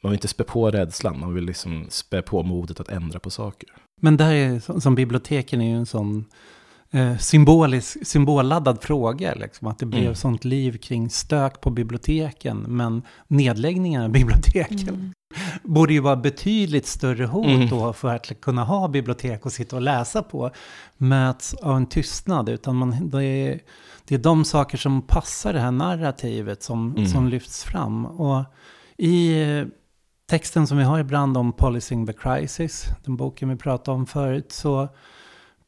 man 0.00 0.10
vill 0.10 0.16
inte 0.16 0.28
spä 0.28 0.44
på 0.44 0.70
rädslan, 0.70 1.20
man 1.20 1.34
vill 1.34 1.44
liksom 1.44 1.86
spä 1.88 2.22
på 2.22 2.42
modet 2.42 2.80
att 2.80 2.88
ändra 2.88 3.18
på 3.18 3.30
saker. 3.30 3.68
Men 4.00 4.16
där 4.16 4.32
är, 4.32 4.80
som 4.80 4.94
biblioteken 4.94 5.60
är 5.60 5.68
ju 5.70 5.76
en 5.76 5.86
sån 5.86 6.24
eh, 6.92 7.16
symbolisk, 7.18 8.06
symbolladdad 8.06 8.82
fråga. 8.82 9.34
Liksom, 9.34 9.68
att 9.68 9.78
det 9.78 9.86
blev 9.86 10.02
Mm. 10.02 10.14
sånt 10.14 10.44
liv 10.44 10.78
kring 10.78 11.10
stök 11.10 11.60
på 11.60 11.70
biblioteken. 11.70 12.58
Men 12.68 13.02
nedläggningen 13.28 14.02
av 14.02 14.10
biblioteken 14.10 14.88
Mm. 14.88 15.12
borde 15.62 15.92
ju 15.92 16.00
vara 16.00 16.16
betydligt 16.16 16.86
större 16.86 17.24
hot 17.26 17.46
Mm. 17.46 17.68
då 17.68 17.92
för 17.92 18.14
att 18.14 18.40
kunna 18.40 18.64
ha 18.64 18.88
bibliotek 18.88 19.46
och 19.46 19.52
sitta 19.52 19.76
och 19.76 19.82
läsa 19.82 20.22
på. 20.22 20.50
Möts 20.96 21.54
av 21.54 21.76
en 21.76 21.86
tystnad. 21.86 22.48
Utan 22.48 22.76
man, 22.76 23.08
det, 23.10 23.24
är, 23.24 23.60
det 24.04 24.14
är 24.14 24.18
de 24.18 24.44
saker 24.44 24.78
som 24.78 25.02
passar 25.02 25.52
det 25.52 25.60
här 25.60 25.70
narrativet 25.70 26.62
som, 26.62 26.90
Mm. 26.96 27.06
som 27.06 27.28
lyfts 27.28 27.64
fram. 27.64 28.06
Och 28.06 28.44
i 28.96 29.34
texten 30.30 30.66
som 30.66 30.78
vi 30.78 30.84
har 30.84 30.98
ibland 30.98 31.36
om 31.36 31.52
Policing 31.52 32.06
the 32.06 32.12
Crisis, 32.12 32.84
den 33.04 33.16
boken 33.16 33.48
vi 33.48 33.56
pratade 33.56 33.94
om 33.96 34.06
förut, 34.06 34.52
så 34.52 34.88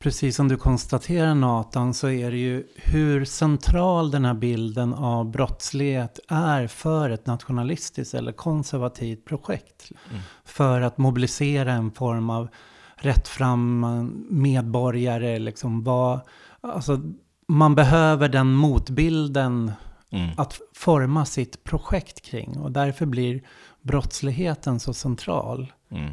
precis 0.02 0.36
som 0.36 0.48
du 0.48 0.56
konstaterar 0.56 1.34
Nathan, 1.34 1.94
så 1.94 2.08
är 2.08 2.30
det 2.30 2.36
ju 2.36 2.66
hur 2.76 3.24
central 3.24 4.10
den 4.10 4.24
här 4.24 4.34
bilden 4.34 4.94
av 4.94 5.30
brottslighet 5.30 6.20
är 6.28 6.66
för 6.66 7.10
ett 7.10 7.26
nationalistiskt 7.26 8.14
eller 8.14 8.32
konservativt 8.32 9.24
projekt. 9.24 9.90
Mm. 10.10 10.22
För 10.44 10.80
att 10.80 10.98
mobilisera 10.98 11.72
en 11.72 11.90
form 11.90 12.30
av 12.30 12.48
rättfram 12.96 13.86
medborgare, 14.30 15.38
liksom 15.38 15.84
vad, 15.84 16.20
alltså, 16.60 17.00
man 17.48 17.74
behöver 17.74 18.28
den 18.28 18.52
motbilden 18.52 19.72
Mm. 20.12 20.30
att 20.36 20.60
forma 20.74 21.24
sitt 21.24 21.64
projekt 21.64 22.22
kring. 22.22 22.58
Och 22.58 22.72
därför 22.72 23.06
blir 23.06 23.42
brottsligheten 23.82 24.80
så 24.80 24.94
central. 24.94 25.72
Mm. 25.90 26.12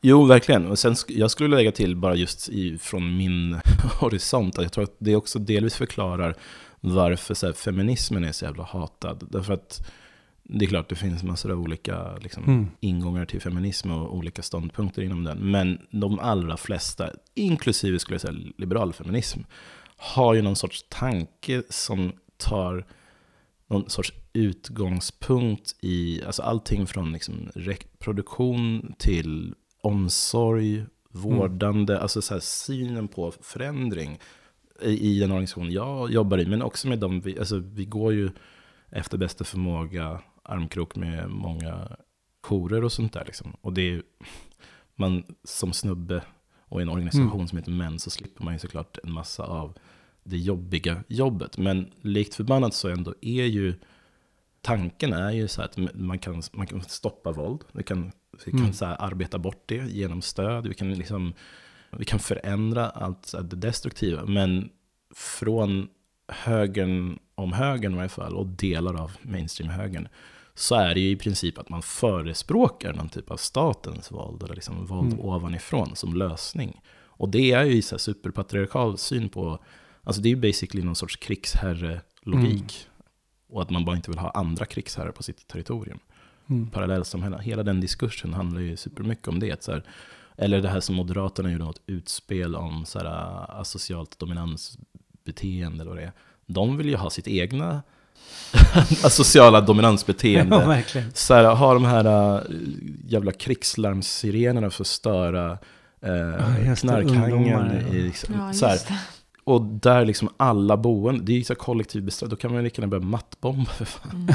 Jo, 0.00 0.24
verkligen. 0.24 0.66
Och 0.66 0.78
sen, 0.78 0.94
jag 1.08 1.30
skulle 1.30 1.56
lägga 1.56 1.72
till 1.72 1.96
bara 1.96 2.14
just 2.14 2.48
i, 2.48 2.78
från 2.78 3.16
min 3.16 3.60
horisont, 4.00 4.58
att 4.58 4.62
jag 4.64 4.72
tror 4.72 4.84
att 4.84 4.96
det 4.98 5.16
också 5.16 5.38
delvis 5.38 5.74
förklarar 5.76 6.34
varför 6.80 7.34
så 7.34 7.46
här, 7.46 7.52
feminismen 7.52 8.24
är 8.24 8.32
så 8.32 8.44
jävla 8.44 8.62
hatad. 8.62 9.28
Därför 9.30 9.52
att 9.52 9.90
det 10.42 10.64
är 10.64 10.68
klart, 10.68 10.88
det 10.88 10.94
finns 10.94 11.22
massor 11.22 11.52
av 11.52 11.60
olika 11.60 12.16
liksom, 12.16 12.44
Mm. 12.44 12.66
ingångar 12.80 13.24
till 13.24 13.40
feminism 13.40 13.90
och 13.90 14.16
olika 14.16 14.42
ståndpunkter 14.42 15.02
inom 15.02 15.24
den. 15.24 15.38
Men 15.50 15.78
de 15.90 16.18
allra 16.18 16.56
flesta, 16.56 17.10
inklusive 17.34 17.98
skulle 17.98 18.14
jag 18.14 18.20
säga 18.20 18.34
liberal 18.58 18.92
feminism, 18.92 19.40
har 19.96 20.34
ju 20.34 20.42
någon 20.42 20.56
sorts 20.56 20.84
tanke 20.88 21.62
som 21.68 22.12
tar 22.36 22.86
någon 23.70 23.90
sorts 23.90 24.12
utgångspunkt 24.32 25.74
i 25.80 26.22
alltså 26.24 26.42
allting 26.42 26.86
från 26.86 27.12
liksom 27.12 27.50
reproduktion 27.54 28.94
till 28.98 29.54
omsorg, 29.88 30.84
vårdande, 31.10 31.98
alltså 31.98 32.22
så 32.22 32.34
här 32.34 32.40
synen 32.40 33.08
på 33.08 33.32
förändring 33.40 34.18
i, 34.82 34.90
i 34.90 35.20
den 35.20 35.30
organisation 35.30 35.72
jag 35.72 36.10
jobbar 36.10 36.38
i, 36.38 36.46
men 36.46 36.62
också 36.62 36.88
med 36.88 36.98
dem 36.98 37.20
vi, 37.20 37.38
alltså 37.38 37.58
vi 37.58 37.84
går 37.84 38.12
ju 38.12 38.30
efter 38.90 39.18
bästa 39.18 39.44
förmåga 39.44 40.20
armkrok 40.42 40.96
med 40.96 41.30
många 41.30 41.88
jourer 42.42 42.84
och 42.84 42.92
sånt 42.92 43.12
där. 43.12 43.24
Liksom. 43.24 43.56
Och 43.60 43.72
det 43.72 43.94
är, 43.94 44.02
man 44.94 45.22
som 45.44 45.72
snubbe 45.72 46.22
och 46.60 46.80
i 46.80 46.82
en 46.82 46.88
organisation 46.88 47.32
Mm. 47.32 47.48
som 47.48 47.58
heter 47.58 47.70
Män 47.70 47.98
så 47.98 48.10
slipper 48.10 48.44
man 48.44 48.52
ju 48.52 48.58
såklart 48.58 48.98
en 49.04 49.12
massa 49.12 49.42
av 49.44 49.78
det 50.24 50.38
jobbiga 50.38 51.04
jobbet. 51.08 51.58
Men 51.58 51.90
likt 52.00 52.34
förbannat 52.34 52.74
så 52.74 52.88
ändå 52.88 53.14
är 53.20 53.44
ju 53.44 53.74
tanken 54.68 55.12
är 55.12 55.30
ju 55.30 55.48
så 55.48 55.62
att 55.62 55.76
man 55.94 56.18
kan, 56.18 56.42
man 56.52 56.66
kan 56.66 56.82
stoppa 56.82 57.32
våld. 57.32 57.64
Vi 57.72 57.82
kan, 57.82 58.12
vi 58.44 58.50
kan 58.50 58.60
Mm. 58.60 58.72
så 58.72 58.84
arbeta 58.84 59.38
bort 59.38 59.62
det 59.66 59.90
genom 59.90 60.22
stöd. 60.22 60.66
Vi 60.66 60.74
kan, 60.74 60.94
liksom, 60.94 61.32
vi 61.90 62.04
kan 62.04 62.18
förändra 62.18 62.90
allt 62.90 63.34
det 63.42 63.56
destruktiva. 63.56 64.24
Men 64.26 64.70
från 65.14 65.88
högern, 66.28 67.18
om 67.34 67.52
högern 67.52 67.92
i 67.92 67.96
varje 67.96 68.08
fall, 68.08 68.36
och 68.36 68.46
delar 68.46 68.94
av 69.02 69.12
mainstream-högern, 69.22 70.08
så 70.54 70.74
är 70.74 70.94
det 70.94 71.00
ju 71.00 71.10
i 71.10 71.16
princip 71.16 71.58
att 71.58 71.68
man 71.68 71.82
förespråkar 71.82 72.92
någon 72.92 73.08
typ 73.08 73.30
av 73.30 73.36
statens 73.36 74.12
våld, 74.12 74.42
eller 74.42 74.54
liksom 74.54 74.86
våld 74.86 75.12
Mm. 75.12 75.24
ovanifrån 75.24 75.96
som 75.96 76.14
lösning. 76.14 76.80
Och 77.20 77.28
det 77.28 77.52
är 77.52 77.64
ju 77.64 77.82
så 77.82 77.98
superpatriarkal 77.98 78.98
syn 78.98 79.28
på, 79.28 79.58
alltså 80.04 80.22
det 80.22 80.28
är 80.28 80.30
ju 80.30 80.40
basically 80.40 80.84
någon 80.84 80.96
sorts 80.96 81.16
krigsherre-logik. 81.16 82.86
Och 83.50 83.62
att 83.62 83.70
man 83.70 83.84
bara 83.84 83.96
inte 83.96 84.10
vill 84.10 84.18
ha 84.18 84.30
andra 84.30 84.64
krigsherrar 84.64 85.12
på 85.12 85.22
sitt 85.22 85.46
territorium. 85.48 85.98
Mm. 86.50 86.70
Parallellsamhälle, 86.70 87.38
hela 87.42 87.62
den 87.62 87.80
diskursen 87.80 88.34
handlar 88.34 88.60
ju 88.60 88.76
supermycket 88.76 89.28
om 89.28 89.40
det. 89.40 89.62
Så 89.62 89.72
här, 89.72 89.82
eller 90.36 90.62
det 90.62 90.68
här 90.68 90.80
som 90.80 90.94
Moderaterna 90.94 91.52
gjorde 91.52 91.64
något 91.64 91.82
utspel 91.86 92.56
om, 92.56 92.84
så 92.86 92.98
här, 92.98 93.06
asocialt 93.60 94.18
dominansbeteende 94.18 95.82
eller 95.82 95.90
vad 95.90 95.96
det 95.96 96.04
är. 96.04 96.12
De 96.46 96.76
vill 96.76 96.88
ju 96.88 96.96
ha 96.96 97.10
sitt 97.10 97.28
egna 97.28 97.82
asociala 99.04 99.60
dominansbeteende. 99.60 100.56
Ja, 100.56 100.68
verkligen. 100.68 101.12
Så 101.14 101.34
här, 101.34 101.54
ha 101.54 101.74
de 101.74 101.84
här 101.84 102.34
äh, 102.36 102.42
jävla 103.06 103.32
krigslarmsirenerna 103.32 104.70
för 104.70 104.82
att 104.82 104.86
störa 104.86 105.58
äh, 106.00 106.74
knarkhangen. 106.74 107.84
liksom, 107.92 108.34
Ja, 108.34 108.52
så 108.52 108.66
här, 108.66 108.72
just 108.72 108.88
det. 108.88 108.98
Och 109.48 109.62
där 109.62 110.04
liksom 110.04 110.28
alla 110.36 110.76
boende, 110.76 111.24
det 111.24 111.32
är 111.32 111.36
ju 111.36 111.44
så 111.44 111.54
kollektiv 111.54 112.04
bestraffning, 112.04 112.30
då 112.30 112.36
kan 112.36 112.50
man 112.50 112.60
ju 112.60 112.64
lika 112.64 112.82
gärna 112.82 112.90
börja 112.90 113.04
mattbomba 113.04 113.70
för 113.70 113.84
fan. 113.84 114.10
Mm. 114.12 114.34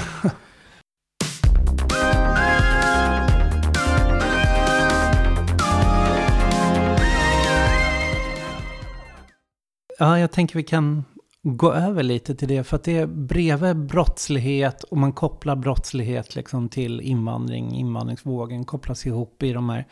Ja, 9.99 10.19
jag 10.19 10.31
tänker 10.31 10.55
vi 10.55 10.63
kan 10.63 11.03
gå 11.43 11.73
över 11.73 12.03
lite 12.03 12.35
till 12.35 12.47
det. 12.47 12.63
För 12.63 12.75
att 12.75 12.83
det 12.83 12.97
är 12.97 13.07
bredvid 13.07 13.77
brottslighet 13.77 14.83
och 14.83 14.97
man 14.97 15.13
kopplar 15.13 15.55
brottslighet 15.55 16.35
liksom 16.35 16.69
till 16.69 17.01
invandring. 17.01 17.73
Invandringsvågen 17.75 18.65
kopplas 18.65 19.05
ihop 19.05 19.43
i 19.43 19.53
de 19.53 19.69
här. 19.69 19.85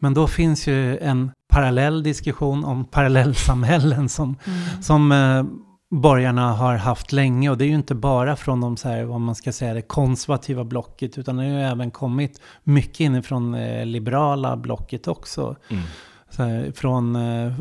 Men 0.00 0.14
då 0.14 0.26
finns 0.26 0.66
ju 0.66 0.98
en 0.98 1.30
parallell 1.48 2.02
diskussion 2.02 2.64
om 2.64 2.84
parallellsamhällen 2.84 4.08
som, 4.08 4.36
Mm. 4.44 4.82
som 4.82 5.12
eh, 5.12 5.44
borgarna 5.90 6.52
har 6.52 6.76
haft 6.76 7.12
länge. 7.12 7.50
Och 7.50 7.58
det 7.58 7.64
är 7.64 7.68
ju 7.68 7.74
inte 7.74 7.94
bara 7.94 8.36
från 8.36 8.60
de 8.60 8.76
så 8.76 8.88
här, 8.88 9.04
vad 9.04 9.20
man 9.20 9.34
ska 9.34 9.52
säga, 9.52 9.74
det 9.74 9.82
konservativa 9.82 10.64
blocket. 10.64 11.18
Utan 11.18 11.36
det 11.36 11.42
har 11.42 11.50
ju 11.50 11.60
även 11.60 11.90
kommit 11.90 12.40
mycket 12.64 13.00
inifrån 13.00 13.54
eh, 13.54 13.86
liberala 13.86 14.56
blocket 14.56 15.08
också. 15.08 15.56
Mm. 15.68 15.82
Så 16.30 16.42
här, 16.42 16.72
från 16.72 17.16
eh, 17.16 17.52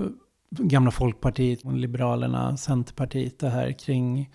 gamla 0.57 0.91
Folkpartiet, 0.91 1.59
Liberalerna, 1.63 2.57
Centerpartiet, 2.57 3.39
det 3.39 3.49
här 3.49 3.71
kring 3.71 4.29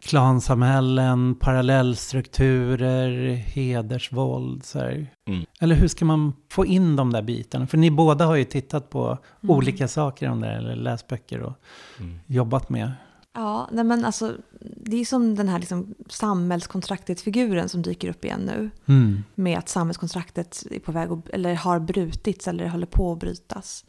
klansamhällen, 0.00 1.34
parallellstrukturer, 1.34 3.34
hedersvåld. 3.34 4.64
Så 4.64 4.78
här. 4.78 5.06
Mm. 5.28 5.44
Eller 5.60 5.74
hur 5.74 5.88
ska 5.88 6.04
man 6.04 6.32
få 6.50 6.66
in 6.66 6.96
de 6.96 7.12
där 7.12 7.22
bitarna? 7.22 7.66
För 7.66 7.78
ni 7.78 7.90
båda 7.90 8.26
har 8.26 8.36
ju 8.36 8.44
tittat 8.44 8.90
på 8.90 9.18
Mm. 9.42 9.56
olika 9.56 9.88
saker 9.88 10.28
om 10.28 10.40
det, 10.40 10.52
eller 10.52 10.76
läst 10.76 11.08
böcker 11.08 11.40
och 11.42 11.52
Mm. 11.98 12.18
jobbat 12.26 12.68
med. 12.68 12.92
Ja, 13.34 13.68
nej 13.72 13.84
men 13.84 14.04
alltså, 14.04 14.32
det 14.76 14.96
är 14.96 15.04
som 15.04 15.34
den 15.34 15.48
här 15.48 15.58
liksom 15.58 15.94
samhällskontraktet-figuren 16.08 17.68
som 17.68 17.82
dyker 17.82 18.10
upp 18.10 18.24
igen 18.24 18.40
nu. 18.40 18.70
Mm. 18.86 19.24
Med 19.34 19.58
att 19.58 19.68
samhällskontraktet 19.68 20.62
är 20.70 20.80
på 20.80 20.92
väg 20.92 21.10
att, 21.10 21.28
eller 21.28 21.54
har 21.54 21.80
brutits 21.80 22.48
eller 22.48 22.68
håller 22.68 22.86
på 22.86 23.12
att 23.12 23.18
brytas. 23.18 23.84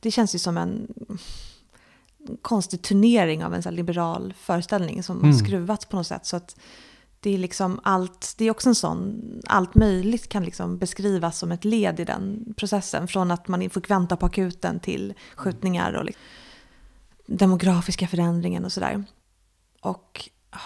Det 0.00 0.10
känns 0.10 0.34
ju 0.34 0.38
som 0.38 0.56
en 0.56 0.86
konstig 2.42 2.82
turnering 2.82 3.44
av 3.44 3.54
en 3.54 3.62
så 3.62 3.70
liberal 3.70 4.34
föreställning 4.38 5.02
som 5.02 5.18
Mm. 5.18 5.30
har 5.30 5.38
skruvats 5.38 5.86
på 5.86 5.96
något 5.96 6.06
sätt. 6.06 6.26
Så 6.26 6.36
att 6.36 6.56
det 7.20 7.30
är 7.34 7.38
liksom 7.38 7.80
allt, 7.82 8.34
det 8.38 8.44
är 8.44 8.50
också 8.50 8.68
en 8.68 8.74
sån, 8.74 9.22
allt 9.46 9.74
möjligt 9.74 10.28
kan 10.28 10.44
liksom 10.44 10.78
beskrivas 10.78 11.38
som 11.38 11.52
ett 11.52 11.64
led 11.64 12.00
i 12.00 12.04
den 12.04 12.54
processen. 12.56 13.08
Från 13.08 13.30
att 13.30 13.48
man 13.48 13.70
fick 13.70 13.90
vänta 13.90 14.16
på 14.16 14.26
akuten 14.26 14.80
till 14.80 15.14
skjutningar 15.34 15.92
och 15.92 16.04
liksom, 16.04 16.22
demografiska 17.26 18.06
förändringen 18.08 18.64
och 18.64 18.72
sådär. 18.72 19.04
Och 19.80 20.30
ah, 20.50 20.58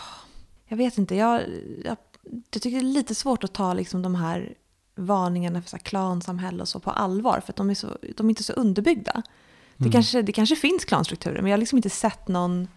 jag 0.69 0.77
vet 0.77 0.99
inte, 0.99 1.15
jag, 1.15 1.43
jag, 1.85 1.97
jag 2.51 2.51
tycker 2.51 2.71
det 2.71 2.77
är 2.79 2.83
lite 2.83 3.15
svårt 3.15 3.45
att 3.45 3.53
ta 3.55 3.75
liksom 3.75 4.03
de 4.03 4.15
här 4.15 4.55
varningarna 4.97 5.63
för 5.63 5.71
så 5.71 5.77
här 5.77 5.85
klansamhälle 5.85 6.63
och 6.63 6.69
så 6.69 6.81
på 6.81 6.91
allvar. 6.91 7.41
För 7.47 7.53
att 7.53 7.57
de 7.57 7.71
är, 7.71 7.75
så, 7.75 7.99
de 8.17 8.27
är 8.27 8.31
inte 8.31 8.45
så 8.45 8.53
underbyggda. 8.53 9.23
Det, 9.77 9.85
Mm. 9.85 9.93
kanske, 9.93 10.23
det 10.23 10.33
kanske 10.33 10.57
finns 10.57 10.85
klanstrukturer, 10.85 11.43
men 11.43 11.51
jag 11.51 11.57
har 11.57 11.61
liksom 11.61 11.79
inte 11.79 11.91
sett 11.91 12.29
någon 12.29 12.69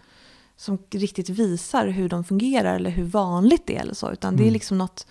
som 0.56 0.78
riktigt 0.91 1.30
visar 1.30 1.88
hur 1.88 2.10
de 2.10 2.24
fungerar 2.24 2.76
eller 2.76 2.89
hur 2.89 3.04
vanligt 3.04 3.68
det 3.68 3.76
är 3.78 3.82
eller 3.82 3.93
så. 3.93 4.12
Utan 4.12 4.36
det 4.36 4.41
är 4.43 4.45
Mm. 4.45 4.54
liksom 4.54 4.78
något... 4.78 5.08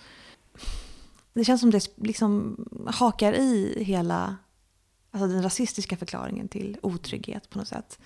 Det 1.33 1.43
känns 1.45 1.61
som 1.61 1.71
det 1.71 1.87
liksom 1.95 2.57
hakar 2.87 3.33
i 3.33 3.83
hela 3.83 4.35
alltså 5.11 5.27
den 5.27 5.43
rasistiska 5.43 5.97
förklaringen 5.97 6.47
till 6.47 6.77
otrygghet 6.83 7.49
på 7.49 7.57
något 7.57 7.67
sätt. 7.67 7.99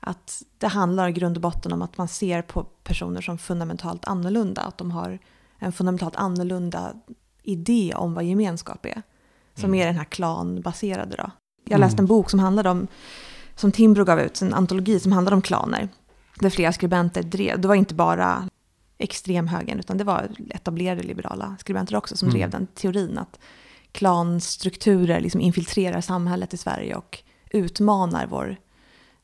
Att 0.00 0.42
det 0.58 0.66
handlar 0.66 1.08
i 1.08 1.12
grund 1.12 1.36
och 1.36 1.40
botten 1.40 1.72
om 1.72 1.82
att 1.82 1.98
man 1.98 2.08
ser 2.08 2.42
på 2.42 2.64
personer 2.64 3.20
som 3.20 3.38
fundamentalt 3.38 4.04
annorlunda. 4.04 4.62
Att 4.62 4.78
de 4.78 4.90
har 4.90 5.18
en 5.58 5.72
fundamentalt 5.72 6.16
annorlunda 6.16 6.94
idé 7.42 7.92
om 7.96 8.14
vad 8.14 8.24
gemenskap 8.24 8.86
är. 8.86 9.02
Som 9.54 9.64
Mm. 9.64 9.80
är 9.80 9.86
den 9.86 9.96
här 9.96 10.04
klanbaserade 10.04 11.16
då. 11.16 11.30
Jag 11.64 11.76
Mm. 11.76 11.80
läste 11.88 12.02
en 12.02 12.06
bok 12.06 12.30
som 12.30 12.40
handlade 12.40 12.70
om 12.70 12.86
som 13.56 13.72
Timbro 13.72 14.04
gav 14.04 14.20
ut, 14.20 14.42
en 14.42 14.54
antologi 14.54 15.00
som 15.00 15.12
handlade 15.12 15.36
om 15.36 15.42
klaner. 15.42 15.88
Där 16.40 16.50
flera 16.50 16.72
skribenter 16.72 17.22
drev, 17.22 17.60
det 17.60 17.68
var 17.68 17.74
inte 17.74 17.94
bara 17.94 18.48
extremhögern, 18.98 19.78
utan 19.78 19.98
det 19.98 20.04
var 20.04 20.28
etablerade 20.50 21.02
liberala 21.02 21.56
skribenter 21.60 21.96
också 21.96 22.16
som 22.16 22.28
mm. 22.28 22.38
drev 22.38 22.50
den 22.50 22.66
teorin 22.66 23.18
att 23.18 23.38
klanstrukturer 23.92 25.20
liksom 25.20 25.40
infiltrerar 25.40 26.00
samhället 26.00 26.54
i 26.54 26.56
Sverige 26.56 26.94
och 26.94 27.18
utmanar 27.50 28.26
vår 28.26 28.56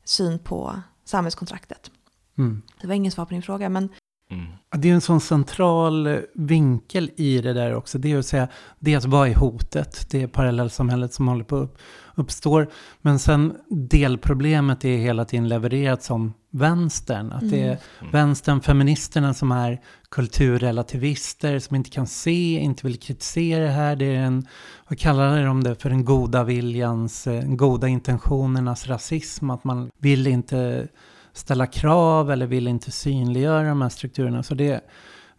syn 0.03 0.39
på 0.39 0.81
samhällskontraktet. 1.05 1.91
Mm. 2.37 2.61
Det 2.81 2.87
var 2.87 2.95
ingen 2.95 3.11
svar 3.11 3.25
på 3.25 3.33
din 3.33 3.41
fråga, 3.41 3.69
men 3.69 3.89
Mm. 4.31 4.45
Det 4.77 4.89
är 4.89 4.93
en 4.93 5.01
sån 5.01 5.21
central 5.21 6.19
vinkel 6.33 7.11
i 7.15 7.41
det 7.41 7.53
där 7.53 7.75
också. 7.75 7.97
Det 7.97 8.11
är 8.11 8.17
att 8.17 8.25
säga, 8.25 8.47
dels 8.79 9.05
vad 9.05 9.29
är 9.29 9.35
hotet? 9.35 10.07
Det 10.09 10.21
är 10.21 10.27
parallellsamhället 10.27 11.13
som 11.13 11.27
håller 11.27 11.43
på 11.43 11.57
att 11.57 11.77
uppstår. 12.15 12.69
Men 13.01 13.19
sen 13.19 13.55
delproblemet 13.69 14.85
är 14.85 14.97
hela 14.97 15.25
tiden 15.25 15.49
levererat 15.49 16.03
som 16.03 16.33
vänstern. 16.49 17.31
Att 17.31 17.49
det 17.49 17.61
är 17.61 17.77
mm. 17.99 18.11
vänstern, 18.11 18.61
feministerna 18.61 19.33
som 19.33 19.51
är 19.51 19.81
kulturrelativister, 20.09 21.59
som 21.59 21.75
inte 21.75 21.89
kan 21.89 22.07
se, 22.07 22.59
inte 22.59 22.87
vill 22.87 22.99
kritisera 22.99 23.63
det 23.63 23.71
här. 23.71 23.95
Det 23.95 24.05
är 24.05 24.19
en, 24.19 24.47
vad 24.87 24.99
kallar 24.99 25.45
de 25.45 25.63
det 25.63 25.75
för, 25.75 25.89
den 25.89 26.05
goda 26.05 26.43
viljans, 26.43 27.27
eh, 27.27 27.43
goda 27.45 27.87
intentionernas 27.87 28.87
rasism. 28.87 29.49
Att 29.49 29.63
man 29.63 29.91
vill 29.97 30.27
inte 30.27 30.87
ställa 31.33 31.67
krav 31.67 32.31
eller 32.31 32.45
vill 32.45 32.67
inte 32.67 32.91
synliggöra 32.91 33.67
de 33.67 33.81
här 33.81 33.89
strukturerna. 33.89 34.43
Så 34.43 34.53
det, 34.53 34.81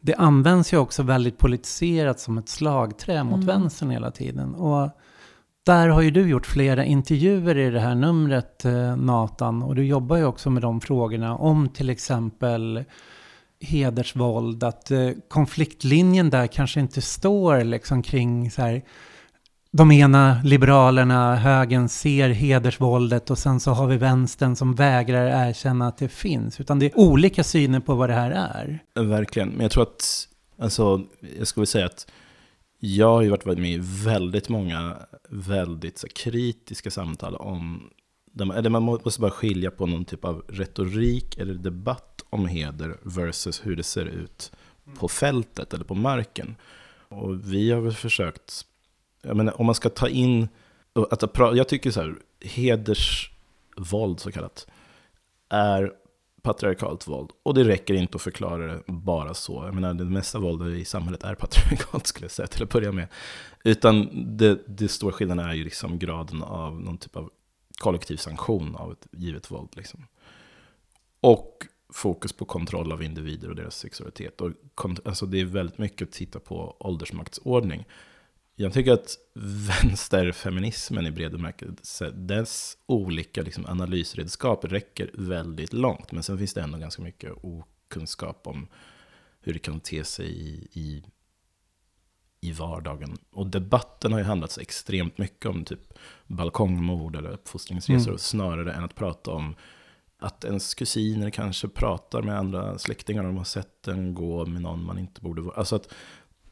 det 0.00 0.14
används 0.14 0.72
ju 0.72 0.76
också 0.76 1.02
väldigt 1.02 1.38
politiserat 1.38 2.20
som 2.20 2.38
ett 2.38 2.48
slagträ 2.48 3.24
mot 3.24 3.34
mm. 3.34 3.46
vänstern 3.46 3.90
hela 3.90 4.10
tiden. 4.10 4.54
Och 4.54 4.90
där 5.64 5.88
har 5.88 6.02
ju 6.02 6.10
du 6.10 6.28
gjort 6.28 6.46
flera 6.46 6.84
intervjuer 6.84 7.58
i 7.58 7.70
det 7.70 7.80
här 7.80 7.94
numret, 7.94 8.64
eh, 8.64 8.96
Nathan. 8.96 9.62
Och 9.62 9.74
du 9.74 9.86
jobbar 9.86 10.16
ju 10.16 10.24
också 10.24 10.50
med 10.50 10.62
de 10.62 10.80
frågorna 10.80 11.36
om 11.36 11.68
till 11.68 11.90
exempel 11.90 12.84
hedersvåld. 13.60 14.64
Att 14.64 14.90
eh, 14.90 15.10
konfliktlinjen 15.28 16.30
där 16.30 16.46
kanske 16.46 16.80
inte 16.80 17.02
står 17.02 17.64
liksom 17.64 18.02
kring 18.02 18.50
så 18.50 18.62
här 18.62 18.82
de 19.70 19.92
ena 19.92 20.40
liberalerna, 20.44 21.36
högern, 21.36 21.88
ser 21.88 22.28
hedersvåldet 22.28 23.30
och 23.30 23.38
sen 23.38 23.60
så 23.60 23.70
har 23.70 23.86
vi 23.86 23.96
vänstern 23.96 24.56
som 24.56 24.74
vägrar 24.74 25.48
erkänna 25.48 25.88
att 25.88 25.98
det 25.98 26.08
finns. 26.08 26.60
Utan 26.60 26.78
det 26.78 26.86
är 26.86 26.98
olika 26.98 27.44
syner 27.44 27.80
på 27.80 27.94
vad 27.94 28.08
det 28.08 28.14
här 28.14 28.30
är. 28.30 28.78
Verkligen, 29.04 29.48
men 29.48 29.60
jag 29.60 29.70
tror 29.70 29.82
att, 29.82 30.28
alltså, 30.58 31.00
jag 31.38 31.46
skulle 31.46 31.66
säga 31.66 31.86
att 31.86 32.06
jag 32.86 33.08
har 33.08 33.22
ju 33.22 33.28
varit 33.28 33.58
med 33.58 33.70
i 33.70 33.80
väldigt 33.82 34.48
många 34.48 34.96
väldigt 35.28 35.98
så, 35.98 36.08
kritiska 36.08 36.90
samtal 36.90 37.36
om, 37.36 37.90
eller 38.40 38.70
man 38.70 38.82
måste 38.82 39.20
bara 39.20 39.30
skilja 39.30 39.70
på 39.70 39.86
någon 39.86 40.04
typ 40.04 40.24
av 40.24 40.44
retorik 40.48 41.38
eller 41.38 41.54
debatt 41.54 42.24
om 42.30 42.46
heder 42.46 42.96
versus 43.02 43.66
hur 43.66 43.76
det 43.76 43.82
ser 43.82 44.06
ut 44.06 44.52
på 44.98 45.08
fältet 45.08 45.74
eller 45.74 45.84
på 45.84 45.94
marken. 45.94 46.56
Och 47.08 47.52
vi 47.52 47.70
har 47.70 47.80
väl 47.80 47.92
försökt 47.94 48.66
jag 49.22 49.36
menar, 49.36 49.60
om 49.60 49.66
man 49.66 49.74
ska 49.74 49.88
ta 49.88 50.08
in, 50.08 50.48
att, 51.10 51.36
jag 51.56 51.68
tycker 51.68 51.90
så 51.90 52.00
här, 52.00 52.14
hedersvåld 52.40 54.20
så 54.20 54.32
kallat, 54.32 54.66
är 55.48 55.92
patriarkalt 56.44 57.08
våld. 57.08 57.30
Och 57.42 57.54
det 57.54 57.64
räcker 57.64 57.94
inte 57.94 58.16
att 58.16 58.22
förklara 58.22 58.66
det 58.66 58.82
bara 58.86 59.34
så. 59.34 59.62
Jag 59.64 59.74
menar, 59.74 59.94
det 59.94 60.04
mesta 60.04 60.38
våldet 60.38 60.68
i 60.68 60.84
samhället 60.84 61.22
är 61.24 61.34
patriarkalt 61.34 62.06
skulle 62.06 62.24
jag 62.24 62.30
säga 62.30 62.46
till 62.46 62.62
att 62.62 62.68
börja 62.68 62.92
med. 62.92 63.08
Utan 63.64 64.08
det, 64.36 64.58
det 64.66 64.88
stora 64.88 65.12
skillnaden 65.12 65.48
är 65.48 65.54
ju 65.54 65.64
liksom 65.64 65.98
graden 65.98 66.42
av 66.42 66.80
någon 66.80 66.98
typ 66.98 67.16
av 67.16 67.30
kollektiv 67.78 68.16
sanktion 68.16 68.76
av 68.76 68.92
ett 68.92 69.06
givet 69.12 69.50
våld. 69.50 69.68
Liksom. 69.76 70.06
Och 71.20 71.66
fokus 71.92 72.32
på 72.32 72.44
kontroll 72.44 72.92
av 72.92 73.02
individer 73.02 73.48
och 73.48 73.56
deras 73.56 73.76
sexualitet. 73.76 74.40
Och, 74.40 74.50
alltså 75.04 75.26
det 75.26 75.40
är 75.40 75.44
väldigt 75.44 75.78
mycket 75.78 76.08
att 76.08 76.14
titta 76.14 76.40
på 76.40 76.76
åldersmaktsordning. 76.80 77.84
Jag 78.56 78.72
tycker 78.72 78.92
att 78.92 79.18
vänsterfeminismen 79.82 81.06
i 81.06 81.10
bred 81.10 81.32
bemärkelse, 81.32 82.10
dess 82.10 82.76
olika 82.86 83.42
liksom, 83.42 83.66
analysredskap 83.66 84.64
räcker 84.64 85.10
väldigt 85.14 85.72
långt. 85.72 86.12
Men 86.12 86.22
sen 86.22 86.38
finns 86.38 86.54
det 86.54 86.62
ändå 86.62 86.78
ganska 86.78 87.02
mycket 87.02 87.32
okunskap 87.42 88.46
om 88.46 88.68
hur 89.40 89.52
det 89.52 89.58
kan 89.58 89.80
te 89.80 90.04
sig 90.04 90.26
i, 90.26 90.68
i, 90.72 91.04
i 92.40 92.52
vardagen. 92.52 93.18
Och 93.30 93.46
debatten 93.46 94.12
har 94.12 94.18
ju 94.18 94.24
handlat 94.24 94.50
så 94.50 94.60
extremt 94.60 95.18
mycket 95.18 95.46
om 95.46 95.64
typ 95.64 95.98
balkongmord 96.26 97.16
eller 97.16 97.30
uppfostringsresor, 97.30 98.10
mm. 98.10 98.18
snarare 98.18 98.72
än 98.72 98.84
att 98.84 98.94
prata 98.94 99.30
om 99.30 99.54
att 100.18 100.44
ens 100.44 100.74
kusiner 100.74 101.30
kanske 101.30 101.68
pratar 101.68 102.22
med 102.22 102.38
andra 102.38 102.78
släktingar, 102.78 103.22
de 103.22 103.36
har 103.36 103.44
sett 103.44 103.82
den 103.82 104.14
gå 104.14 104.46
med 104.46 104.62
någon 104.62 104.84
man 104.84 104.98
inte 104.98 105.20
borde 105.20 105.42
vara. 105.42 105.56
Alltså 105.56 105.76
att 105.76 105.94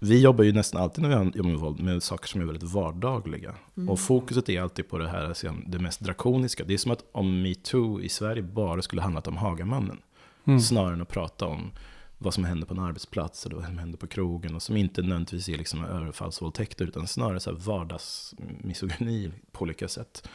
vi 0.03 0.21
jobbar 0.21 0.45
ju 0.45 0.53
nästan 0.53 0.83
alltid 0.83 1.03
när 1.03 1.09
vi 1.09 1.39
jobbar 1.39 1.51
med 1.51 1.61
våld 1.61 1.81
med 1.81 2.03
saker 2.03 2.29
som 2.29 2.41
är 2.41 2.45
väldigt 2.45 2.73
vardagliga. 2.73 3.55
Mm. 3.77 3.89
Och 3.89 4.01
fokuset 4.01 4.49
är 4.49 4.63
alltid 4.63 4.89
på 4.89 4.99
det 4.99 5.09
här, 5.09 5.37
det 5.67 5.79
mest 5.79 6.01
drakoniska. 6.01 6.65
Det 6.65 6.75
är 6.75 6.79
som 6.79 6.93
att 6.93 7.05
om 7.13 7.43
metoo 7.43 8.01
i 8.01 8.09
Sverige 8.09 8.43
bara 8.43 8.83
skulle 8.83 9.03
handlat 9.03 9.27
om 9.27 9.37
Hagamannen. 9.37 9.99
Mm. 10.45 10.61
Snarare 10.61 10.95
än 10.95 11.03
att 11.03 11.09
prata 11.09 11.47
om 11.47 11.71
vad 12.19 12.35
som 12.35 12.45
händer 12.45 12.67
på 12.67 12.75
en 12.75 12.81
arbetsplats 12.81 13.47
eller 13.47 13.57
vad 13.57 13.65
som 13.65 13.79
händer 13.79 13.99
på 13.99 14.07
krogen. 14.07 14.55
Och 14.55 14.63
som 14.63 14.77
inte 14.77 15.03
nödvändigtvis 15.03 15.49
är 15.49 15.59
liksom 15.59 15.85
överfallsvåldtäkter 15.85 16.85
utan 16.85 17.07
snarare 17.07 17.41
så 17.41 17.51
här 17.51 17.59
vardagsmisogyni 17.59 19.33
på 19.53 19.63
olika 19.63 19.89
sätt. 19.89 20.29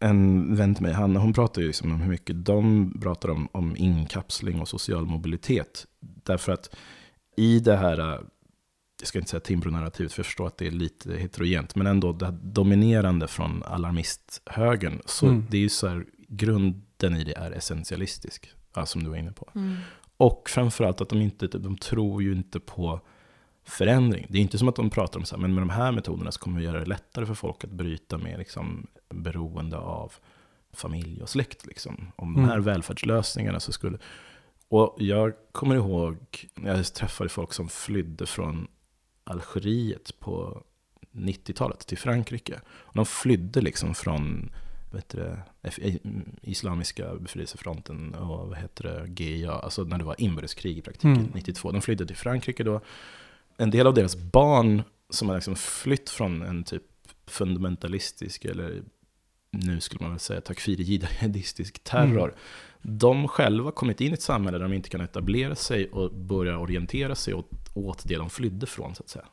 En 0.00 0.56
vän 0.56 0.74
till 0.74 0.82
mig, 0.82 0.92
Hanna, 0.92 1.20
hon 1.20 1.32
pratar 1.32 1.62
ju 1.62 1.66
liksom 1.66 1.92
om 1.92 2.00
hur 2.00 2.10
mycket 2.10 2.44
de 2.44 2.92
pratar 3.02 3.28
om, 3.28 3.48
om 3.52 3.76
inkapsling 3.76 4.60
och 4.60 4.68
social 4.68 5.06
mobilitet. 5.06 5.86
Därför 6.00 6.52
att 6.52 6.76
i 7.36 7.60
det 7.60 7.76
här, 7.76 7.98
äh, 7.98 8.20
jag 9.00 9.08
ska 9.08 9.18
inte 9.18 9.30
säga 9.30 9.40
Timbro-narrativet, 9.40 10.12
för 10.12 10.20
jag 10.20 10.26
förstår 10.26 10.46
att 10.46 10.58
det 10.58 10.66
är 10.66 10.70
lite 10.70 11.16
heterogent, 11.16 11.74
men 11.74 11.86
ändå 11.86 12.12
det 12.12 12.34
dominerande 12.42 13.28
från 13.28 13.62
alarmisthögern, 13.62 15.00
så 15.06 15.26
mm. 15.26 15.46
det 15.50 15.56
är 15.56 15.60
ju 15.60 15.68
så 15.68 15.88
här, 15.88 16.04
grunden 16.28 17.16
i 17.16 17.24
det 17.24 17.36
är 17.36 17.50
essentialistisk, 17.50 18.50
som 18.84 19.04
du 19.04 19.10
var 19.10 19.16
inne 19.16 19.32
på. 19.32 19.50
Mm. 19.54 19.76
Och 20.16 20.50
framförallt 20.50 21.00
att 21.00 21.08
de 21.08 21.20
inte, 21.20 21.46
de 21.46 21.76
tror 21.76 22.22
ju 22.22 22.32
inte 22.32 22.60
på 22.60 23.00
förändring. 23.64 24.26
Det 24.28 24.38
är 24.38 24.42
inte 24.42 24.58
som 24.58 24.68
att 24.68 24.76
de 24.76 24.90
pratar 24.90 25.18
om 25.18 25.24
så 25.24 25.36
här, 25.36 25.40
men 25.40 25.54
med 25.54 25.62
de 25.62 25.70
här 25.70 25.92
metoderna 25.92 26.32
så 26.32 26.40
kommer 26.40 26.58
vi 26.58 26.64
göra 26.64 26.80
det 26.80 26.86
lättare 26.86 27.26
för 27.26 27.34
folk 27.34 27.64
att 27.64 27.70
bryta 27.70 28.18
med 28.18 28.38
liksom, 28.38 28.86
beroende 29.08 29.76
av 29.76 30.12
familj 30.72 31.22
och 31.22 31.28
släkt. 31.28 31.66
Liksom. 31.66 32.12
Om 32.16 32.34
mm. 32.34 32.42
de 32.42 32.52
här 32.52 32.58
välfärdslösningarna 32.58 33.60
så 33.60 33.72
skulle... 33.72 33.98
Och 34.68 34.96
jag 34.98 35.32
kommer 35.52 35.74
ihåg 35.74 36.48
när 36.54 36.76
jag 36.76 36.94
träffade 36.94 37.30
folk 37.30 37.52
som 37.52 37.68
flydde 37.68 38.26
från 38.26 38.68
Algeriet 39.24 40.20
på 40.20 40.62
90-talet 41.12 41.86
till 41.86 41.98
Frankrike. 41.98 42.60
Och 42.66 42.94
de 42.94 43.06
flydde 43.06 43.60
liksom 43.60 43.94
från 43.94 44.50
vet 44.94 45.08
det, 45.08 45.42
Islamiska 46.42 47.14
befrielsefronten 47.14 48.14
och 48.14 48.48
vad 48.48 48.58
heter 48.58 48.84
det, 48.84 49.22
GIA, 49.22 49.52
alltså 49.52 49.84
när 49.84 49.98
det 49.98 50.04
var 50.04 50.20
inbördeskrig 50.20 50.78
i 50.78 50.82
praktiken, 50.82 51.16
mm. 51.16 51.30
92. 51.34 51.72
De 51.72 51.82
flydde 51.82 52.06
till 52.06 52.16
Frankrike 52.16 52.64
då. 52.64 52.80
En 53.56 53.70
del 53.70 53.86
av 53.86 53.94
deras 53.94 54.16
barn 54.16 54.82
som 55.10 55.28
har 55.28 55.36
liksom 55.36 55.56
flytt 55.56 56.10
från 56.10 56.42
en 56.42 56.64
typ 56.64 56.82
fundamentalistisk, 57.26 58.44
eller 58.44 58.82
nu 59.50 59.80
skulle 59.80 60.02
man 60.02 60.10
väl 60.10 60.20
säga 60.20 60.40
takfiri-jihadistisk 60.40 61.78
terror, 61.84 62.28
mm 62.28 62.38
de 62.86 63.28
själva 63.28 63.70
kommit 63.70 64.00
in 64.00 64.10
i 64.10 64.14
ett 64.14 64.22
samhälle 64.22 64.58
där 64.58 64.62
de 64.62 64.72
inte 64.72 64.88
kan 64.88 65.00
etablera 65.00 65.54
sig 65.54 65.88
och 65.90 66.10
börja 66.10 66.58
orientera 66.58 67.14
sig 67.14 67.34
åt, 67.34 67.50
åt 67.74 68.08
det 68.08 68.16
de 68.16 68.30
flydde 68.30 68.66
från, 68.66 68.94
så 68.94 69.02
att 69.02 69.08
säga. 69.08 69.24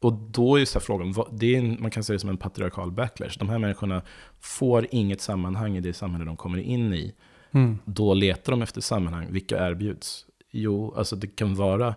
Och 0.00 0.12
då 0.12 0.60
är 0.60 0.64
så 0.64 0.80
frågan, 0.80 1.14
det 1.32 1.54
är 1.54 1.58
en, 1.58 1.76
man 1.80 1.90
kan 1.90 2.04
säga 2.04 2.14
det 2.14 2.20
som 2.20 2.30
en 2.30 2.36
patriarkal 2.36 2.90
backlash. 2.90 3.38
De 3.38 3.48
här 3.48 3.58
människorna 3.58 4.02
får 4.40 4.86
inget 4.90 5.20
sammanhang 5.20 5.76
i 5.76 5.80
det 5.80 5.92
samhälle 5.92 6.24
de 6.24 6.36
kommer 6.36 6.58
in 6.58 6.94
i. 6.94 7.14
Mm. 7.50 7.78
Då 7.84 8.14
letar 8.14 8.52
de 8.52 8.62
efter 8.62 8.80
sammanhang. 8.80 9.26
Vilka 9.30 9.68
erbjuds? 9.68 10.26
Jo, 10.50 10.94
alltså 10.96 11.16
det 11.16 11.26
kan 11.26 11.54
vara... 11.54 11.94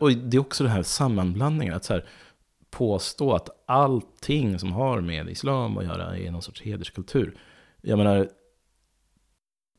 Och 0.00 0.12
det 0.12 0.36
är 0.36 0.40
också 0.40 0.64
den 0.64 0.72
här 0.72 0.82
sammanblandningen. 0.82 1.74
Att 1.74 1.84
så 1.84 1.92
här, 1.92 2.04
påstå 2.70 3.32
att 3.32 3.48
allting 3.66 4.58
som 4.58 4.72
har 4.72 5.00
med 5.00 5.28
islam 5.28 5.78
att 5.78 5.84
göra 5.84 6.18
är 6.18 6.30
någon 6.30 6.42
sorts 6.42 6.62
hederskultur. 6.62 7.36
Jag 7.80 7.98
menar, 7.98 8.28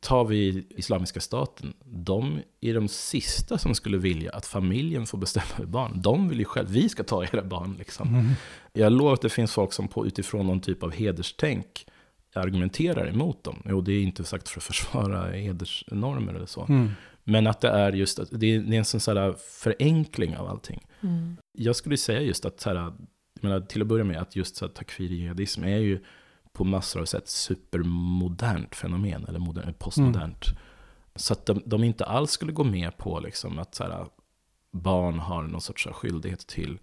tar 0.02 0.26
vi 0.26 0.68
Islamiska 0.70 1.20
staten, 1.20 1.74
de 1.86 2.40
är 2.62 2.74
de 2.74 2.88
sista 2.88 3.58
som 3.58 3.76
skulle 3.76 3.98
vilja 3.98 4.32
att 4.32 4.46
familjen 4.46 5.06
får 5.06 5.18
bestämma 5.18 5.48
över 5.58 5.66
barn. 5.66 6.02
De 6.02 6.30
vill 6.30 6.40
ju 6.40 6.46
själv, 6.46 6.70
vi 6.70 6.90
ska 6.90 7.04
ta 7.04 7.24
era 7.24 7.44
barn 7.44 7.76
liksom. 7.80 8.08
Mm. 8.08 8.26
Jag 8.74 8.92
lovar 8.92 9.14
att 9.14 9.22
det 9.22 9.30
finns 9.30 9.54
folk 9.54 9.74
som 9.74 9.88
på, 9.88 10.08
utifrån 10.08 10.48
någon 10.48 10.62
typ 10.62 10.84
av 10.84 10.92
hederstänk 10.92 11.86
argumenterar 12.34 13.08
emot 13.08 13.44
dem. 13.44 13.64
Jo, 13.70 13.82
det 13.82 13.94
är 13.94 14.04
inte 14.04 14.24
sagt 14.24 14.50
för 14.50 14.60
att 14.60 14.64
försvara 14.64 15.32
hedersnormer 15.32 16.34
eller 16.34 16.46
så. 16.46 16.66
Mm. 16.70 16.90
Men 17.24 17.48
att 17.48 17.62
det 17.62 17.70
är 17.70 17.92
just 17.92 18.20
att 18.20 18.30
det 18.32 18.56
är, 18.56 18.60
det 18.60 18.76
är 18.76 18.78
en 18.78 18.86
sån 18.86 19.18
här 19.18 19.36
förenkling 19.40 20.38
av 20.38 20.48
allting. 20.48 20.88
Mm. 21.02 21.38
Jag 21.58 21.76
skulle 21.76 21.98
säga 21.98 22.22
just 22.22 22.46
att, 22.46 22.60
så 22.60 22.70
här, 22.70 22.94
menar, 23.42 23.62
till 23.62 23.82
att 23.82 23.88
börja 23.88 24.04
med, 24.04 24.22
att 24.22 24.36
just 24.36 24.74
takfiri 24.76 25.16
jihadism 25.16 25.64
är 25.64 25.78
ju 25.78 26.00
på 26.54 26.64
massor 26.64 27.02
av 27.02 27.06
sätt 27.06 27.28
supermodernt 27.28 28.76
fenomen, 28.76 29.26
eller 29.28 29.40
modern, 29.40 29.74
postmodernt. 29.74 30.48
Mm. 30.48 30.58
Så 31.16 31.34
att 31.34 31.46
de, 31.46 31.62
de, 31.66 31.84
inte 31.84 32.06
alls 32.06 32.32
skulle 32.32 32.52
gå 32.52 32.64
med 32.64 32.98
på 32.98 33.20
liksom 33.20 33.60
att 33.60 33.76
så 33.76 33.84
här, 33.84 34.08
barn 34.72 35.20
har 35.20 35.44
någon 35.44 35.62
sorts 35.62 35.88
skyldighet 35.92 36.48
till 36.48 36.80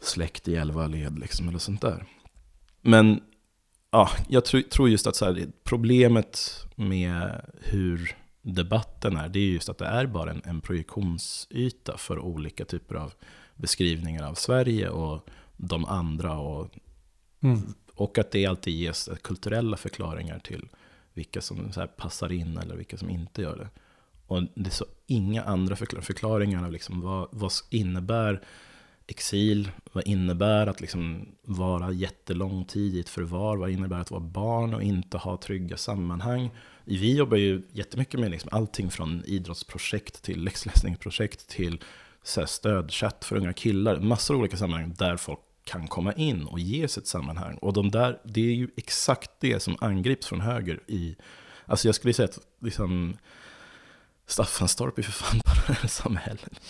släkt 0.00 0.48
i 0.48 0.56
elva 0.56 0.86
led, 0.86 1.18
liksom, 1.18 1.48
eller 1.48 1.58
sånt 1.58 1.80
där. 1.80 2.06
Men 2.80 3.20
ja, 3.90 4.10
jag 4.28 4.44
tr 4.44 4.60
tror 4.60 4.88
just 4.88 5.06
att 5.06 5.16
så 5.16 5.24
här, 5.24 5.46
problemet 5.64 6.64
med 6.74 7.44
hur 7.62 8.16
debatten 8.42 9.16
är, 9.16 9.28
det 9.28 9.38
är 9.38 9.50
just 9.50 9.68
att 9.68 9.78
det 9.78 9.86
är 9.86 10.06
bara 10.06 10.30
en, 10.30 10.42
en 10.44 10.60
projektionsyta 10.60 11.96
för 11.98 12.18
olika 12.18 12.64
typer 12.64 12.94
av 12.94 13.12
beskrivningar 13.54 14.28
av 14.28 14.34
Sverige 14.34 14.88
och 14.88 15.28
de 15.56 15.84
andra. 15.84 16.38
Och, 16.38 16.70
mm 17.40 17.74
och 17.96 18.18
att 18.18 18.30
det 18.30 18.46
alltid 18.46 18.74
ges 18.74 19.08
kulturella 19.22 19.76
förklaringar 19.76 20.38
till 20.38 20.68
vilka 21.14 21.40
som 21.40 21.72
så 21.72 21.86
passar 21.86 22.32
in 22.32 22.58
eller 22.58 22.76
vilka 22.76 22.96
som 22.96 23.10
inte 23.10 23.42
gör 23.42 23.56
det. 23.56 23.68
Och 24.26 24.42
det 24.54 24.68
är 24.68 24.70
så 24.70 24.86
inga 25.06 25.42
andra 25.42 25.76
förklaringar 25.76 26.64
av 26.64 26.72
liksom 26.72 27.00
vad, 27.00 27.28
vad 27.32 27.52
innebär 27.70 28.42
exil, 29.06 29.70
vad 29.92 30.06
innebär 30.06 30.66
att 30.66 30.80
liksom 30.80 31.28
vara 31.42 31.92
jättelång 31.92 32.64
tid 32.64 32.94
i 32.94 33.00
ett 33.00 33.08
förvar, 33.08 33.56
vad 33.56 33.70
innebär 33.70 34.00
att 34.00 34.10
vara 34.10 34.20
barn 34.20 34.74
och 34.74 34.82
inte 34.82 35.18
ha 35.18 35.36
trygga 35.36 35.76
sammanhang. 35.76 36.50
Vi 36.84 37.16
jobbar 37.16 37.36
ju 37.36 37.62
jättemycket 37.72 38.20
med 38.20 38.30
liksom 38.30 38.50
allting 38.52 38.90
från 38.90 39.22
idrottsprojekt 39.24 40.22
till 40.22 40.44
läxläsningsprojekt 40.44 41.48
till 41.48 41.82
så 42.22 42.46
stödchatt 42.46 43.24
för 43.24 43.36
unga 43.36 43.52
killar. 43.52 44.00
Massor 44.00 44.34
av 44.34 44.40
olika 44.40 44.56
sammanhang 44.56 44.94
där 44.98 45.16
folk 45.16 45.40
kan 45.66 45.88
komma 45.88 46.12
in 46.12 46.46
och 46.46 46.58
ges 46.58 46.98
ett 46.98 47.06
sammanhang. 47.06 47.56
Och 47.56 47.72
de 47.72 47.90
där, 47.90 48.20
det 48.24 48.40
är 48.40 48.54
ju 48.54 48.68
exakt 48.76 49.30
det 49.40 49.60
som 49.60 49.76
angrips 49.80 50.26
från 50.26 50.40
höger 50.40 50.80
i... 50.86 51.16
Alltså 51.66 51.88
jag 51.88 51.94
skulle 51.94 52.14
säga 52.14 52.28
att 52.28 52.38
liksom, 52.60 53.16
Staffanstorp 54.26 54.98
är 54.98 55.02
för 55.02 55.12
fan 55.12 55.40
bara 55.44 55.88
samhället. 55.88 56.60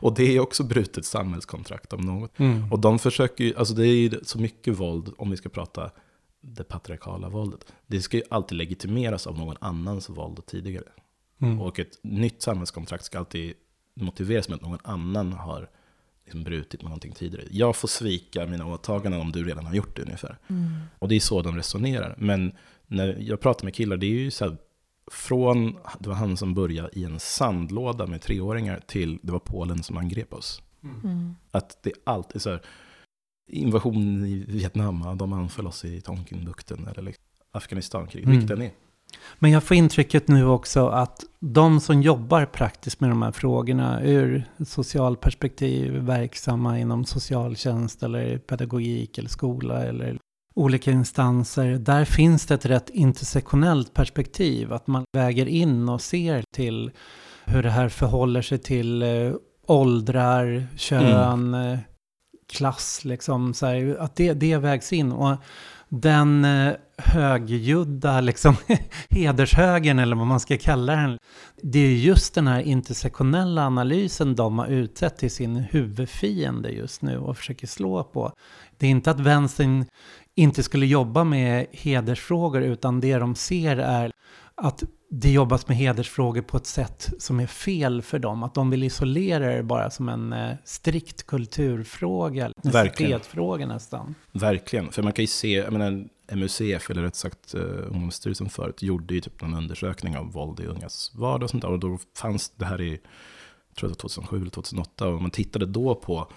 Och 0.00 0.14
det 0.14 0.36
är 0.36 0.40
också 0.40 0.64
brutet 0.64 1.04
samhällskontrakt 1.04 1.92
om 1.92 2.00
något. 2.00 2.38
Mm. 2.38 2.72
Och 2.72 2.78
de 2.78 2.98
försöker 2.98 3.44
ju, 3.44 3.56
alltså 3.56 3.74
det 3.74 3.86
är 3.86 3.96
ju 3.96 4.20
så 4.22 4.38
mycket 4.38 4.78
våld, 4.78 5.12
om 5.18 5.30
vi 5.30 5.36
ska 5.36 5.48
prata 5.48 5.90
det 6.40 6.64
patriarkala 6.64 7.28
våldet. 7.28 7.72
Det 7.86 8.02
ska 8.02 8.16
ju 8.16 8.22
alltid 8.30 8.58
legitimeras 8.58 9.26
av 9.26 9.38
någon 9.38 9.56
annans 9.60 10.08
våld 10.08 10.46
tidigare. 10.46 10.88
Mm. 11.40 11.60
Och 11.60 11.80
ett 11.80 11.98
nytt 12.02 12.42
samhällskontrakt 12.42 13.04
ska 13.04 13.18
alltid 13.18 13.54
motiveras 13.94 14.48
med 14.48 14.56
att 14.56 14.62
någon 14.62 14.78
annan 14.84 15.32
har 15.32 15.70
liksom 16.24 16.44
brutit 16.44 16.82
med 16.82 16.88
någonting 16.88 17.12
tidigare. 17.12 17.46
Jag 17.50 17.76
får 17.76 17.88
svika 17.88 18.46
mina 18.46 18.66
åtaganden 18.66 19.20
om 19.20 19.32
du 19.32 19.44
redan 19.44 19.66
har 19.66 19.74
gjort 19.74 19.96
det 19.96 20.02
ungefär. 20.02 20.38
Mm. 20.46 20.80
Och 20.98 21.08
det 21.08 21.16
är 21.16 21.20
så 21.20 21.42
de 21.42 21.56
resonerar. 21.56 22.14
Men 22.18 22.52
när 22.86 23.16
jag 23.20 23.40
pratar 23.40 23.64
med 23.64 23.74
killar, 23.74 23.96
det 23.96 24.06
är 24.06 24.10
ju 24.10 24.30
så 24.30 24.44
här, 24.44 24.56
från, 25.10 25.78
det 25.98 26.08
var 26.08 26.16
han 26.16 26.36
som 26.36 26.54
började 26.54 26.98
i 26.98 27.04
en 27.04 27.20
sandlåda 27.20 28.06
med 28.06 28.22
treåringar 28.22 28.80
till 28.86 29.18
det 29.22 29.32
var 29.32 29.38
Polen 29.38 29.82
som 29.82 29.96
angrep 29.96 30.34
oss. 30.34 30.62
Mm. 30.82 31.34
Att 31.50 31.82
det 31.82 31.92
alltid 32.04 32.42
så 32.42 32.50
här, 32.50 32.60
invasion 33.48 34.26
i 34.26 34.44
Vietnam, 34.48 35.18
de 35.18 35.32
anföll 35.32 35.66
oss 35.66 35.84
i 35.84 36.00
Tonkinbukten 36.00 36.88
eller 36.88 37.02
liksom 37.02 37.24
Afghanistankriget, 37.50 38.26
mm. 38.26 38.38
vilket 38.38 38.56
den 38.56 38.66
är. 38.66 38.72
Men 39.38 39.50
jag 39.50 39.62
får 39.62 39.76
intrycket 39.76 40.28
nu 40.28 40.46
också 40.46 40.88
att 40.88 41.24
de 41.40 41.80
som 41.80 42.02
jobbar 42.02 42.46
praktiskt 42.46 43.00
med 43.00 43.10
de 43.10 43.22
här 43.22 43.32
frågorna 43.32 44.02
ur 44.02 44.44
socialt 44.66 45.20
perspektiv, 45.20 45.92
verksamma 45.92 46.78
inom 46.78 47.04
socialtjänst 47.04 48.02
eller 48.02 48.38
pedagogik 48.38 49.18
eller 49.18 49.28
skola 49.28 49.84
eller 49.84 50.18
olika 50.54 50.90
instanser, 50.90 51.78
där 51.78 52.04
finns 52.04 52.46
det 52.46 52.54
ett 52.54 52.66
rätt 52.66 52.90
intersektionellt 52.90 53.94
perspektiv. 53.94 54.72
Att 54.72 54.86
man 54.86 55.04
väger 55.12 55.46
in 55.46 55.88
och 55.88 56.00
ser 56.00 56.44
till 56.54 56.90
hur 57.44 57.62
det 57.62 57.70
här 57.70 57.88
förhåller 57.88 58.42
sig 58.42 58.58
till 58.58 59.02
eh, 59.02 59.32
åldrar, 59.66 60.66
kön, 60.76 61.54
mm. 61.54 61.72
Eh, 61.72 61.78
klass, 62.52 63.04
liksom. 63.04 63.54
Så 63.54 63.66
här, 63.66 63.96
att 64.00 64.16
det, 64.16 64.32
det 64.32 64.56
vägs 64.56 64.92
in. 64.92 65.12
Och 65.12 65.36
den 65.88 66.44
eh, 66.44 66.72
högljudda 66.98 68.20
liksom, 68.20 68.56
hedershögern 69.10 69.98
eller 69.98 70.16
vad 70.16 70.26
man 70.26 70.40
ska 70.40 70.58
kalla 70.58 70.96
den. 70.96 71.18
Det 71.62 71.78
är 71.78 71.92
just 71.92 72.34
den 72.34 72.46
här 72.46 72.60
intersektionella 72.60 73.66
analysen 73.66 74.34
de 74.34 74.58
har 74.58 74.66
utsett 74.66 75.16
till 75.16 75.30
sin 75.30 75.56
huvudfiende 75.56 76.70
just 76.70 77.02
nu 77.02 77.18
och 77.18 77.36
försöker 77.36 77.66
slå 77.66 78.04
på. 78.04 78.32
Det 78.78 78.86
är 78.86 78.90
inte 78.90 79.10
att 79.10 79.20
vänstern 79.20 79.86
inte 80.34 80.62
skulle 80.62 80.86
jobba 80.86 81.24
med 81.24 81.66
hedersfrågor 81.72 82.62
utan 82.62 83.00
det 83.00 83.16
de 83.18 83.34
ser 83.34 83.76
är 83.76 84.12
att 84.54 84.82
det 85.20 85.30
jobbas 85.30 85.68
med 85.68 85.76
hedersfrågor 85.76 86.42
på 86.42 86.56
ett 86.56 86.66
sätt 86.66 87.12
som 87.18 87.40
är 87.40 87.46
fel 87.46 88.02
för 88.02 88.18
dem. 88.18 88.42
Att 88.42 88.54
de 88.54 88.70
vill 88.70 88.82
isolera 88.82 89.56
det 89.56 89.62
bara 89.62 89.90
som 89.90 90.08
en 90.08 90.32
eh, 90.32 90.54
strikt 90.64 91.26
kulturfråga, 91.26 92.52
en 92.64 93.68
nästan. 93.68 94.14
Verkligen, 94.32 94.92
för 94.92 95.02
man 95.02 95.12
kan 95.12 95.22
ju 95.22 95.26
se, 95.26 95.52
jag 95.52 95.72
menar, 95.72 96.08
MUCF, 96.32 96.90
eller 96.90 97.02
rätt 97.02 97.16
sagt 97.16 97.54
uh, 97.54 97.62
Ungdomsstyrelsen 97.62 98.48
förut, 98.48 98.82
gjorde 98.82 99.14
ju 99.14 99.20
typ 99.20 99.40
någon 99.40 99.54
undersökning 99.54 100.16
av 100.16 100.32
våld 100.32 100.60
i 100.60 100.66
ungas 100.66 101.12
vardag 101.14 101.42
och 101.42 101.50
sånt 101.50 101.62
där. 101.62 101.70
Och 101.70 101.78
då 101.78 101.98
fanns 102.16 102.50
det 102.56 102.64
här 102.64 102.80
i, 102.80 102.90
jag 103.68 103.76
tror 103.76 103.88
var 103.88 103.94
2007 103.94 104.36
eller 104.36 104.50
2008, 104.50 105.08
och 105.08 105.22
man 105.22 105.30
tittade 105.30 105.66
då 105.66 105.94
på 105.94 106.28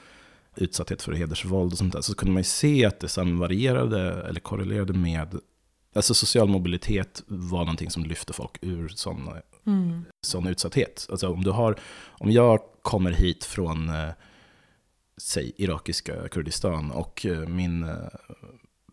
utsatthet 0.55 1.01
för 1.01 1.11
hedersvåld 1.11 1.71
och 1.71 1.77
sånt 1.77 1.93
där, 1.93 2.01
så 2.01 2.15
kunde 2.15 2.33
man 2.33 2.39
ju 2.39 2.43
se 2.43 2.85
att 2.85 2.99
det 2.99 3.09
varierade 3.39 4.27
eller 4.29 4.39
korrelerade 4.39 4.93
med 4.93 5.39
Alltså 5.97 6.13
social 6.13 6.47
mobilitet 6.47 7.23
var 7.27 7.59
någonting 7.59 7.91
som 7.91 8.03
lyfte 8.03 8.33
folk 8.33 8.57
ur 8.61 8.87
sån, 8.87 9.29
mm. 9.65 10.05
sån 10.21 10.47
utsatthet. 10.47 11.07
Alltså 11.11 11.29
om, 11.29 11.43
du 11.43 11.51
har, 11.51 11.79
om 12.09 12.31
jag 12.31 12.59
kommer 12.81 13.11
hit 13.11 13.43
från, 13.43 13.89
eh, 13.89 14.09
säg 15.21 15.51
irakiska 15.57 16.27
Kurdistan 16.27 16.91
och 16.91 17.25
eh, 17.25 17.47
min 17.47 17.83
eh, 17.83 17.95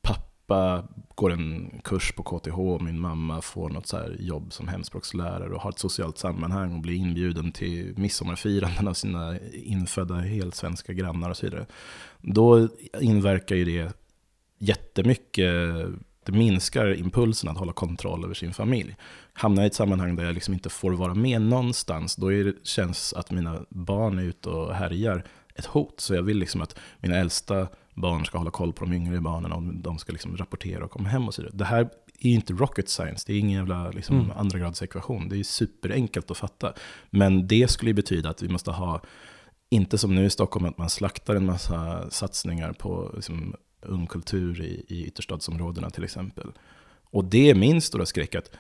pappa 0.03 0.89
går 1.15 1.33
en 1.33 1.81
kurs 1.85 2.13
på 2.13 2.23
KTH 2.23 2.59
och 2.59 2.83
min 2.83 3.01
mamma 3.01 3.43
får 3.43 3.69
något 3.69 3.87
så 3.87 4.01
jobb 4.19 4.53
som 4.53 4.69
hemspråkslärare 4.69 5.55
och 5.55 5.61
har 5.61 5.71
ett 5.71 5.79
socialt 5.79 6.19
sammanhang 6.19 6.75
och 6.75 6.81
blir 6.81 6.95
inbjuden 6.95 7.53
till 7.53 7.95
midsommarfiranden 7.97 8.89
av 8.89 8.95
sina 8.95 9.39
infödda 9.53 10.15
helt 10.15 10.55
svenska 10.55 10.93
grannar 10.93 11.31
och 11.31 11.37
så 11.37 11.47
vidare. 11.47 11.67
Då 12.21 12.69
inverkar 13.01 13.57
ju 13.57 13.65
det 13.65 13.93
jättemycket 14.59 15.55
det 16.27 16.33
minskar 16.33 16.95
impulsen 16.95 17.51
att 17.51 17.59
hålla 17.59 17.73
kontroll 17.73 18.25
över 18.25 18.35
sin 18.35 18.55
familj. 18.55 18.97
Hamnar 19.33 19.63
i 19.63 19.67
ett 19.67 19.75
sammanhang 19.75 20.17
där 20.17 20.25
jag 20.25 20.35
liksom 20.35 20.55
inte 20.55 20.69
får 20.69 20.93
vara 20.93 21.15
med 21.15 21.43
någonstans, 21.43 22.17
då 22.17 22.29
det, 22.29 22.67
känns 22.67 23.13
att 23.13 23.31
mina 23.31 23.61
barn 23.69 24.19
är 24.19 24.23
ute 24.23 24.49
och 24.49 24.75
härjar 24.75 25.25
ett 25.55 25.67
hot. 25.67 26.01
Så 26.01 26.15
jag 26.15 26.23
vill 26.23 26.39
liksom 26.39 26.61
att 26.61 26.79
mina 27.01 27.17
äldsta 27.17 27.69
barn 27.95 28.25
ska 28.25 28.39
hålla 28.39 28.51
koll 28.51 28.73
på 28.73 28.85
de 28.85 28.93
yngre 28.93 29.21
barnen 29.21 29.53
och 29.53 29.63
de 29.63 29.99
ska 29.99 30.13
liksom 30.13 30.37
rapportera 30.37 30.85
och 30.85 30.91
komma 30.91 31.09
hem 31.09 31.29
och 31.29 31.35
så 31.35 31.43
vidare. 31.43 31.57
Det 31.57 31.65
här 31.65 31.91
är 32.21 32.31
inte 32.31 32.53
rocket 32.53 32.89
science, 32.89 33.25
det 33.27 33.33
är 33.33 33.39
ingen 33.39 33.59
jävla 33.59 33.91
liksom 33.91 34.21
mm. 34.21 34.37
andra 34.37 34.59
grads 34.59 34.83
ekvation. 34.83 35.29
Det 35.29 35.39
är 35.39 35.43
superenkelt 35.43 36.31
att 36.31 36.37
fatta. 36.37 36.73
Men 37.11 37.47
det 37.47 37.71
skulle 37.71 37.95
betyda 37.95 38.31
att 38.31 38.43
vi 38.43 38.49
måste 38.49 38.71
ha, 38.71 39.01
inte 39.71 39.99
som 39.99 40.15
nu 40.15 40.25
i 40.25 40.31
Stockholm, 40.31 40.67
att 40.67 40.79
man 40.79 40.91
slaktar 40.91 41.35
en 41.35 41.47
massa 41.47 42.11
satsningar 42.11 42.73
på 42.73 43.13
liksom, 43.15 43.55
ungkultur 43.85 44.63
i, 44.63 44.85
i 44.89 45.07
ytterstadsområdena 45.07 45.91
till 45.91 46.05
exempel. 46.05 46.53
Och 47.11 47.25
det 47.25 47.51
är 47.51 47.55
min 47.55 47.81
stora 47.81 48.07
skräck, 48.07 48.35
att 48.35 48.51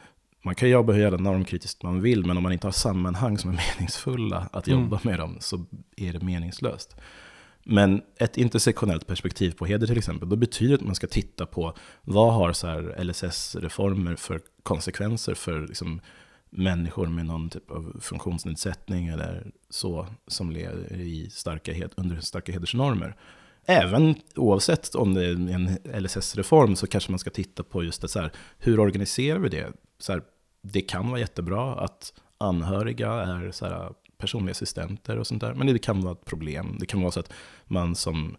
man 0.44 0.54
kan 0.54 0.68
jobba 0.68 0.92
hur 0.92 1.00
jävla 1.00 1.18
normkritiskt 1.18 1.82
man 1.82 2.00
vill, 2.00 2.26
men 2.26 2.36
om 2.36 2.42
man 2.42 2.52
inte 2.52 2.66
har 2.66 2.72
sammanhang 2.72 3.38
som 3.38 3.50
är 3.50 3.54
meningsfulla 3.76 4.48
att 4.52 4.66
jobba 4.66 4.96
mm. 4.96 5.00
med 5.02 5.18
dem, 5.18 5.36
så 5.40 5.64
är 5.96 6.12
det 6.12 6.20
meningslöst. 6.20 6.96
Men 7.64 8.02
ett 8.16 8.36
intersektionellt 8.36 9.06
perspektiv 9.06 9.50
på 9.50 9.66
heder 9.66 9.86
till 9.86 9.98
exempel, 9.98 10.28
då 10.28 10.36
betyder 10.36 10.70
det 10.70 10.80
att 10.80 10.86
man 10.86 10.94
ska 10.94 11.06
titta 11.06 11.46
på 11.46 11.74
vad 12.02 12.34
har 12.34 13.04
LSS-reformer 13.04 14.16
för 14.16 14.40
konsekvenser 14.62 15.34
för 15.34 15.66
liksom, 15.66 16.00
människor 16.50 17.06
med 17.06 17.26
någon 17.26 17.50
typ 17.50 17.70
av 17.70 17.96
funktionsnedsättning 18.00 19.08
eller 19.08 19.52
så, 19.70 20.06
som 20.26 20.50
lever 20.50 20.92
i 20.92 21.30
starka, 21.30 21.88
under 21.96 22.20
starka 22.20 22.52
hedersnormer 22.52 23.16
även 23.66 24.14
oavsett 24.34 24.94
om 24.94 25.14
det 25.14 25.26
är 25.26 25.32
en 25.32 25.78
LSS-reform 26.02 26.76
så 26.76 26.86
kanske 26.86 27.10
man 27.10 27.18
ska 27.18 27.30
titta 27.30 27.62
på 27.62 27.84
just 27.84 28.02
det 28.02 28.08
så 28.08 28.20
här, 28.20 28.32
hur 28.58 28.80
organiserar 28.80 29.38
vi 29.38 29.48
det? 29.48 29.72
Så 29.98 30.12
här, 30.12 30.22
det 30.62 30.80
kan 30.80 31.08
vara 31.08 31.20
jättebra 31.20 31.74
att 31.74 32.12
anhöriga 32.38 33.12
är 33.12 33.50
så 33.50 33.66
här, 33.66 33.92
personliga 34.18 34.50
assistenter 34.50 35.18
och 35.18 35.26
sånt 35.26 35.40
där, 35.40 35.54
men 35.54 35.66
det 35.66 35.78
kan 35.78 36.02
vara 36.02 36.12
ett 36.12 36.24
problem. 36.24 36.76
Det 36.80 36.86
kan 36.86 37.00
vara 37.00 37.10
så 37.10 37.20
att 37.20 37.32
man 37.66 37.94
som 37.94 38.36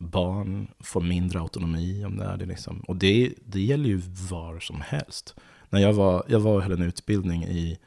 barn 0.00 0.68
får 0.80 1.00
mindre 1.00 1.40
autonomi 1.40 2.04
om 2.04 2.16
det 2.16 2.24
är 2.24 2.36
det. 2.36 2.46
Liksom. 2.46 2.80
Och 2.80 2.96
det, 2.96 3.34
det 3.44 3.60
gäller 3.60 3.88
ju 3.88 4.00
var 4.30 4.60
som 4.60 4.80
helst. 4.80 5.34
När 5.68 5.80
jag 5.80 5.92
var, 5.92 6.24
jag 6.28 6.40
var 6.40 6.54
och 6.54 6.62
höll 6.62 6.72
en 6.72 6.82
utbildning 6.82 7.44
i, 7.44 7.78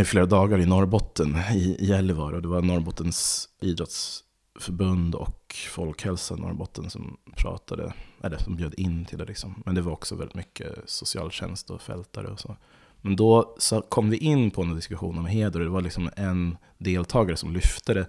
i 0.00 0.04
flera 0.04 0.26
dagar 0.26 0.58
i 0.58 0.66
Norrbotten, 0.66 1.36
i, 1.54 1.76
Gällivare, 1.80 2.36
och 2.36 2.42
det 2.42 2.48
var 2.48 2.62
Norrbottens 2.62 3.48
idrottsförbund. 3.60 5.14
och 5.14 5.45
folkhälsa 5.56 6.36
Norrbotten 6.36 6.90
som 6.90 7.16
pratade, 7.36 7.92
eller 8.22 8.38
som 8.38 8.56
bjöd 8.56 8.74
in 8.74 9.04
till 9.04 9.18
det. 9.18 9.24
Liksom. 9.24 9.62
Men 9.66 9.74
det 9.74 9.80
var 9.80 9.92
också 9.92 10.14
väldigt 10.14 10.34
mycket 10.34 10.74
socialtjänst 10.84 11.70
och 11.70 11.82
fältare 11.82 12.26
och 12.26 12.40
så. 12.40 12.56
Men 13.00 13.16
då 13.16 13.54
så 13.58 13.82
kom 13.82 14.10
vi 14.10 14.16
in 14.16 14.50
på 14.50 14.62
en 14.62 14.74
diskussion 14.74 15.18
om 15.18 15.26
heder 15.26 15.60
och 15.60 15.66
det 15.66 15.70
var 15.70 15.80
liksom 15.80 16.10
en 16.16 16.56
deltagare 16.78 17.36
som 17.36 17.52
lyfte 17.52 17.94
det 17.94 18.06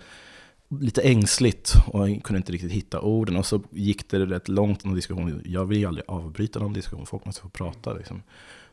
lite 0.69 1.01
ängsligt 1.01 1.73
och 1.87 2.23
kunde 2.23 2.37
inte 2.37 2.51
riktigt 2.51 2.71
hitta 2.71 3.01
orden. 3.01 3.35
Och 3.35 3.45
så 3.45 3.61
gick 3.71 4.09
det 4.09 4.25
rätt 4.25 4.47
långt 4.47 4.85
i 4.85 4.89
diskussion. 4.89 5.41
Jag 5.45 5.65
vill 5.65 5.77
ju 5.77 5.85
aldrig 5.85 6.05
avbryta 6.07 6.59
någon 6.59 6.73
diskussion, 6.73 7.05
folk 7.05 7.25
måste 7.25 7.41
få 7.41 7.49
prata. 7.49 7.93
Liksom. 7.93 8.23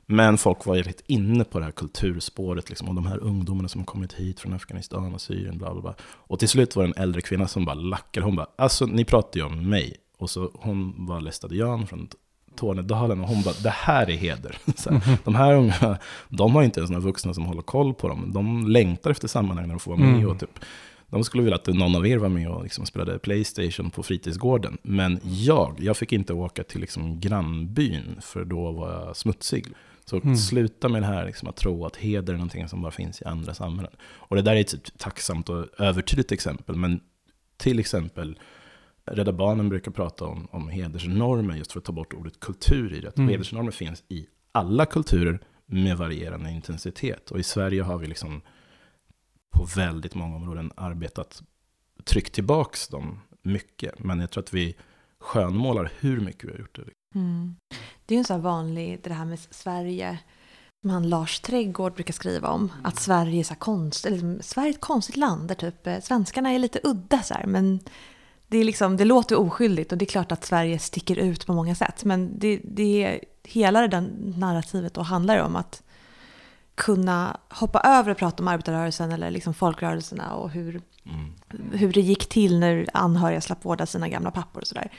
Men 0.07 0.39
folk 0.39 0.67
var 0.67 0.75
väldigt 0.75 1.03
inne 1.07 1.45
på 1.45 1.59
det 1.59 1.65
här 1.65 1.73
kulturspåret, 1.73 2.69
liksom, 2.69 2.89
och 2.89 2.95
de 2.95 3.07
här 3.07 3.19
ungdomarna 3.19 3.69
som 3.69 3.81
har 3.81 3.87
kommit 3.87 4.13
hit 4.13 4.41
från 4.41 4.53
Afghanistan 4.53 5.15
och 5.15 5.21
Syrien, 5.21 5.59
bla 5.59 5.73
bla 5.73 5.83
bla. 5.83 5.95
Och 6.03 6.39
till 6.39 6.49
slut 6.49 6.77
var 6.77 6.83
det 6.83 6.89
en 6.89 7.03
äldre 7.03 7.21
kvinna 7.21 7.49
som 7.49 7.65
bara 7.65 7.75
lackade, 7.75 8.27
hon 8.27 8.37
bara, 8.37 8.47
alltså 8.57 8.87
ni 8.87 9.05
pratar 9.05 9.41
ju 9.41 9.47
om 9.47 9.69
mig. 9.69 9.97
Och 10.19 10.31
så 10.31 10.51
hon 10.55 11.07
var 11.07 11.21
lästadian 11.21 11.87
från 11.87 12.09
Tornedalen 12.57 13.21
och 13.21 13.29
hon 13.29 13.43
bara, 13.43 13.55
det 13.63 13.71
här 13.71 14.11
är 14.11 14.17
heder. 14.17 14.59
Så 14.77 14.91
här, 14.91 15.07
mm. 15.07 15.19
De 15.25 15.35
här 15.35 15.55
unga, 15.55 15.99
de 16.29 16.55
har 16.55 16.63
inte 16.63 16.81
ens 16.81 16.91
några 16.91 17.05
vuxna 17.05 17.35
som 17.35 17.45
håller 17.45 17.63
koll 17.63 17.95
på 17.95 18.09
dem. 18.09 18.31
De 18.33 18.69
längtar 18.69 19.11
efter 19.11 19.29
sammanhang 19.29 19.67
när 19.67 19.75
de 19.75 19.81
får 19.81 19.91
vara 19.91 20.01
med. 20.01 20.15
Mm. 20.15 20.31
Och 20.31 20.41
typ, 20.41 20.59
de 21.07 21.25
skulle 21.25 21.43
vilja 21.43 21.57
att 21.57 21.67
någon 21.67 21.97
av 21.97 22.07
er 22.07 22.19
var 22.19 22.29
med 22.29 22.51
och 22.51 22.63
liksom 22.63 22.87
spelade 22.87 23.19
Playstation 23.19 23.91
på 23.91 24.03
fritidsgården. 24.03 24.79
Men 24.83 25.21
jag, 25.23 25.77
jag 25.79 25.97
fick 25.97 26.13
inte 26.13 26.33
åka 26.33 26.65
till 26.65 26.81
liksom 26.81 27.21
grannbyn, 27.21 28.19
för 28.23 28.45
då 28.45 28.73
var 28.73 28.93
jag 28.93 29.17
smutsig. 29.17 29.67
Så 30.05 30.17
mm. 30.17 30.37
sluta 30.37 30.89
med 30.89 31.03
det 31.03 31.07
här 31.07 31.27
liksom, 31.27 31.49
att 31.49 31.57
tro 31.57 31.87
att 31.87 31.97
heder 31.97 32.33
är 32.33 32.37
någonting 32.37 32.69
som 32.69 32.83
bara 32.83 32.93
finns 32.93 33.23
i 33.23 33.25
andra 33.25 33.55
samhällen. 33.55 33.93
Och 34.03 34.37
det 34.37 34.43
där 34.43 34.57
är 34.57 34.61
ett 34.61 34.99
tacksamt 34.99 35.49
och 35.49 35.81
övertydligt 35.81 36.33
exempel, 36.33 36.77
men 36.77 37.01
till 37.57 37.79
exempel 37.79 38.39
Rädda 39.07 39.33
Barnen 39.33 39.69
brukar 39.69 39.91
prata 39.91 40.25
om, 40.25 40.49
om 40.51 40.69
hedersnormer 40.69 41.57
just 41.57 41.73
för 41.73 41.79
att 41.79 41.85
ta 41.85 41.93
bort 41.93 42.15
ordet 42.15 42.41
kultur 42.41 42.93
i 42.93 43.01
det. 43.01 43.19
Mm. 43.19 43.29
Hedersnormer 43.29 43.71
finns 43.71 44.05
i 44.09 44.27
alla 44.53 44.87
kulturer 44.87 45.41
med 45.67 45.99
varierande 45.99 46.51
intensitet. 46.51 47.31
Och 47.31 47.39
i 47.39 47.43
Sverige 47.43 47.83
har 47.83 47.99
vi 47.99 48.07
liksom 48.07 48.43
på 49.51 49.65
väldigt 49.77 50.15
många 50.15 50.37
områden 50.37 50.73
arbetat, 50.77 51.43
tryckt 52.05 52.35
tillbaks 52.35 52.89
dem 52.89 53.21
mycket. 53.43 53.99
Men 53.99 54.21
jag 54.21 54.31
tror 54.31 54.43
att 54.43 54.55
vi 54.55 54.77
skönmålar 55.19 55.93
hur 56.01 56.21
mycket 56.21 56.45
vi 56.45 56.53
har 56.53 56.59
gjort 56.59 56.77
det. 56.77 56.85
Mm. 57.15 57.57
Det 58.07 58.15
är 58.15 58.17
ju 58.17 58.19
en 58.19 58.25
sån 58.25 58.37
här 58.37 58.43
vanlig, 58.43 59.01
det 59.03 59.15
här 59.15 59.25
med 59.25 59.39
Sverige, 59.51 60.19
som 60.81 60.91
han 60.91 61.09
Lars 61.09 61.41
Trädgård 61.41 61.95
brukar 61.95 62.13
skriva 62.13 62.49
om. 62.49 62.73
Att 62.83 63.01
Sverige 63.01 63.41
är, 63.41 63.45
så 63.45 63.55
konst, 63.55 64.07
eller, 64.07 64.43
Sverige 64.43 64.69
är 64.69 64.75
ett 64.75 64.81
konstigt 64.81 65.17
land 65.17 65.49
där 65.49 65.55
typ 65.55 65.87
eh, 65.87 66.01
svenskarna 66.01 66.51
är 66.51 66.59
lite 66.59 66.81
udda 66.83 67.23
så 67.23 67.35
här, 67.35 67.47
men 67.47 67.81
det, 68.49 68.59
är 68.59 68.65
liksom, 68.65 68.97
det 68.97 69.05
låter 69.05 69.37
oskyldigt 69.37 69.93
och 69.93 69.99
det 69.99 70.05
är 70.05 70.07
klart 70.07 70.33
att 70.33 70.45
Sverige 70.45 70.79
sticker 70.79 71.17
ut 71.17 71.47
på 71.47 71.53
många 71.53 71.75
sätt. 71.75 72.05
Men 72.05 72.39
det, 72.39 72.61
det 72.65 73.05
är 73.05 73.21
hela 73.45 73.81
det 73.81 73.89
där 73.89 74.11
narrativet 74.37 74.97
och 74.97 75.07
handlar 75.07 75.39
om 75.39 75.57
att 75.57 75.83
kunna 76.75 77.41
hoppa 77.49 77.81
över 77.81 78.11
och 78.11 78.17
prata 78.17 78.43
om 78.43 78.49
arbetarrörelsen 78.49 79.13
eller 79.13 79.31
liksom 79.31 79.55
folkrörelserna 79.55 80.35
och 80.35 80.51
hur, 80.51 80.83
mm. 81.05 81.33
hur 81.73 81.93
det 81.93 82.01
gick 82.01 82.29
till 82.29 82.59
när 82.59 82.87
anhöriga 82.93 83.41
slapp 83.41 83.65
vårda 83.65 83.87
sina 83.87 84.09
gamla 84.09 84.31
pappor 84.31 84.61
och 84.61 84.67
sådär. 84.67 84.93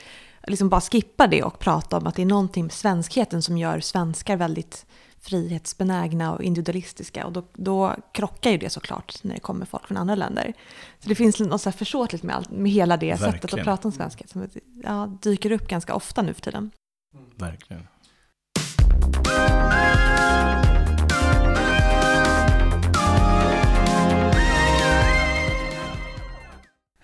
Liksom 0.46 0.68
bara 0.68 0.80
skippa 0.80 1.26
det 1.26 1.42
och 1.42 1.58
prata 1.58 1.96
om 1.96 2.06
att 2.06 2.14
det 2.14 2.22
är 2.22 2.26
någonting 2.26 2.64
med 2.64 2.72
svenskheten 2.72 3.42
som 3.42 3.58
gör 3.58 3.80
svenskar 3.80 4.36
väldigt 4.36 4.86
frihetsbenägna 5.20 6.34
och 6.34 6.42
individualistiska. 6.42 7.26
Och 7.26 7.32
då, 7.32 7.44
då 7.54 7.96
krockar 8.12 8.50
ju 8.50 8.58
det 8.58 8.70
såklart 8.70 9.24
när 9.24 9.34
det 9.34 9.40
kommer 9.40 9.66
folk 9.66 9.86
från 9.86 9.96
andra 9.96 10.14
länder. 10.14 10.52
Så 10.98 11.08
det 11.08 11.14
finns 11.14 11.40
något 11.40 11.60
så 11.60 11.70
här 11.70 11.76
försåtligt 11.76 12.24
med, 12.24 12.36
allt, 12.36 12.50
med 12.50 12.72
hela 12.72 12.96
det 12.96 13.10
Verkligen. 13.10 13.32
sättet 13.32 13.54
att 13.54 13.64
prata 13.64 13.88
om 13.88 13.92
svenskhet 13.92 14.30
som 14.30 14.48
ja, 14.84 15.18
dyker 15.22 15.52
upp 15.52 15.68
ganska 15.68 15.94
ofta 15.94 16.22
nu 16.22 16.34
för 16.34 16.40
tiden. 16.40 16.70
Verkligen. 17.36 17.86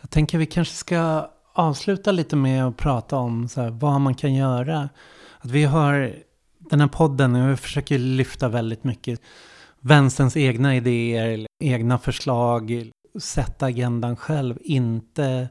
Jag 0.01 0.11
tänker 0.11 0.38
vi 0.38 0.47
kanske 0.47 0.74
ska 0.74 1.30
avsluta 1.53 2.12
lite 2.12 2.36
med 2.36 2.66
att 2.66 2.76
prata 2.76 3.16
om 3.16 3.48
så 3.48 3.61
här, 3.61 3.70
vad 3.70 4.00
man 4.00 4.14
kan 4.14 4.34
göra. 4.34 4.88
Att 5.38 5.50
vi 5.50 5.64
har 5.64 6.14
den 6.59 6.80
här 6.80 6.88
podden, 6.88 7.34
och 7.34 7.50
vi 7.50 7.57
försöker 7.57 7.98
lyfta 7.98 8.48
väldigt 8.48 8.84
mycket 8.84 9.20
vänsterns 9.80 10.36
egna 10.36 10.76
idéer, 10.76 11.46
egna 11.61 11.98
förslag, 11.98 12.90
sätta 13.20 13.66
agendan 13.66 14.16
själv, 14.16 14.59
inte 14.61 15.48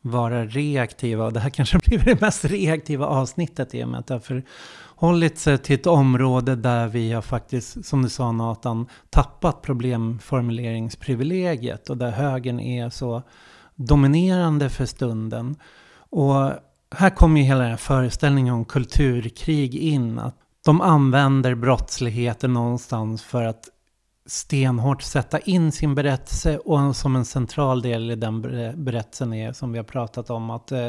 vara 0.00 0.44
reaktiva. 0.44 1.24
Och 1.24 1.32
det 1.32 1.40
här 1.40 1.50
kanske 1.50 1.78
blir 1.84 1.98
det 1.98 2.20
mest 2.20 2.44
reaktiva 2.44 3.06
avsnittet 3.06 3.74
i 3.74 3.84
och 3.84 3.88
med 3.88 4.00
att 4.00 4.06
det 4.06 4.14
har 4.14 4.20
förhållit 4.20 5.38
sig 5.38 5.58
till 5.58 5.74
ett 5.74 5.86
område 5.86 6.56
där 6.56 6.88
vi 6.88 7.12
har 7.12 7.22
faktiskt, 7.22 7.84
som 7.84 8.02
du 8.02 8.08
sa 8.08 8.32
Nathan, 8.32 8.86
tappat 9.10 9.62
problemformuleringsprivilegiet 9.62 11.90
och 11.90 11.96
där 11.96 12.10
högern 12.10 12.60
är 12.60 12.90
så 12.90 13.22
dominerande 13.86 14.70
för 14.70 14.86
stunden. 14.86 15.56
Och 16.10 16.52
här 16.94 17.10
kommer 17.10 17.40
ju 17.40 17.46
hela 17.46 17.60
den 17.60 17.70
här 17.70 17.76
föreställningen 17.76 18.54
om 18.54 18.64
kulturkrig 18.64 19.74
in. 19.74 20.18
Att 20.18 20.36
de 20.64 20.80
använder 20.80 21.54
brottsligheten 21.54 22.52
någonstans 22.52 23.22
för 23.22 23.44
att 23.44 23.68
stenhårt 24.26 25.02
sätta 25.02 25.38
in 25.38 25.72
sin 25.72 25.94
berättelse 25.94 26.58
och 26.58 26.96
som 26.96 27.16
en 27.16 27.24
central 27.24 27.82
del 27.82 28.10
i 28.10 28.16
den 28.16 28.42
berättelsen 28.84 29.32
är 29.32 29.52
som 29.52 29.72
vi 29.72 29.78
har 29.78 29.84
pratat 29.84 30.30
om 30.30 30.50
att, 30.50 30.72
eh, 30.72 30.88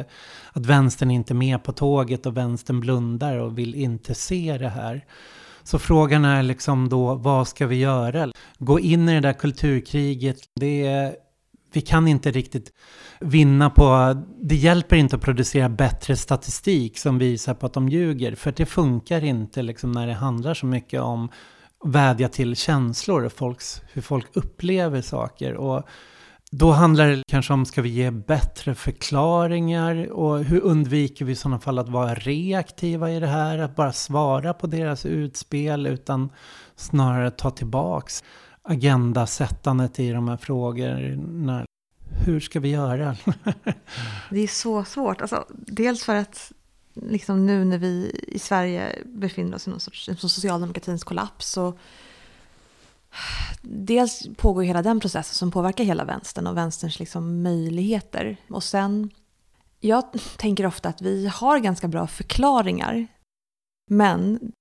att 0.53 0.65
vänstern 0.65 1.11
inte 1.11 1.33
är 1.33 1.35
med 1.35 1.63
på 1.63 1.71
tåget 1.71 2.25
och 2.25 2.37
vänstern 2.37 2.79
blundar 2.79 3.37
och 3.37 3.57
vill 3.57 3.75
inte 3.75 4.15
se 4.15 4.57
det 4.57 4.69
här. 4.69 5.05
Så 5.63 5.79
frågan 5.79 6.25
är 6.25 6.43
liksom 6.43 6.89
då, 6.89 7.15
vad 7.15 7.47
ska 7.47 7.67
vi 7.67 7.75
göra? 7.75 8.31
Gå 8.57 8.79
in 8.79 9.09
i 9.09 9.13
det 9.13 9.19
där 9.19 9.33
kulturkriget, 9.33 10.37
det 10.55 10.87
är 10.87 11.15
vi 11.73 11.81
kan 11.81 12.07
inte 12.07 12.31
riktigt 12.31 12.73
vinna 13.19 13.69
på... 13.69 14.15
Det 14.41 14.55
hjälper 14.55 14.95
inte 14.95 15.15
att 15.15 15.21
producera 15.21 15.69
bättre 15.69 16.15
statistik 16.15 16.97
som 16.97 17.17
visar 17.17 17.53
på 17.53 17.65
att 17.65 17.73
de 17.73 17.89
ljuger. 17.89 18.35
För 18.35 18.51
det 18.51 18.65
funkar 18.65 19.23
inte 19.23 19.61
liksom 19.61 19.91
när 19.91 20.07
det 20.07 20.13
handlar 20.13 20.53
så 20.53 20.65
mycket 20.65 21.01
om 21.01 21.29
vädja 21.85 22.29
till 22.29 22.55
känslor 22.55 23.25
och 23.25 23.33
folks, 23.33 23.81
hur 23.93 24.01
folk 24.01 24.25
upplever 24.33 25.01
saker. 25.01 25.53
Och 25.53 25.83
då 26.51 26.71
handlar 26.71 27.07
det 27.07 27.23
kanske 27.27 27.53
om, 27.53 27.65
ska 27.65 27.81
vi 27.81 27.89
ge 27.89 28.11
bättre 28.11 28.75
förklaringar? 28.75 30.11
Och 30.11 30.43
hur 30.43 30.61
undviker 30.61 31.25
vi 31.25 31.31
i 31.31 31.35
sådana 31.35 31.59
fall 31.59 31.79
att 31.79 31.89
vara 31.89 32.15
reaktiva 32.15 33.11
i 33.11 33.19
det 33.19 33.27
här? 33.27 33.57
Att 33.57 33.75
bara 33.75 33.93
svara 33.93 34.53
på 34.53 34.67
deras 34.67 35.05
utspel 35.05 35.87
utan 35.87 36.29
snarare 36.75 37.31
ta 37.31 37.51
tillbaks 37.51 38.23
agendasättandet 38.63 39.99
i 39.99 40.11
de 40.11 40.27
här 40.27 40.37
frågorna. 40.37 41.65
Hur 42.25 42.39
ska 42.39 42.59
vi 42.59 42.69
göra? 42.69 43.17
det 44.29 44.39
är 44.39 44.47
så 44.47 44.83
svårt. 44.83 45.21
Alltså, 45.21 45.45
dels 45.53 46.03
för 46.03 46.15
att 46.15 46.51
liksom 46.93 47.45
nu 47.45 47.65
när 47.65 47.77
vi 47.77 48.23
i 48.27 48.39
Sverige 48.39 48.95
befinner 49.05 49.55
oss 49.55 49.67
i 49.67 49.69
någon 49.69 49.79
sorts 49.79 50.09
socialdemokratins 50.17 51.03
kollaps 51.03 51.49
så 51.49 51.77
dels 53.61 54.27
pågår 54.37 54.63
hela 54.63 54.81
den 54.81 54.99
processen 54.99 55.35
som 55.35 55.51
påverkar 55.51 55.83
hela 55.83 56.05
vänstern 56.05 56.47
och 56.47 56.57
vänsterns 56.57 56.99
liksom 56.99 57.43
möjligheter. 57.43 58.37
Och 58.49 58.63
sen, 58.63 59.09
jag 59.79 60.03
tänker 60.37 60.65
ofta 60.65 60.89
att 60.89 61.01
vi 61.01 61.27
har 61.27 61.59
ganska 61.59 61.87
bra 61.87 62.07
förklaringar. 62.07 63.07
Men 63.89 64.51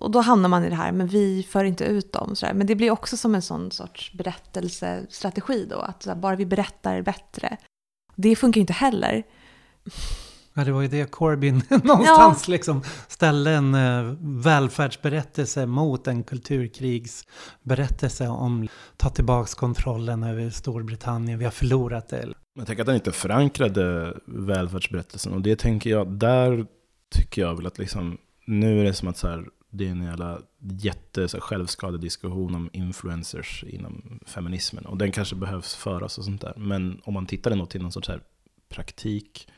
och 0.00 0.10
då 0.10 0.20
hamnar 0.20 0.48
man 0.48 0.64
i 0.64 0.68
det 0.68 0.74
här, 0.74 0.92
men 0.92 1.06
vi 1.06 1.46
för 1.50 1.64
inte 1.64 1.84
ut 1.84 2.12
dem. 2.12 2.36
Så 2.36 2.46
Men 2.54 2.66
det 2.66 2.74
blir 2.74 2.90
också 2.90 3.16
som 3.16 3.34
en 3.34 3.42
sån 3.42 3.70
sorts 3.70 4.12
berättelsestrategi 4.12 5.66
då, 5.70 5.78
att 5.78 6.06
här, 6.06 6.14
bara 6.14 6.36
vi 6.36 6.46
berättar 6.46 7.02
bättre. 7.02 7.56
Det 8.16 8.36
funkar 8.36 8.58
ju 8.58 8.60
inte 8.60 8.72
heller. 8.72 9.22
Ja, 10.54 10.64
det 10.64 10.72
var 10.72 10.82
ju 10.82 10.88
det 10.88 11.10
Corbyn 11.10 11.62
någonstans 11.84 12.48
ja. 12.48 12.52
liksom 12.52 12.82
ställde 13.08 13.50
en 13.50 13.74
uh, 13.74 14.16
välfärdsberättelse 14.20 15.66
mot 15.66 16.06
en 16.06 16.22
kulturkrigsberättelse 16.22 18.28
om 18.28 18.68
ta 18.96 19.10
tillbaka 19.10 19.54
kontrollen 19.56 20.22
över 20.22 20.50
Storbritannien, 20.50 21.38
vi 21.38 21.44
har 21.44 21.52
förlorat 21.52 22.08
det. 22.08 22.28
Jag 22.58 22.66
tänker 22.66 22.82
att 22.82 22.86
den 22.86 22.94
inte 22.94 23.12
förankrade 23.12 24.16
välfärdsberättelsen 24.26 25.32
och 25.32 25.42
det 25.42 25.58
tänker 25.58 25.90
jag, 25.90 26.12
där 26.12 26.66
tycker 27.10 27.42
jag 27.42 27.56
väl 27.56 27.66
att 27.66 27.78
liksom, 27.78 28.18
nu 28.46 28.80
är 28.80 28.84
det 28.84 28.94
som 28.94 29.08
att 29.08 29.16
så 29.16 29.28
här, 29.28 29.44
det 29.74 29.86
är 29.86 29.90
en 29.90 30.02
jävla 30.02 30.40
jätte 30.58 31.28
så 31.28 31.40
självskadediskussion 31.40 32.54
om 32.54 32.70
influencers 32.72 33.64
inom 33.68 34.20
feminismen. 34.26 34.86
Och 34.86 34.98
den 34.98 35.12
kanske 35.12 35.36
behövs 35.36 35.74
föras 35.74 36.18
och 36.18 36.24
sånt 36.24 36.40
där. 36.40 36.54
Men 36.56 37.00
om 37.04 37.14
man 37.14 37.26
tittar 37.26 37.50
ändå 37.50 37.66
till 37.66 37.82
någon 37.82 37.92
sorts 37.92 38.08
här 38.08 38.20
praktik 38.68 39.48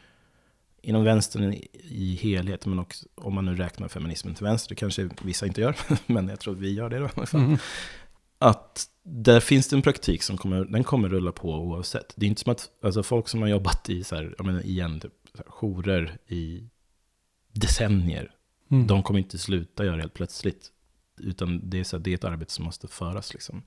inom 0.82 1.04
vänstern 1.04 1.54
i 1.72 2.18
helhet, 2.22 2.66
men 2.66 2.78
också 2.78 3.06
om 3.14 3.34
man 3.34 3.44
nu 3.44 3.54
räknar 3.56 3.88
feminismen 3.88 4.34
till 4.34 4.44
vänster, 4.44 4.68
det 4.68 4.74
kanske 4.74 5.08
vissa 5.22 5.46
inte 5.46 5.60
gör, 5.60 5.76
men 6.06 6.28
jag 6.28 6.40
tror 6.40 6.54
att 6.54 6.60
vi 6.60 6.72
gör 6.72 6.90
det 6.90 6.98
då. 6.98 7.38
Mm. 7.38 7.58
att 8.38 8.88
där 9.02 9.40
finns 9.40 9.68
det 9.68 9.76
en 9.76 9.82
praktik 9.82 10.22
som 10.22 10.36
kommer, 10.36 10.64
den 10.64 10.84
kommer 10.84 11.08
rulla 11.08 11.32
på 11.32 11.54
oavsett. 11.54 12.12
Det 12.16 12.26
är 12.26 12.28
inte 12.28 12.40
som 12.40 12.52
att 12.52 12.70
alltså 12.82 13.02
folk 13.02 13.28
som 13.28 13.42
har 13.42 13.48
jobbat 13.48 13.90
i, 13.90 14.04
så 14.04 14.16
här, 14.16 14.34
jag 14.38 14.46
menar 14.46 14.66
igen, 14.66 15.00
typ, 15.00 15.12
så 15.32 15.38
här, 15.38 15.46
jourer 15.48 16.18
i 16.26 16.68
decennier, 17.52 18.30
mm. 18.74 18.86
de 18.86 19.02
kommer 19.02 19.20
inte 19.20 19.38
sluta 19.38 19.84
göra 19.84 19.96
det 19.96 20.02
helt 20.02 20.14
plötsligt. 20.14 20.70
Utan 21.20 21.70
det 21.70 21.80
är, 21.80 21.84
så 21.84 21.96
här, 21.96 22.04
det 22.04 22.10
är 22.10 22.14
ett 22.14 22.24
arbete 22.24 22.52
som 22.52 22.64
måste 22.64 22.88
föras. 22.88 23.34
Liksom. 23.34 23.62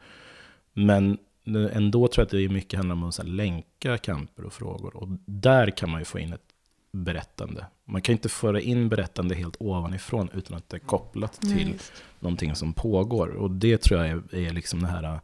Men 0.74 1.18
ändå 1.56 2.08
tror 2.08 2.22
jag 2.22 2.26
att 2.26 2.32
det 2.32 2.42
är 2.42 2.50
mycket 2.50 2.78
handlar 2.78 2.96
om 2.96 3.04
att 3.04 3.16
så 3.16 3.22
här, 3.22 3.30
länka 3.30 3.98
kamper 3.98 4.44
och 4.44 4.54
frågor. 4.54 4.96
Och 4.96 5.08
där 5.26 5.70
kan 5.70 5.90
man 5.90 6.02
ju 6.02 6.06
få 6.06 6.20
in 6.20 6.34
ett 6.34 6.54
berättande. 6.92 7.66
Man 7.86 8.02
kan 8.02 8.14
inte 8.14 8.30
föra 8.30 8.62
in 8.62 8.90
berättande 8.90 9.36
helt 9.36 9.56
ovanifrån 9.60 10.30
utan 10.34 10.58
att 10.58 10.70
det 10.70 10.78
är 10.78 10.80
kopplat 10.80 11.42
till 11.42 11.68
Nej, 11.70 11.80
någonting 12.20 12.56
som 12.56 12.74
pågår. 12.74 13.28
Och 13.28 13.52
det 13.52 13.78
tror 13.78 14.06
jag 14.06 14.10
är, 14.10 14.36
är 14.36 14.54
liksom 14.54 14.82
det 14.82 14.88
här 14.88 15.20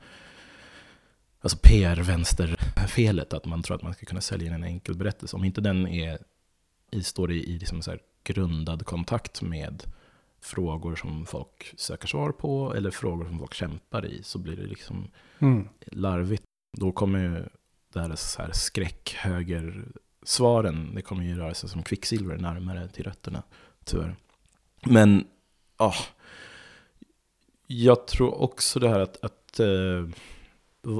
alltså 1.41 1.57
PR-vänsterfelet, 1.61 3.33
att 3.33 3.45
man 3.45 3.63
tror 3.63 3.75
att 3.75 3.81
man 3.81 3.93
ska 3.93 4.05
kunna 4.05 4.21
sälja 4.21 4.47
in 4.47 4.53
en 4.53 4.63
enkel 4.63 4.95
berättelse. 4.95 5.35
Om 5.35 5.43
inte 5.43 5.61
den 5.61 5.87
är, 5.87 6.17
står 7.01 7.31
i, 7.31 7.43
i 7.43 7.59
liksom 7.59 7.81
så 7.81 7.91
här 7.91 7.99
grundad 8.23 8.85
kontakt 8.85 9.41
med 9.41 9.83
frågor 10.41 10.95
som 10.95 11.25
folk 11.25 11.73
söker 11.77 12.07
svar 12.07 12.31
på 12.31 12.73
eller 12.75 12.91
frågor 12.91 13.25
som 13.25 13.39
folk 13.39 13.53
kämpar 13.53 14.05
i 14.05 14.23
så 14.23 14.37
blir 14.39 14.55
det 14.55 14.67
liksom 14.67 15.07
mm. 15.39 15.67
larvigt. 15.85 16.43
Då 16.77 16.91
kommer 16.91 17.19
ju 17.19 17.45
det 17.93 17.99
här, 17.99 18.15
så 18.15 18.41
här 18.41 18.51
skräckhöger 18.51 19.85
svaren, 20.23 20.95
det 20.95 21.01
kommer 21.01 21.23
ju 21.23 21.35
röra 21.35 21.53
sig 21.53 21.69
som 21.69 21.83
kvicksilver 21.83 22.37
närmare 22.37 22.87
till 22.87 23.03
rötterna, 23.03 23.43
tyvärr. 23.83 24.15
Men, 24.85 25.27
ja. 25.77 25.93
Jag 27.67 28.07
tror 28.07 28.41
också 28.41 28.79
det 28.79 28.89
här 28.89 28.99
att, 28.99 29.23
att, 29.23 29.59
uh, 29.59 30.09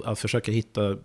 att 0.06 0.20
försöka 0.20 0.52
hitta 0.52 0.98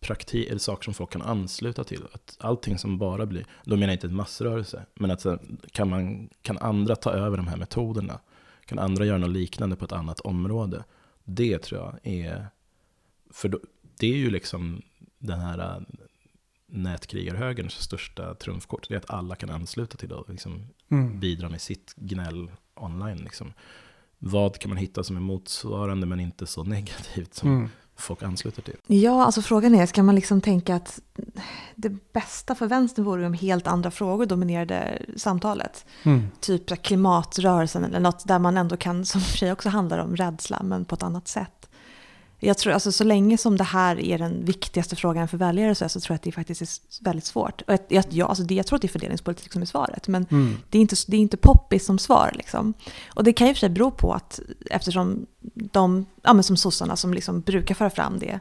praktik, 0.00 0.48
eller 0.48 0.58
saker 0.58 0.84
som 0.84 0.94
folk 0.94 1.10
kan 1.10 1.22
ansluta 1.22 1.84
till. 1.84 2.04
Att 2.12 2.36
allting 2.40 2.78
som 2.78 2.98
bara 2.98 3.26
blir, 3.26 3.46
då 3.64 3.76
menar 3.76 3.86
jag 3.86 3.96
inte 3.96 4.06
en 4.06 4.14
massrörelse, 4.14 4.86
men 4.94 5.10
att 5.10 5.26
kan, 5.72 5.88
man, 5.88 6.28
kan 6.42 6.58
andra 6.58 6.96
ta 6.96 7.10
över 7.10 7.36
de 7.36 7.46
här 7.46 7.56
metoderna? 7.56 8.20
Kan 8.66 8.78
andra 8.78 9.04
göra 9.04 9.18
något 9.18 9.30
liknande 9.30 9.76
på 9.76 9.84
ett 9.84 9.92
annat 9.92 10.20
område? 10.20 10.84
Det 11.24 11.58
tror 11.58 11.80
jag 11.80 11.98
är, 12.02 12.46
för 13.30 13.48
då, 13.48 13.58
det 13.98 14.06
är 14.06 14.16
ju 14.16 14.30
liksom 14.30 14.82
den 15.18 15.40
här 15.40 15.84
nätkrigarhögerns 16.66 17.74
största 17.74 18.34
trumfkort. 18.34 18.88
Det 18.88 18.94
är 18.94 18.98
att 18.98 19.10
alla 19.10 19.36
kan 19.36 19.50
ansluta 19.50 19.96
till 19.96 20.08
det 20.08 20.14
och 20.14 20.30
liksom 20.30 20.68
mm. 20.88 21.20
bidra 21.20 21.48
med 21.48 21.60
sitt 21.60 21.94
gnäll 21.96 22.50
online. 22.74 23.18
Liksom. 23.18 23.52
Vad 24.18 24.58
kan 24.58 24.68
man 24.68 24.78
hitta 24.78 25.04
som 25.04 25.16
är 25.16 25.20
motsvarande 25.20 26.06
men 26.06 26.20
inte 26.20 26.46
så 26.46 26.64
negativt 26.64 27.34
som 27.34 27.48
mm. 27.48 27.68
Folk 27.98 28.22
ansluter 28.22 28.62
till? 28.62 28.76
Ja, 28.86 29.24
alltså 29.24 29.42
frågan 29.42 29.74
är, 29.74 29.86
ska 29.86 30.02
man 30.02 30.14
liksom 30.14 30.40
tänka 30.40 30.74
att 30.74 31.00
det 31.74 32.12
bästa 32.12 32.54
för 32.54 32.66
vänstern 32.66 33.04
vore 33.04 33.26
om 33.26 33.34
helt 33.34 33.66
andra 33.66 33.90
frågor 33.90 34.26
dominerade 34.26 35.02
samtalet? 35.16 35.86
Mm. 36.02 36.26
Typ 36.40 36.82
klimatrörelsen 36.82 37.84
eller 37.84 38.00
något 38.00 38.26
där 38.28 38.38
man 38.38 38.56
ändå 38.56 38.76
kan, 38.76 39.04
som 39.04 39.20
för 39.20 39.36
sig 39.36 39.52
också 39.52 39.68
handlar 39.68 39.98
om 39.98 40.16
rädsla, 40.16 40.62
men 40.62 40.84
på 40.84 40.94
ett 40.94 41.02
annat 41.02 41.28
sätt. 41.28 41.57
Jag 42.40 42.58
tror, 42.58 42.72
alltså, 42.72 42.92
så 42.92 43.04
länge 43.04 43.38
som 43.38 43.56
det 43.56 43.64
här 43.64 44.00
är 44.00 44.18
den 44.18 44.44
viktigaste 44.44 44.96
frågan 44.96 45.28
för 45.28 45.36
väljare 45.36 45.74
så, 45.74 45.88
så 45.88 46.00
tror 46.00 46.14
jag 46.14 46.16
att 46.16 46.22
det 46.22 46.32
faktiskt 46.32 46.62
är 46.62 47.04
väldigt 47.04 47.24
svårt. 47.24 47.62
Och 47.62 47.78
jag, 47.88 48.04
jag, 48.08 48.28
alltså 48.28 48.44
det, 48.44 48.54
jag 48.54 48.66
tror 48.66 48.76
att 48.76 48.82
det 48.82 48.86
är 48.86 48.92
fördelningspolitik 48.92 49.52
som 49.52 49.62
är 49.62 49.66
svaret, 49.66 50.08
men 50.08 50.26
mm. 50.30 50.56
det, 50.70 50.78
är 50.78 50.82
inte, 50.82 50.96
det 51.06 51.16
är 51.16 51.20
inte 51.20 51.36
poppis 51.36 51.84
som 51.84 51.98
svar. 51.98 52.32
Liksom. 52.36 52.74
Och 53.14 53.24
det 53.24 53.32
kan 53.32 53.46
ju 53.46 53.54
för 53.54 53.60
sig 53.60 53.68
bero 53.68 53.90
på 53.90 54.12
att 54.12 54.40
eftersom 54.70 55.26
de, 55.54 56.06
ja, 56.22 56.32
men 56.32 56.44
som 56.44 56.56
sossarna 56.56 56.96
som 56.96 57.14
liksom 57.14 57.40
brukar 57.40 57.74
föra 57.74 57.90
fram 57.90 58.18
det 58.18 58.40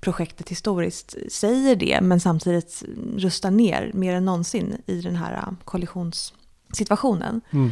projektet 0.00 0.48
historiskt 0.48 1.14
säger 1.28 1.76
det, 1.76 1.98
men 2.02 2.20
samtidigt 2.20 2.82
rustar 3.16 3.50
ner 3.50 3.90
mer 3.94 4.14
än 4.14 4.24
någonsin 4.24 4.76
i 4.86 5.00
den 5.00 5.16
här 5.16 5.56
koalitionssituationen. 5.64 7.40
Mm. 7.50 7.70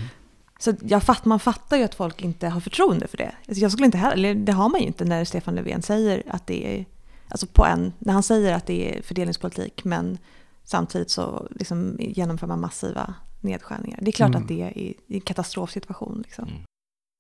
Så 0.59 0.75
jag 0.83 1.03
fatt, 1.03 1.25
man 1.25 1.41
fattar 1.41 1.77
ju 1.77 1.83
att 1.83 1.95
folk 1.95 2.23
inte 2.23 2.49
har 2.49 2.61
förtroende 2.61 3.09
för 3.09 3.17
det. 3.17 3.35
Alltså 3.49 3.63
jag 3.63 3.73
skulle 3.73 3.87
inte 3.87 3.99
heller, 3.99 4.15
eller 4.15 4.35
det 4.35 4.53
har 4.53 4.69
man 4.69 4.81
ju 4.81 4.87
inte 4.87 5.05
när 5.05 5.25
Stefan 5.25 5.55
Löfven 5.55 5.83
säger 5.83 6.23
att 6.29 6.47
det 6.47 6.79
är, 6.79 6.85
alltså 7.29 7.47
på 7.47 7.67
en, 7.67 7.93
när 7.99 8.13
han 8.13 8.23
säger 8.23 8.53
att 8.53 8.67
det 8.67 8.97
är 8.97 9.03
fördelningspolitik 9.03 9.85
men 9.85 10.19
samtidigt 10.65 11.11
så 11.11 11.49
liksom 11.51 11.97
genomför 11.99 12.47
man 12.47 12.61
massiva 12.61 13.15
nedskärningar. 13.41 13.99
Det 14.03 14.11
är 14.11 14.13
klart 14.13 14.29
mm. 14.29 14.43
att 14.43 14.49
det 14.49 14.63
är 14.63 14.95
en 15.09 15.21
katastrofsituation. 15.21 16.23
Liksom. 16.25 16.49
Mm. 16.49 16.61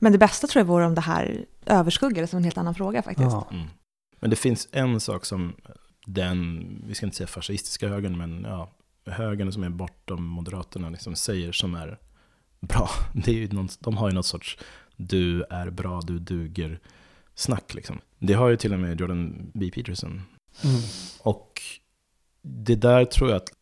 Men 0.02 0.12
det 0.12 0.18
bästa 0.18 0.46
tror 0.46 0.60
jag 0.60 0.66
vore 0.66 0.86
om 0.86 0.94
det 0.94 1.00
här 1.00 1.44
överskuggades 1.66 2.30
som 2.30 2.36
en 2.36 2.44
helt 2.44 2.58
annan 2.58 2.74
fråga 2.74 3.02
faktiskt. 3.02 3.30
Ja. 3.30 3.48
Mm. 3.50 3.66
Men 4.20 4.30
det 4.30 4.36
finns 4.36 4.68
en 4.72 5.00
sak 5.00 5.24
som 5.24 5.52
den, 6.06 6.64
vi 6.86 6.94
ska 6.94 7.06
inte 7.06 7.16
säga 7.16 7.26
fascistiska 7.26 7.88
högern, 7.88 8.18
men 8.18 8.42
ja, 8.44 8.70
högern 9.06 9.52
som 9.52 9.62
är 9.62 9.68
bortom 9.68 10.24
Moderaterna 10.24 10.90
liksom 10.90 11.16
säger 11.16 11.52
som 11.52 11.74
är 11.74 11.98
bra. 12.66 12.90
Det 13.12 13.30
är 13.30 13.34
ju 13.34 13.48
någon, 13.48 13.68
de 13.80 13.96
har 13.96 14.08
ju 14.08 14.14
något 14.14 14.26
sorts 14.26 14.58
du 14.96 15.42
är 15.42 15.70
bra, 15.70 16.00
du 16.00 16.18
duger 16.18 16.80
snack 17.34 17.74
liksom. 17.74 18.00
Det 18.18 18.32
har 18.32 18.48
ju 18.48 18.56
till 18.56 18.72
och 18.72 18.78
med 18.80 19.00
Jordan 19.00 19.50
B. 19.54 19.70
Peterson. 19.74 20.22
Mm. 20.64 20.80
Och 21.20 21.62
det 22.42 22.74
där 22.74 23.04
tror 23.04 23.30
jag 23.30 23.36
att 23.36 23.52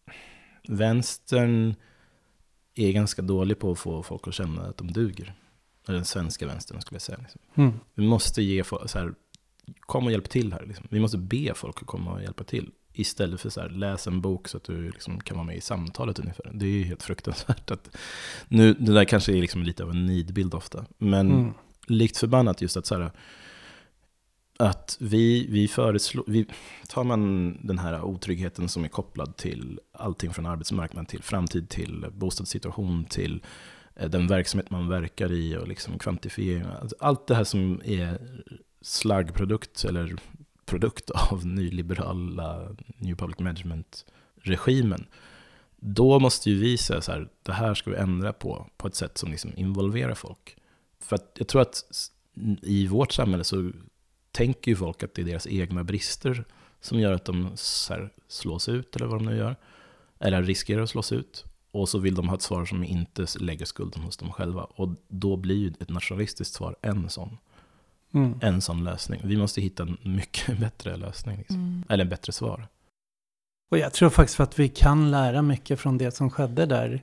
vänstern 0.68 1.74
är 2.74 2.92
ganska 2.92 3.22
dålig 3.22 3.58
på 3.58 3.72
att 3.72 3.78
få 3.78 4.02
folk 4.02 4.28
att 4.28 4.34
känna 4.34 4.62
att 4.62 4.76
de 4.76 4.92
duger. 4.92 5.34
Den 5.86 6.04
svenska 6.04 6.46
vänstern 6.46 6.80
skulle 6.80 6.94
jag 6.94 7.02
säga. 7.02 7.18
Liksom. 7.22 7.40
Mm. 7.54 7.72
Vi 7.94 8.06
måste 8.06 8.42
ge 8.42 8.64
folk, 8.64 8.90
så 8.90 8.98
här, 8.98 9.14
kom 9.80 10.06
och 10.06 10.12
hjälp 10.12 10.30
till 10.30 10.52
här. 10.52 10.66
Liksom. 10.66 10.86
Vi 10.90 11.00
måste 11.00 11.18
be 11.18 11.52
folk 11.54 11.82
att 11.82 11.86
komma 11.86 12.12
och 12.12 12.22
hjälpa 12.22 12.44
till. 12.44 12.70
Istället 12.94 13.40
för 13.40 13.50
så 13.50 13.60
här, 13.60 13.68
läs 13.68 14.06
en 14.06 14.20
bok 14.20 14.48
så 14.48 14.56
att 14.56 14.64
du 14.64 14.90
liksom 14.90 15.20
kan 15.20 15.36
vara 15.36 15.46
med 15.46 15.56
i 15.56 15.60
samtalet 15.60 16.18
ungefär. 16.18 16.50
Det 16.54 16.66
är 16.66 16.70
ju 16.70 16.84
helt 16.84 17.02
fruktansvärt. 17.02 17.70
Att, 17.70 17.96
nu, 18.48 18.74
det 18.74 18.92
där 18.92 19.04
kanske 19.04 19.32
är 19.32 19.40
liksom 19.40 19.62
lite 19.62 19.82
av 19.82 19.90
en 19.90 20.06
nidbild 20.06 20.54
ofta. 20.54 20.84
Men 20.98 21.30
mm. 21.30 21.54
likt 21.86 22.16
förbannat 22.16 22.62
just 22.62 22.76
att 22.76 22.86
så 22.86 22.98
här, 22.98 23.10
att 24.56 24.96
vi, 25.00 25.46
vi 25.50 25.68
föreslår, 25.68 26.24
vi, 26.26 26.46
tar 26.88 27.04
man 27.04 27.52
den 27.66 27.78
här 27.78 28.02
otryggheten 28.02 28.68
som 28.68 28.84
är 28.84 28.88
kopplad 28.88 29.36
till 29.36 29.80
allting 29.92 30.32
från 30.32 30.46
arbetsmarknaden 30.46 31.06
till 31.06 31.22
framtid, 31.22 31.68
till 31.68 32.06
bostadssituation, 32.12 33.04
till 33.04 33.42
eh, 33.96 34.08
den 34.08 34.26
verksamhet 34.26 34.70
man 34.70 34.88
verkar 34.88 35.32
i 35.32 35.56
och 35.56 35.68
liksom 35.68 35.98
kvantifiering. 35.98 36.64
Alltså 36.80 36.96
allt 37.00 37.26
det 37.26 37.34
här 37.34 37.44
som 37.44 37.80
är 37.84 38.18
slaggprodukt 38.80 39.84
eller 39.84 40.16
produkt 40.72 41.10
av 41.30 41.46
nyliberala 41.46 42.76
New 42.96 43.16
Public 43.16 43.38
Management-regimen, 43.38 45.06
då 45.76 46.18
måste 46.18 46.50
ju 46.50 46.58
vi 46.58 46.78
säga 46.78 47.00
så 47.00 47.12
här, 47.12 47.28
det 47.42 47.52
här 47.52 47.74
ska 47.74 47.90
vi 47.90 47.96
ändra 47.96 48.32
på, 48.32 48.66
på 48.76 48.88
ett 48.88 48.94
sätt 48.94 49.18
som 49.18 49.30
liksom 49.30 49.52
involverar 49.56 50.14
folk. 50.14 50.56
För 51.00 51.16
att 51.16 51.36
jag 51.38 51.48
tror 51.48 51.62
att 51.62 51.84
i 52.62 52.86
vårt 52.86 53.12
samhälle 53.12 53.44
så 53.44 53.70
tänker 54.30 54.70
ju 54.70 54.76
folk 54.76 55.02
att 55.02 55.14
det 55.14 55.22
är 55.22 55.26
deras 55.26 55.46
egna 55.46 55.84
brister 55.84 56.44
som 56.80 57.00
gör 57.00 57.12
att 57.12 57.24
de 57.24 57.50
så 57.54 57.94
här, 57.94 58.10
slås 58.28 58.68
ut, 58.68 58.96
eller 58.96 59.06
vad 59.06 59.18
de 59.18 59.24
nu 59.24 59.36
gör. 59.36 59.56
Eller 60.18 60.42
riskerar 60.42 60.82
att 60.82 60.90
slås 60.90 61.12
ut. 61.12 61.44
Och 61.70 61.88
så 61.88 61.98
vill 61.98 62.14
de 62.14 62.28
ha 62.28 62.34
ett 62.34 62.42
svar 62.42 62.64
som 62.64 62.84
inte 62.84 63.26
lägger 63.40 63.64
skulden 63.64 64.02
hos 64.02 64.16
dem 64.16 64.32
själva. 64.32 64.64
Och 64.64 64.88
då 65.08 65.36
blir 65.36 65.56
ju 65.56 65.72
ett 65.80 65.88
nationalistiskt 65.88 66.54
svar 66.54 66.76
en 66.82 67.10
sån 67.10 67.38
mm. 68.14 68.38
en 68.42 68.60
sån 68.60 68.84
lösning. 68.84 69.20
Vi 69.24 69.36
måste 69.36 69.60
hitta 69.60 69.82
en 69.82 69.96
mycket 70.02 70.58
bättre 70.60 70.96
lösning, 70.96 71.38
liksom. 71.38 71.56
mm. 71.56 71.84
eller 71.88 72.04
en 72.04 72.10
bättre 72.10 72.32
svar. 72.32 72.68
Och 73.70 73.78
jag 73.78 73.92
tror 73.92 74.10
faktiskt 74.10 74.40
att 74.40 74.58
vi 74.58 74.68
kan 74.68 75.10
lära 75.10 75.42
mycket 75.42 75.80
från 75.80 75.98
det 75.98 76.10
som 76.10 76.30
skedde 76.30 76.66
där 76.66 77.02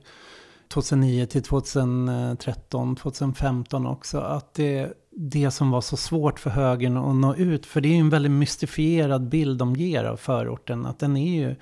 2009 0.68 1.26
till 1.26 1.42
2013, 1.42 2.96
2015 2.96 3.86
också. 3.86 4.18
Att 4.18 4.54
det, 4.54 4.92
det 5.10 5.50
som 5.50 5.70
var 5.70 5.80
så 5.80 5.96
svårt 5.96 6.38
för 6.38 6.50
högern 6.50 6.96
att 6.96 7.16
nå 7.16 7.34
ut, 7.34 7.66
för 7.66 7.80
det 7.80 7.88
är 7.88 7.92
ju 7.92 8.00
en 8.00 8.10
väldigt 8.10 8.32
mystifierad 8.32 9.28
bild 9.28 9.58
de 9.58 9.76
ger 9.76 10.04
av 10.04 10.16
förorten, 10.16 10.86
att 10.86 10.98
den 10.98 11.16
är 11.16 11.40
ju, 11.40 11.56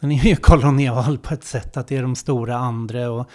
den 0.00 0.12
är 0.12 0.24
ju 0.24 0.36
kolonial 0.40 1.18
på 1.18 1.34
ett 1.34 1.44
sätt, 1.44 1.76
att 1.76 1.86
det 1.86 1.96
är 1.96 2.02
de 2.02 2.16
stora 2.16 2.56
andra 2.56 3.10
och 3.10 3.30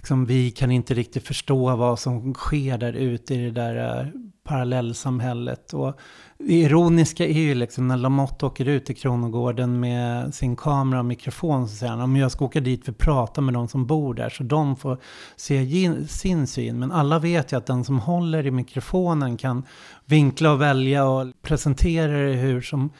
liksom, 0.00 0.26
vi 0.26 0.50
kan 0.50 0.70
inte 0.70 0.94
riktigt 0.94 1.26
förstå 1.26 1.76
vad 1.76 1.98
som 1.98 2.34
sker 2.34 2.78
där 2.78 2.92
ute 2.92 3.34
i 3.34 3.44
det 3.44 3.50
där 3.50 4.00
eh, 4.00 4.06
parallellsamhället. 4.44 5.72
Och 5.72 5.98
det 6.38 6.54
ironiska 6.54 7.26
är 7.26 7.40
ju 7.40 7.54
liksom 7.54 7.88
när 7.88 7.96
Lamotte 7.96 8.46
åker 8.46 8.68
ut 8.68 8.86
till 8.86 8.96
Kronogården 8.96 9.80
med 9.80 10.34
sin 10.34 10.56
kamera 10.56 10.98
och 10.98 11.04
mikrofon 11.04 11.68
så 11.68 11.76
säger 11.76 11.92
han 11.92 12.00
om 12.00 12.16
jag 12.16 12.32
ska 12.32 12.44
åka 12.44 12.60
dit 12.60 12.84
för 12.84 12.92
att 12.92 12.98
prata 12.98 13.40
med 13.40 13.54
de 13.54 13.68
som 13.68 13.86
bor 13.86 14.14
där 14.14 14.28
så 14.28 14.42
de 14.42 14.76
får 14.76 14.98
se 15.36 15.66
sin 16.08 16.46
syn. 16.46 16.78
Men 16.78 16.92
alla 16.92 17.18
vet 17.18 17.52
ju 17.52 17.56
att 17.56 17.66
den 17.66 17.84
som 17.84 17.98
håller 17.98 18.46
i 18.46 18.50
mikrofonen 18.50 19.36
kan 19.36 19.66
vinkla 20.04 20.52
och 20.52 20.60
välja 20.60 21.08
och 21.08 21.26
presentera 21.42 22.12
det 22.12 22.32
hur 22.32 22.60
som 22.60 22.90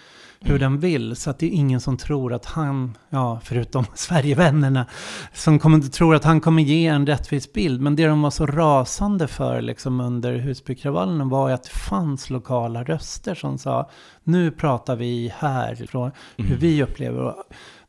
hur 0.45 0.59
den 0.59 0.81
vill. 0.81 1.17
Så 1.17 1.31
att 1.31 1.39
det 1.39 1.47
är 1.47 1.51
ingen 1.51 1.81
som 1.81 1.97
tror 1.97 2.33
att 2.33 2.45
han, 2.45 2.99
ja, 3.11 3.41
förutom 3.45 3.85
Sverigevännerna, 3.95 4.87
som 5.33 5.59
kommer, 5.59 5.81
tror 5.81 6.15
att 6.15 6.25
han 6.25 6.41
kommer 6.41 6.63
ge 6.63 6.87
en 6.87 7.07
rättvis 7.07 7.53
bild. 7.53 7.81
Men 7.81 7.97
det 7.97 8.07
de 8.07 8.23
var 8.23 8.31
så 8.31 8.47
rasande 8.47 9.29
för 9.29 9.61
liksom 9.61 10.01
under 10.01 10.39
Husbykravallerna 10.39 11.25
var 11.25 11.51
att 11.51 11.63
det 11.63 11.71
fanns 11.71 12.31
lokala 12.31 12.85
röster 12.85 13.35
som 13.35 13.59
sa 13.59 13.91
nu 14.25 14.51
pratar 14.51 14.97
vi 14.97 15.33
här 15.37 15.87
från 15.91 16.11
hur 16.37 16.47
mm. 16.47 16.59
vi 16.59 16.83
upplever. 16.83 17.35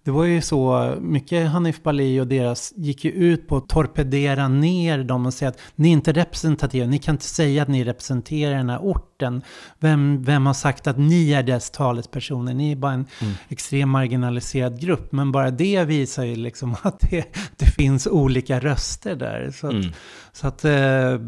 Det 0.03 0.11
var 0.11 0.25
ju 0.25 0.41
så, 0.41 0.95
mycket 1.01 1.49
Hanif 1.49 1.83
Bali 1.83 2.19
och 2.19 2.27
deras 2.27 2.73
gick 2.75 3.05
ju 3.05 3.11
ut 3.11 3.47
på 3.47 3.57
att 3.57 3.69
torpedera 3.69 4.47
ner 4.47 5.03
dem 5.03 5.25
och 5.25 5.33
säga 5.33 5.49
att 5.49 5.59
ni 5.75 5.87
är 5.87 5.93
inte 5.93 6.11
representativa, 6.11 6.87
ni 6.87 6.99
kan 6.99 7.15
inte 7.15 7.25
säga 7.25 7.61
att 7.61 7.67
ni 7.67 7.83
representerar 7.83 8.57
den 8.57 8.69
här 8.69 8.79
orten. 8.79 9.41
Vem, 9.79 10.23
vem 10.23 10.45
har 10.45 10.53
sagt 10.53 10.87
att 10.87 10.97
ni 10.97 11.31
är 11.31 11.43
dess 11.43 11.69
talespersoner? 11.69 12.53
Ni 12.53 12.71
är 12.71 12.75
bara 12.75 12.93
en 12.93 13.05
mm. 13.21 13.33
extremt 13.49 13.91
marginaliserad 13.91 14.81
grupp. 14.81 15.11
Men 15.11 15.31
bara 15.31 15.51
det 15.51 15.83
visar 15.83 16.23
ju 16.23 16.35
liksom 16.35 16.75
att 16.81 16.99
det, 16.99 17.35
det 17.57 17.65
finns 17.65 18.07
olika 18.07 18.59
röster 18.59 19.15
där. 19.15 19.51
Så 19.51 19.67
att, 19.67 19.73
mm. 19.73 19.91
så 20.31 20.47
att 20.47 20.65
eh, 20.65 21.19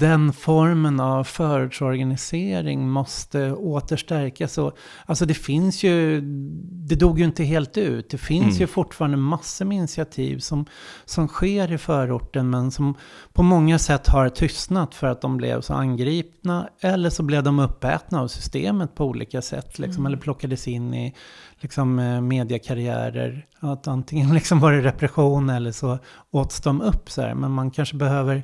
den 0.00 0.32
formen 0.32 1.00
av 1.00 1.24
förortsorganisering 1.24 2.88
måste 2.88 3.52
återstärkas. 3.52 4.58
Och, 4.58 4.76
alltså 5.06 5.26
det 5.26 5.34
finns 5.34 5.82
ju, 5.82 6.20
det 6.60 6.94
dog 6.94 7.18
ju 7.18 7.24
inte 7.24 7.44
helt 7.44 7.78
ut. 7.78 8.10
Det 8.10 8.18
finns 8.18 8.44
mm. 8.44 8.58
ju 8.58 8.66
fortfarande 8.66 9.16
massor 9.16 9.64
med 9.64 9.76
initiativ 9.76 10.38
som, 10.38 10.66
som 11.04 11.28
sker 11.28 11.72
i 11.72 11.78
förorten 11.78 12.50
men 12.50 12.70
som 12.70 12.94
på 13.32 13.42
många 13.42 13.78
sätt 13.78 14.08
har 14.08 14.28
tystnat 14.28 14.94
för 14.94 15.06
att 15.06 15.20
de 15.20 15.36
blev 15.36 15.60
så 15.60 15.74
angripna 15.74 16.68
eller 16.80 17.10
så 17.10 17.22
blev 17.22 17.42
de 17.42 17.58
uppätna 17.58 18.20
av 18.20 18.28
systemet 18.28 18.94
på 18.94 19.04
olika 19.04 19.42
sätt. 19.42 19.78
Liksom, 19.78 20.02
mm. 20.02 20.06
Eller 20.06 20.22
plockades 20.22 20.68
in 20.68 20.94
i 20.94 21.14
liksom, 21.60 21.98
eh, 21.98 22.20
mediekarriärer. 22.20 23.46
Att 23.60 23.88
antingen 23.88 24.34
liksom 24.34 24.60
var 24.60 24.72
det 24.72 24.82
repression 24.82 25.50
eller 25.50 25.72
så 25.72 25.98
åts 26.30 26.60
de 26.60 26.80
upp. 26.80 27.10
Så 27.10 27.22
här. 27.22 27.34
Men 27.34 27.50
man 27.50 27.70
kanske 27.70 27.96
behöver 27.96 28.42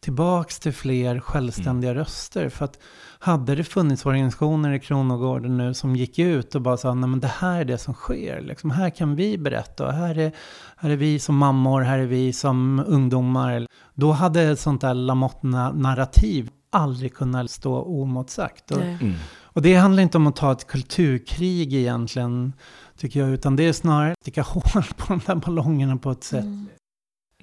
tillbaks 0.00 0.58
till 0.58 0.72
fler 0.72 1.20
självständiga 1.20 1.90
mm. 1.90 2.00
röster. 2.00 2.48
För 2.48 2.64
att 2.64 2.78
hade 3.18 3.54
det 3.54 3.64
funnits 3.64 4.06
organisationer 4.06 4.72
i 4.72 4.80
Kronogården 4.80 5.56
nu 5.56 5.74
som 5.74 5.96
gick 5.96 6.18
ut 6.18 6.54
och 6.54 6.62
bara 6.62 6.76
sa, 6.76 6.94
nej 6.94 7.10
men 7.10 7.20
det 7.20 7.32
här 7.38 7.60
är 7.60 7.64
det 7.64 7.78
som 7.78 7.94
sker. 7.94 8.40
Liksom, 8.40 8.70
här 8.70 8.90
kan 8.90 9.16
vi 9.16 9.38
berätta 9.38 9.86
och 9.86 9.92
här 9.92 10.18
är, 10.18 10.32
här 10.76 10.90
är 10.90 10.96
vi 10.96 11.18
som 11.18 11.36
mammor, 11.36 11.80
här 11.80 11.98
är 11.98 12.06
vi 12.06 12.32
som 12.32 12.84
ungdomar. 12.86 13.66
Då 13.94 14.12
hade 14.12 14.42
ett 14.42 14.60
sånt 14.60 14.80
där 14.80 14.94
Lamotte-narrativ 14.94 16.50
aldrig 16.70 17.14
kunnat 17.14 17.50
stå 17.50 17.82
omotsagt. 17.82 18.70
Och, 18.70 18.82
mm. 18.82 19.14
och 19.42 19.62
det 19.62 19.74
handlar 19.74 20.02
inte 20.02 20.18
om 20.18 20.26
att 20.26 20.36
ta 20.36 20.52
ett 20.52 20.66
kulturkrig 20.66 21.74
egentligen, 21.74 22.52
tycker 22.98 23.20
jag, 23.20 23.30
utan 23.30 23.56
det 23.56 23.62
är 23.62 23.72
snarare 23.72 24.12
att 24.12 24.22
sticka 24.22 24.42
hål 24.48 24.82
på 24.96 25.06
de 25.08 25.20
där 25.26 25.34
ballongerna 25.34 25.96
på 25.96 26.10
ett 26.10 26.24
sätt. 26.24 26.44
Mm. 26.44 26.66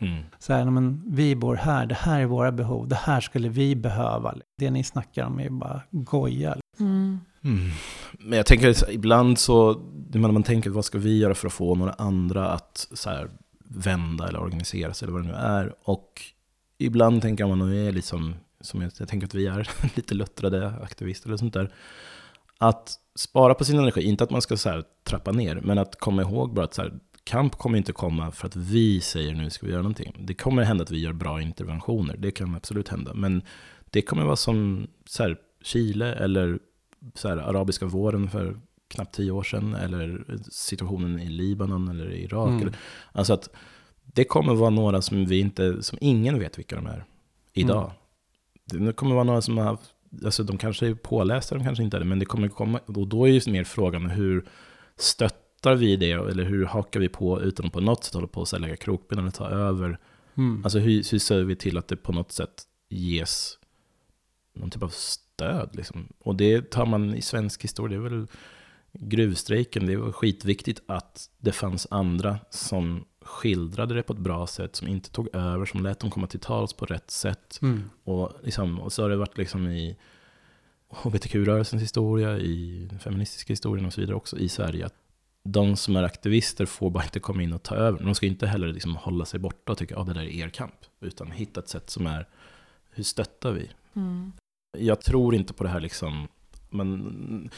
Mm. 0.01 0.23
Så 0.39 0.53
här, 0.53 0.65
men 0.65 1.03
vi 1.07 1.35
bor 1.35 1.55
här, 1.55 1.85
det 1.85 1.95
här 1.95 2.21
är 2.21 2.25
våra 2.25 2.51
behov, 2.51 2.87
det 2.87 2.95
här 2.95 3.21
skulle 3.21 3.49
vi 3.49 3.75
behöva. 3.75 4.35
Det 4.57 4.71
ni 4.71 4.83
snackar 4.83 5.25
om 5.25 5.39
är 5.39 5.49
bara 5.49 5.81
goja. 5.91 6.57
Mm. 6.79 7.19
Mm. 7.43 7.71
Men 8.19 8.37
jag 8.37 8.45
tänker 8.45 8.91
ibland 8.91 9.39
så, 9.39 9.81
när 10.13 10.31
man 10.31 10.43
tänker 10.43 10.69
vad 10.69 10.85
ska 10.85 10.97
vi 10.97 11.17
göra 11.17 11.35
för 11.35 11.47
att 11.47 11.53
få 11.53 11.75
några 11.75 11.91
andra 11.91 12.49
att 12.49 12.87
så 12.93 13.09
här, 13.09 13.29
vända 13.67 14.27
eller 14.27 14.39
organisera 14.39 14.93
sig 14.93 15.05
eller 15.05 15.13
vad 15.13 15.23
det 15.23 15.27
nu 15.27 15.35
är. 15.35 15.73
Och 15.83 16.21
ibland 16.77 17.21
tänker 17.21 17.47
man, 17.47 17.61
och 17.61 17.75
är 17.75 17.91
liksom, 17.91 18.35
som 18.61 18.81
jag, 18.81 18.91
jag 18.99 19.07
tänker 19.07 19.27
att 19.27 19.33
vi 19.33 19.47
är 19.47 19.69
lite 19.95 20.13
luttrade 20.13 20.73
aktivister 20.83 21.27
eller 21.27 21.37
sånt 21.37 21.53
där. 21.53 21.73
Att 22.57 22.93
spara 23.15 23.53
på 23.53 23.65
sin 23.65 23.79
energi, 23.79 24.01
inte 24.01 24.23
att 24.23 24.31
man 24.31 24.41
ska 24.41 24.57
så 24.57 24.69
här, 24.69 24.83
trappa 25.03 25.31
ner, 25.31 25.59
men 25.63 25.77
att 25.77 25.99
komma 25.99 26.21
ihåg 26.21 26.53
bara 26.53 26.65
att 26.65 26.73
så 26.73 26.81
här, 26.81 26.93
kamp 27.25 27.55
kommer 27.55 27.77
inte 27.77 27.93
komma 27.93 28.31
för 28.31 28.47
att 28.47 28.55
vi 28.55 29.01
säger 29.01 29.33
nu 29.33 29.49
ska 29.49 29.65
vi 29.65 29.71
göra 29.71 29.81
någonting. 29.81 30.15
Det 30.19 30.33
kommer 30.33 30.63
hända 30.63 30.83
att 30.83 30.91
vi 30.91 30.99
gör 30.99 31.13
bra 31.13 31.41
interventioner, 31.41 32.17
det 32.17 32.31
kan 32.31 32.55
absolut 32.55 32.89
hända. 32.89 33.13
Men 33.13 33.41
det 33.89 34.01
kommer 34.01 34.23
vara 34.23 34.35
som 34.35 34.87
så 35.05 35.23
här, 35.23 35.37
Chile 35.61 36.13
eller 36.13 36.59
så 37.13 37.27
här, 37.27 37.37
arabiska 37.37 37.85
våren 37.85 38.29
för 38.29 38.59
knappt 38.87 39.15
tio 39.15 39.31
år 39.31 39.43
sedan, 39.43 39.75
eller 39.75 40.25
situationen 40.51 41.19
i 41.19 41.29
Libanon 41.29 41.87
eller 41.87 42.11
Irak. 42.11 42.49
Mm. 42.49 42.61
Eller, 42.61 42.75
alltså 43.11 43.33
att 43.33 43.49
det 44.03 44.23
kommer 44.23 44.53
vara 44.53 44.69
några 44.69 45.01
som, 45.01 45.25
vi 45.25 45.39
inte, 45.39 45.83
som 45.83 45.97
ingen 46.01 46.39
vet 46.39 46.59
vilka 46.59 46.75
de 46.75 46.85
är 46.85 47.05
idag. 47.53 47.91
Mm. 48.73 48.85
Det 48.85 48.93
kommer 48.93 49.15
vara 49.15 49.23
några 49.23 49.41
som 49.41 49.57
har, 49.57 49.77
alltså 50.25 50.43
de 50.43 50.57
kanske 50.57 50.87
är 50.87 50.93
pålästa, 50.93 51.55
de 51.55 51.63
kanske 51.63 51.83
inte 51.83 51.97
är 51.97 51.99
det, 51.99 52.05
men 52.05 52.19
det 52.19 52.25
kommer 52.25 52.47
komma, 52.47 52.79
och 52.85 53.07
då 53.07 53.27
är 53.27 53.31
ju 53.31 53.51
mer 53.51 53.63
frågan 53.63 54.09
hur 54.09 54.45
stött 54.97 55.44
stöttar 55.65 55.75
vi 55.75 55.95
det, 55.95 56.11
eller 56.11 56.43
hur 56.43 56.65
hakar 56.65 56.99
vi 56.99 57.09
på 57.09 57.41
utan 57.41 57.65
att 57.65 57.73
på 57.73 57.81
något 57.81 58.03
sätt 58.03 58.13
hålla 58.13 58.27
på 58.27 58.41
att 58.41 58.61
lägga 58.61 58.75
krokben 58.75 59.19
eller 59.19 59.31
ta 59.31 59.49
över? 59.49 59.99
Mm. 60.37 60.61
Alltså 60.63 60.79
hur, 60.79 61.11
hur 61.11 61.19
ser 61.19 61.43
vi 61.43 61.55
till 61.55 61.77
att 61.77 61.87
det 61.87 61.95
på 61.95 62.11
något 62.11 62.31
sätt 62.31 62.63
ges 62.89 63.57
någon 64.53 64.69
typ 64.69 64.83
av 64.83 64.89
stöd? 64.89 65.69
Liksom? 65.73 66.07
Och 66.19 66.35
det 66.35 66.71
tar 66.71 66.85
man 66.85 67.15
i 67.15 67.21
svensk 67.21 67.63
historia, 67.63 67.99
det 67.99 68.05
är 68.05 68.09
väl 68.09 68.27
gruvstrejken, 68.93 69.85
det 69.85 69.95
var 69.95 70.11
skitviktigt 70.11 70.81
att 70.87 71.29
det 71.39 71.51
fanns 71.51 71.87
andra 71.91 72.39
som 72.49 73.05
skildrade 73.21 73.95
det 73.95 74.03
på 74.03 74.13
ett 74.13 74.19
bra 74.19 74.47
sätt, 74.47 74.75
som 74.75 74.87
inte 74.87 75.09
tog 75.09 75.35
över, 75.35 75.65
som 75.65 75.83
lät 75.83 75.99
dem 75.99 76.11
komma 76.11 76.27
till 76.27 76.39
tals 76.39 76.73
på 76.73 76.85
rätt 76.85 77.11
sätt. 77.11 77.59
Mm. 77.61 77.89
Och, 78.03 78.31
liksom, 78.43 78.79
och 78.79 78.93
så 78.93 79.01
har 79.01 79.09
det 79.09 79.17
varit 79.17 79.37
liksom 79.37 79.67
i 79.67 79.97
hbtq-rörelsens 80.89 81.81
historia, 81.81 82.37
i 82.37 82.89
feministiska 82.99 83.53
historien 83.53 83.85
och 83.85 83.93
så 83.93 84.01
vidare 84.01 84.15
också 84.15 84.37
i 84.37 84.49
Sverige. 84.49 84.85
Att 84.85 85.04
de 85.47 85.75
som 85.75 85.95
är 85.95 86.03
aktivister 86.03 86.65
får 86.65 86.89
bara 86.89 87.03
inte 87.03 87.19
komma 87.19 87.43
in 87.43 87.53
och 87.53 87.63
ta 87.63 87.75
över. 87.75 88.03
De 88.03 88.15
ska 88.15 88.25
inte 88.25 88.47
heller 88.47 88.67
liksom 88.67 88.95
hålla 88.95 89.25
sig 89.25 89.39
borta 89.39 89.71
och 89.71 89.77
tycka 89.77 89.95
att 89.95 90.01
oh, 90.01 90.07
det 90.07 90.13
där 90.13 90.21
är 90.21 90.45
er 90.45 90.49
kamp. 90.49 90.75
Utan 91.01 91.31
hitta 91.31 91.59
ett 91.59 91.69
sätt 91.69 91.89
som 91.89 92.07
är, 92.07 92.27
hur 92.89 93.03
stöttar 93.03 93.51
vi? 93.51 93.69
Mm. 93.95 94.31
Jag 94.77 95.01
tror 95.01 95.35
inte 95.35 95.53
på 95.53 95.63
det 95.63 95.69
här 95.69 95.79
liksom, 95.79 96.27
men 96.69 97.49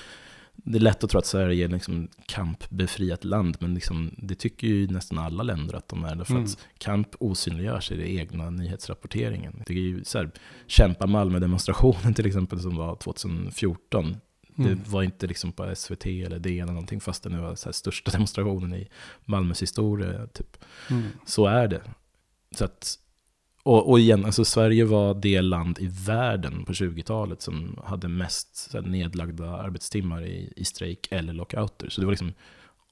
det 0.55 0.77
är 0.77 0.81
lätt 0.81 1.03
att 1.03 1.09
tro 1.09 1.19
att 1.19 1.25
Sverige 1.25 1.65
är 1.65 1.69
liksom 1.69 2.07
kampbefriat 2.25 3.23
land, 3.23 3.57
men 3.59 3.73
liksom, 3.73 4.11
det 4.17 4.35
tycker 4.35 4.67
ju 4.67 4.87
nästan 4.87 5.17
alla 5.17 5.43
länder 5.43 5.73
att 5.73 5.87
de 5.87 6.03
är. 6.03 6.15
Därför 6.15 6.33
mm. 6.33 6.43
att 6.43 6.57
kamp 6.77 7.07
osynliggörs 7.19 7.91
i 7.91 7.95
den 7.95 8.07
egna 8.07 8.49
nyhetsrapporteringen. 8.49 9.63
Det 9.65 9.73
är 9.73 9.77
ju 9.77 10.03
så 10.03 10.17
här, 10.17 10.31
kämpa 10.67 11.07
Malmö-demonstrationen 11.07 12.13
till 12.13 12.25
exempel 12.25 12.59
som 12.59 12.75
var 12.75 12.95
2014. 12.95 14.17
Mm. 14.57 14.81
Det 14.83 14.89
var 14.89 15.03
inte 15.03 15.27
liksom 15.27 15.51
på 15.51 15.75
SVT 15.75 16.05
eller 16.05 16.39
DN 16.39 16.63
eller 16.63 16.73
någonting, 16.73 17.01
fast 17.01 17.23
det 17.23 17.29
nu 17.29 17.37
var 17.37 17.55
så 17.55 17.73
största 17.73 18.11
demonstrationen 18.17 18.73
i 18.73 18.87
Malmös 19.25 19.61
historia. 19.61 20.27
Typ. 20.27 20.57
Mm. 20.89 21.07
Så 21.25 21.45
är 21.45 21.67
det. 21.67 21.81
Så 22.51 22.65
att, 22.65 22.99
och, 23.63 23.89
och, 23.89 23.99
igen, 23.99 24.25
alltså 24.25 24.45
Sverige 24.45 24.85
var 24.85 25.13
det 25.13 25.41
land 25.41 25.79
i 25.79 25.87
världen 25.87 26.65
på 26.65 26.73
20-talet 26.73 27.41
som 27.41 27.79
hade 27.83 28.07
mest 28.07 28.69
här, 28.73 28.81
nedlagda 28.81 29.49
arbetstimmar 29.49 30.25
i, 30.25 30.53
i 30.55 30.65
strejk 30.65 31.07
eller 31.11 31.33
lockouter. 31.33 31.89
Så 31.89 32.01
det 32.01 32.05
var 32.05 32.11
liksom, 32.11 32.33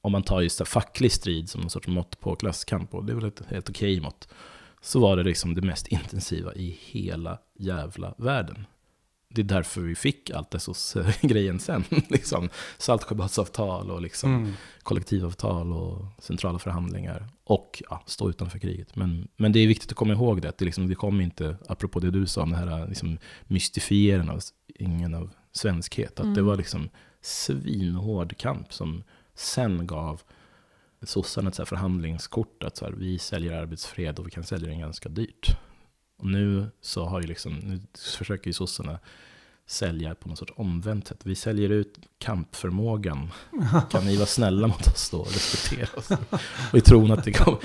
om 0.01 0.11
man 0.11 0.23
tar 0.23 0.41
just 0.41 0.67
facklig 0.67 1.11
strid 1.11 1.49
som 1.49 1.61
någon 1.61 1.69
sorts 1.69 1.87
mått 1.87 2.19
på 2.19 2.35
klasskamp, 2.35 2.93
och 2.93 3.05
det 3.05 3.13
väl 3.13 3.25
ett 3.25 3.41
helt 3.49 3.69
okej 3.69 4.01
mått, 4.01 4.27
så 4.81 4.99
var 4.99 5.17
det 5.17 5.23
liksom 5.23 5.55
det 5.55 5.61
mest 5.61 5.87
intensiva 5.87 6.53
i 6.53 6.79
hela 6.81 7.39
jävla 7.59 8.13
världen 8.17 8.65
det 9.35 9.41
är 9.41 9.43
därför 9.43 9.81
vi 9.81 9.95
fick 9.95 10.29
allt 10.29 10.61
SOS-grejen 10.61 11.59
sen. 11.59 11.83
liksom, 12.09 12.49
Saltsjöbadsavtal 12.77 13.91
och 13.91 14.01
liksom 14.01 14.35
mm. 14.35 14.53
kollektivavtal 14.83 15.73
och 15.73 16.05
centrala 16.19 16.59
förhandlingar. 16.59 17.27
Och 17.43 17.83
ja, 17.89 18.03
stå 18.05 18.29
utanför 18.29 18.59
kriget. 18.59 18.95
Men, 18.95 19.27
men 19.37 19.51
det 19.51 19.59
är 19.59 19.67
viktigt 19.67 19.91
att 19.91 19.97
komma 19.97 20.13
ihåg 20.13 20.41
det. 20.41 20.49
Att 20.49 20.57
det, 20.57 20.65
liksom, 20.65 20.87
det 20.87 20.95
kom 20.95 21.21
inte, 21.21 21.57
apropå 21.67 21.99
det 21.99 22.11
du 22.11 22.27
sa 22.27 22.43
om 22.43 22.51
det 22.51 22.57
här 22.57 22.87
liksom, 22.87 23.17
mystifierande 23.43 24.33
av 24.33 24.39
ingen 24.75 25.13
av 25.13 25.29
svenskhet. 25.51 26.11
Att 26.11 26.19
mm. 26.19 26.33
det 26.33 26.41
var 26.41 26.55
liksom 26.55 26.89
svinhård 27.21 28.37
kamp 28.37 28.73
som 28.73 29.03
sen 29.35 29.87
gav 29.87 30.21
sossarna 31.01 31.49
ett 31.49 31.55
så 31.55 31.65
förhandlingskort. 31.65 32.63
Att 32.63 32.77
så 32.77 32.85
här, 32.85 32.91
vi 32.91 33.19
säljer 33.19 33.53
arbetsfred 33.53 34.19
och 34.19 34.27
vi 34.27 34.31
kan 34.31 34.43
sälja 34.43 34.69
den 34.69 34.79
ganska 34.79 35.09
dyrt. 35.09 35.57
Och 36.25 36.31
nu 36.31 36.67
så 36.81 37.05
har 37.05 37.21
ju 37.21 37.27
liksom, 37.27 37.53
nu 37.53 37.79
försöker 38.17 38.47
ju 38.47 38.53
sossarna 38.53 38.99
sälja 39.67 40.15
på 40.15 40.29
något 40.29 40.37
sorts 40.37 40.53
omvänt 40.55 41.07
sätt. 41.07 41.19
Vi 41.23 41.35
säljer 41.35 41.69
ut 41.69 41.99
kampförmågan. 42.17 43.31
Kan 43.91 44.05
ni 44.05 44.15
vara 44.15 44.25
snälla 44.25 44.67
mot 44.67 44.87
oss 44.87 45.09
då 45.09 45.19
och 45.19 45.27
respektera 45.27 45.87
oss? 45.99 46.09
Och 46.71 46.77
i 46.77 46.81
tron 46.81 47.11
att 47.11 47.23
det 47.23 47.31
kommer... 47.31 47.59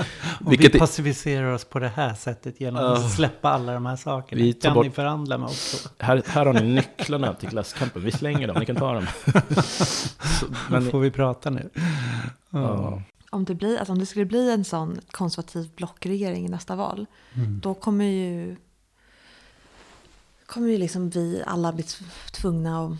Och 0.44 0.52
vi 0.52 0.78
passiviserar 0.78 1.52
oss 1.52 1.64
på 1.64 1.78
det 1.78 1.88
här 1.88 2.14
sättet 2.14 2.60
genom 2.60 2.84
uh, 2.84 2.90
att 2.90 3.12
släppa 3.12 3.50
alla 3.50 3.72
de 3.72 3.86
här 3.86 3.96
sakerna. 3.96 4.42
Vi 4.42 4.52
kan 4.52 4.74
bort, 4.74 4.86
ni 4.86 4.90
förhandla 4.90 5.38
med 5.38 5.46
oss 5.46 5.88
då? 5.98 6.04
Här, 6.04 6.22
här 6.26 6.46
har 6.46 6.52
ni 6.52 6.62
nycklarna 6.62 7.34
till 7.34 7.48
klasskampen. 7.48 8.04
Vi 8.04 8.12
slänger 8.12 8.46
dem, 8.48 8.56
ni 8.60 8.66
kan 8.66 8.76
ta 8.76 8.92
dem. 8.94 9.06
Så, 9.64 10.46
men, 10.70 10.90
får 10.90 11.00
vi 11.00 11.10
prata 11.10 11.50
nu. 11.50 11.70
Uh 12.54 12.98
om 13.30 13.44
det, 13.44 13.54
blir, 13.54 13.78
alltså 13.78 13.92
om 13.92 13.98
det 13.98 14.06
skulle 14.06 14.24
bli 14.24 14.50
en 14.50 14.64
sån 14.64 15.00
konservativ 15.10 15.70
blockregering 15.76 16.46
i 16.46 16.48
nästa 16.48 16.76
val, 16.76 17.06
mm. 17.34 17.60
då 17.60 17.74
kommer 17.74 18.04
ju, 18.04 18.56
kommer 20.46 20.68
ju 20.68 20.78
liksom 20.78 21.10
vi 21.10 21.42
alla 21.46 21.72
bli 21.72 21.84
tvungna 22.32 22.84
att 22.84 22.92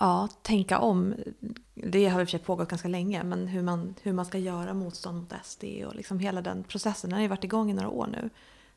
ja, 0.00 0.28
tänka 0.42 0.78
om. 0.78 1.14
Det 1.74 2.08
har 2.08 2.20
i 2.20 2.24
och 2.24 2.28
för 2.28 2.30
sig 2.30 2.40
pågått 2.40 2.68
ganska 2.68 2.88
länge, 2.88 3.24
men 3.24 3.48
hur 3.48 3.62
man, 3.62 3.94
hur 4.02 4.12
man 4.12 4.26
ska 4.26 4.38
göra 4.38 4.74
motstånd 4.74 5.20
mot 5.20 5.32
SD 5.44 5.64
och 5.86 5.94
liksom 5.94 6.18
hela 6.18 6.42
den 6.42 6.64
processen, 6.64 7.10
den 7.10 7.16
har 7.16 7.22
ju 7.22 7.28
varit 7.28 7.44
igång 7.44 7.70
i 7.70 7.74
några 7.74 7.88
år 7.88 8.06
nu. 8.06 8.30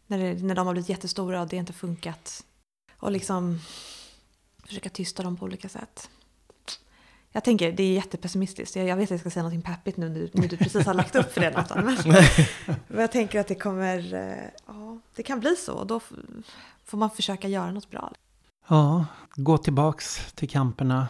När, 0.07 0.17
det, 0.17 0.43
när 0.43 0.55
de 0.55 0.67
har 0.67 0.73
blivit 0.73 0.89
jättestora 0.89 1.41
och 1.41 1.47
det 1.47 1.55
inte 1.55 1.73
funkat 1.73 2.45
och 2.97 3.11
liksom 3.11 3.59
försöka 4.63 4.89
tysta 4.89 5.23
dem 5.23 5.38
på 5.38 5.45
olika 5.45 5.69
sätt. 5.69 6.09
Jag 7.38 7.43
tänker, 7.43 7.71
det 7.71 7.83
är 7.83 7.93
jättepessimistiskt. 7.93 8.75
Jag, 8.75 8.95
vet 8.95 9.03
att 9.03 9.11
jag 9.11 9.19
ska 9.19 9.29
säga 9.29 9.49
något 9.49 9.63
peppigt 9.63 9.97
nu 9.97 10.09
när 10.09 10.41
du, 10.41 10.47
du 10.47 10.57
precis 10.57 10.85
har 10.85 10.93
lagt 10.93 11.15
upp 11.15 11.33
för 11.33 11.41
det 11.41 11.49
Nathan. 11.49 11.85
Men, 11.85 11.97
men 12.88 13.01
jag 13.01 13.11
tänker 13.11 13.39
att 13.39 13.47
det 13.47 13.55
kommer, 13.55 14.13
eh, 14.13 14.49
ja, 14.67 14.99
det 15.15 15.23
kan 15.23 15.39
bli 15.39 15.55
så. 15.55 15.73
Och 15.73 15.88
då 15.88 15.99
får 16.85 16.97
man 16.97 17.09
försöka 17.09 17.47
göra 17.47 17.71
något 17.71 17.89
bra. 17.89 18.11
Ja, 18.67 19.05
gå 19.35 19.57
tillbaks 19.57 20.33
till 20.33 20.49
kamperna. 20.49 21.07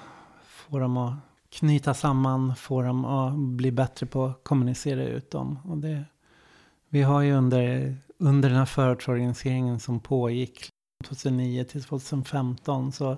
Få 0.48 0.80
dem 0.80 0.98
att 0.98 1.14
knyta 1.50 1.94
samman, 1.94 2.56
få 2.56 2.82
dem 2.82 3.06
att 3.06 3.38
bli 3.38 3.72
bättre 3.72 4.06
på 4.06 4.26
att 4.26 4.44
kommunicera 4.44 5.04
ut 5.04 5.32
dem. 5.32 5.60
Och 5.64 5.78
det, 5.78 6.06
vi 6.90 7.02
har 7.02 7.22
ju 7.22 7.34
under, 7.34 7.98
under 8.18 8.50
den 8.50 8.58
här 8.58 8.66
förortsorganiseringen 8.66 9.80
som 9.80 10.00
pågick 10.00 10.70
2009 11.04 11.64
till 11.64 11.84
2015 11.84 12.92
så 12.92 13.18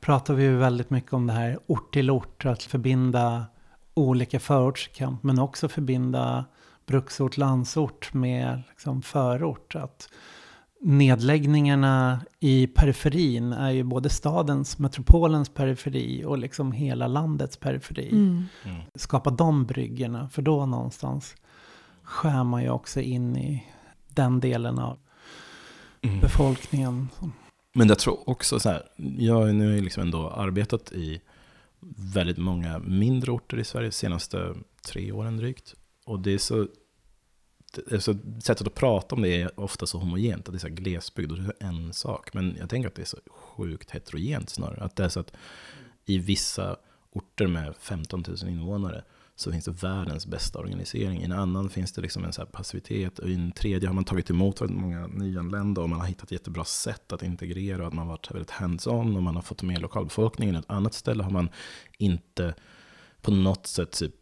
pratade 0.00 0.38
vi 0.38 0.48
väldigt 0.48 0.90
mycket 0.90 1.12
om 1.12 1.26
det 1.26 1.32
här 1.32 1.58
ort 1.66 1.94
till 1.94 2.10
ort, 2.10 2.44
att 2.44 2.62
förbinda 2.62 3.46
olika 3.94 4.40
förortskamp, 4.40 5.22
men 5.22 5.38
också 5.38 5.68
förbinda 5.68 6.44
bruksort, 6.86 7.36
landsort 7.36 8.14
med 8.14 8.62
liksom 8.68 9.02
förort. 9.02 9.74
Att 9.74 10.08
nedläggningarna 10.80 12.20
i 12.40 12.66
periferin 12.66 13.52
är 13.52 13.70
ju 13.70 13.82
både 13.82 14.08
stadens, 14.08 14.78
metropolens 14.78 15.48
periferi 15.48 16.24
och 16.24 16.38
liksom 16.38 16.72
hela 16.72 17.06
landets 17.06 17.56
periferi. 17.56 18.08
Mm. 18.08 18.44
Mm. 18.64 18.80
Skapa 18.94 19.30
de 19.30 19.64
bryggorna, 19.64 20.28
för 20.28 20.42
då 20.42 20.66
någonstans 20.66 21.34
skär 22.02 22.44
man 22.44 22.62
ju 22.62 22.70
också 22.70 23.00
in 23.00 23.36
i 23.36 23.64
den 24.08 24.40
delen 24.40 24.78
av 24.78 24.98
mm. 26.02 26.20
befolkningen. 26.20 27.08
Men 27.76 27.88
jag 27.88 27.98
tror 27.98 28.28
också 28.28 28.60
så 28.60 28.68
här, 28.68 28.88
jag 29.18 29.34
har 29.34 29.46
nu 29.46 29.80
liksom 29.80 30.02
ändå 30.02 30.30
arbetat 30.30 30.92
i 30.92 31.20
väldigt 31.96 32.38
många 32.38 32.78
mindre 32.78 33.32
orter 33.32 33.58
i 33.58 33.64
Sverige 33.64 33.88
de 33.88 33.92
senaste 33.92 34.54
tre 34.86 35.12
åren 35.12 35.36
drygt. 35.36 35.74
Och 36.04 36.20
det 36.20 36.30
är 36.30 36.38
så, 36.38 36.68
alltså, 37.92 38.14
sättet 38.42 38.66
att 38.66 38.74
prata 38.74 39.14
om 39.14 39.22
det 39.22 39.42
är 39.42 39.60
ofta 39.60 39.86
så 39.86 39.98
homogent, 39.98 40.48
att 40.48 40.52
det 40.52 40.56
är 40.56 40.60
så 40.60 40.66
här 40.66 40.74
glesbygd 40.74 41.32
och 41.32 41.38
det 41.38 41.52
är 41.60 41.66
en 41.68 41.92
sak. 41.92 42.34
Men 42.34 42.56
jag 42.58 42.70
tänker 42.70 42.88
att 42.88 42.94
det 42.94 43.02
är 43.02 43.06
så 43.06 43.18
sjukt 43.30 43.90
heterogent 43.90 44.50
snarare. 44.50 44.84
Att 44.84 44.96
det 44.96 45.04
är 45.04 45.08
så 45.08 45.20
att 45.20 45.32
i 46.04 46.18
vissa 46.18 46.76
orter 47.10 47.46
med 47.46 47.74
15 47.76 48.24
000 48.28 48.48
invånare 48.48 49.04
så 49.38 49.52
finns 49.52 49.64
det 49.64 49.70
världens 49.70 50.26
bästa 50.26 50.58
organisering. 50.58 51.20
I 51.20 51.24
en 51.24 51.32
annan 51.32 51.70
finns 51.70 51.92
det 51.92 52.02
liksom 52.02 52.24
en 52.24 52.32
så 52.32 52.46
passivitet. 52.46 53.18
Och 53.18 53.28
i 53.28 53.34
en 53.34 53.52
tredje 53.52 53.88
har 53.88 53.94
man 53.94 54.04
tagit 54.04 54.30
emot 54.30 54.60
väldigt 54.60 54.80
många 54.80 55.06
nyanlända 55.06 55.80
och 55.80 55.88
man 55.88 56.00
har 56.00 56.06
hittat 56.06 56.30
jättebra 56.30 56.64
sätt 56.64 57.12
att 57.12 57.22
integrera. 57.22 57.82
Och 57.82 57.88
att 57.88 57.94
man 57.94 58.06
har 58.06 58.12
varit 58.12 58.30
väldigt 58.30 58.50
hands-on 58.50 59.16
och 59.16 59.22
man 59.22 59.34
har 59.34 59.42
fått 59.42 59.62
med 59.62 59.80
lokalbefolkningen. 59.80 60.54
I 60.54 60.58
ett 60.58 60.70
annat 60.70 60.94
ställe 60.94 61.22
har 61.22 61.30
man 61.30 61.48
inte 61.98 62.54
på 63.22 63.30
något 63.30 63.66
sätt 63.66 63.92
typ 63.92 64.14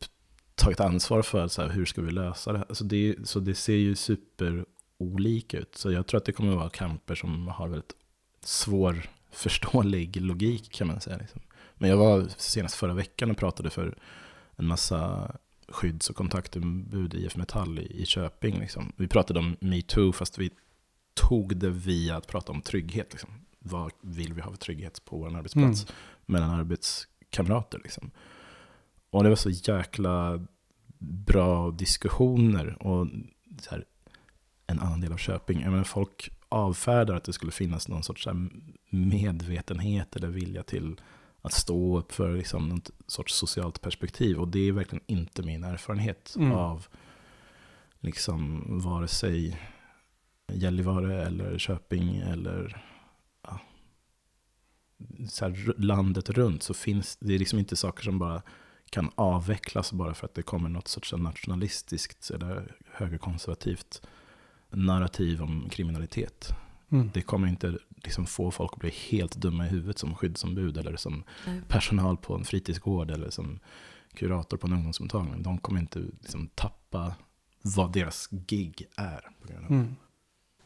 tagit 0.55 0.81
ansvar 0.81 1.23
för 1.23 1.49
så 1.49 1.63
här, 1.63 1.69
hur 1.69 1.85
ska 1.85 2.03
vi 2.03 2.11
lösa 2.11 2.53
det 2.53 2.59
här. 2.59 2.67
Alltså 2.69 2.85
det. 2.85 3.17
Så 3.25 3.41
det 3.41 3.55
ser 3.55 3.77
ju 3.77 3.95
superolika 3.95 5.59
ut. 5.59 5.75
Så 5.75 5.93
jag 5.93 6.07
tror 6.07 6.19
att 6.19 6.25
det 6.25 6.33
kommer 6.33 6.53
att 6.53 6.59
vara 6.59 6.71
kamper 6.71 7.15
som 7.15 7.49
har 7.49 7.69
väldigt 7.69 7.95
svårförståelig 8.45 10.21
logik 10.21 10.73
kan 10.73 10.87
man 10.87 11.01
säga. 11.01 11.17
Liksom. 11.17 11.41
Men 11.75 11.91
jag 11.91 11.97
var 11.97 12.27
senast 12.37 12.75
förra 12.75 12.95
veckan 12.95 13.31
och 13.31 13.37
pratade 13.37 13.71
för 13.71 13.99
en 14.57 14.67
massa 14.67 15.33
skydds 15.69 16.11
och 16.11 16.17
kontaktombud 16.17 17.15
i 17.15 17.27
IF 17.27 17.37
Metall 17.37 17.79
i, 17.79 18.03
i 18.03 18.07
Köping. 18.07 18.59
Liksom. 18.59 18.93
Vi 18.97 19.09
pratade 19.09 19.39
om 19.39 19.57
metoo, 19.61 20.13
fast 20.13 20.39
vi 20.39 20.51
tog 21.15 21.57
det 21.57 21.71
via 21.71 22.17
att 22.17 22.27
prata 22.27 22.53
om 22.53 22.63
trygghet. 22.63 23.13
Liksom. 23.13 23.31
Vad 23.59 23.93
vill 24.01 24.33
vi 24.33 24.41
ha 24.41 24.51
för 24.51 24.59
trygghet 24.59 25.05
på 25.05 25.19
vår 25.19 25.37
arbetsplats? 25.37 25.83
Mm. 25.85 25.95
Mellan 26.27 26.51
arbetskamrater. 26.51 27.81
Liksom. 27.83 28.11
Och 29.11 29.23
det 29.23 29.29
var 29.29 29.37
så 29.37 29.51
jäkla 29.51 30.47
bra 30.99 31.71
diskussioner. 31.71 32.83
Och 32.83 33.07
här, 33.71 33.85
en 34.67 34.81
annan 34.81 35.01
del 35.01 35.13
av 35.13 35.17
Köping. 35.17 35.61
Jag 35.61 35.71
menar, 35.71 35.85
folk 35.85 36.31
avfärdar 36.49 37.15
att 37.15 37.25
det 37.25 37.33
skulle 37.33 37.53
finnas 37.53 37.89
någon 37.89 38.03
sorts 38.03 38.29
medvetenhet 38.91 40.17
eller 40.17 40.29
vilja 40.29 40.63
till 40.63 41.01
att 41.45 41.53
stå 41.53 41.99
upp 41.99 42.13
för 42.13 42.37
liksom 42.37 42.69
något 42.69 42.91
sorts 43.07 43.35
socialt 43.35 43.81
perspektiv. 43.81 44.39
Och 44.39 44.49
det 44.49 44.69
är 44.69 44.73
verkligen 44.73 45.05
inte 45.07 45.43
min 45.43 45.65
erfarenhet 45.65 46.35
mm. 46.37 46.53
av 46.53 46.87
liksom 48.01 48.65
vare 48.79 49.09
sig 49.09 49.61
Gällivare 50.53 51.27
eller 51.27 51.59
Köping 51.59 52.17
eller 52.17 52.85
ja, 53.43 53.61
så 55.29 55.45
här, 55.45 55.75
landet 55.77 56.31
runt. 56.31 56.63
Så 56.63 56.75
finns 56.75 57.17
det 57.17 57.35
är 57.35 57.39
liksom 57.39 57.59
inte 57.59 57.77
saker 57.77 58.05
som 58.05 58.19
bara 58.19 58.43
kan 58.91 59.11
avvecklas 59.15 59.93
bara 59.93 60.15
för 60.15 60.27
att 60.27 60.35
det 60.35 60.43
kommer 60.43 60.69
något 60.69 60.89
sorts 60.89 61.13
nationalistiskt 61.13 62.31
eller 62.31 62.77
högerkonservativt 62.93 64.03
narrativ 64.71 65.43
om 65.43 65.69
kriminalitet. 65.71 66.49
Mm. 66.91 67.11
Det 67.15 67.23
kommer 67.23 67.49
inte 67.49 67.79
liksom 68.05 68.27
få 68.27 68.51
folk 68.51 68.73
att 68.73 68.81
bli 68.81 68.91
helt 69.11 69.37
dumma 69.37 69.67
i 69.67 69.69
huvudet 69.69 69.99
som 69.99 70.15
skyddsombud 70.15 70.79
eller 70.79 70.97
som 70.97 71.25
mm. 71.47 71.63
personal 71.69 72.17
på 72.17 72.35
en 72.35 72.45
fritidsgård 72.45 73.11
eller 73.11 73.31
som 73.31 73.59
kurator 74.15 74.57
på 74.57 74.67
en 74.67 74.73
ungdomsmottagning. 74.73 75.43
De 75.43 75.59
kommer 75.59 75.81
inte 75.81 75.99
liksom 75.99 76.49
tappa 76.55 77.15
vad 77.63 77.93
deras 77.93 78.29
gig 78.31 78.87
är. 78.97 79.31
Mm. 79.69 79.97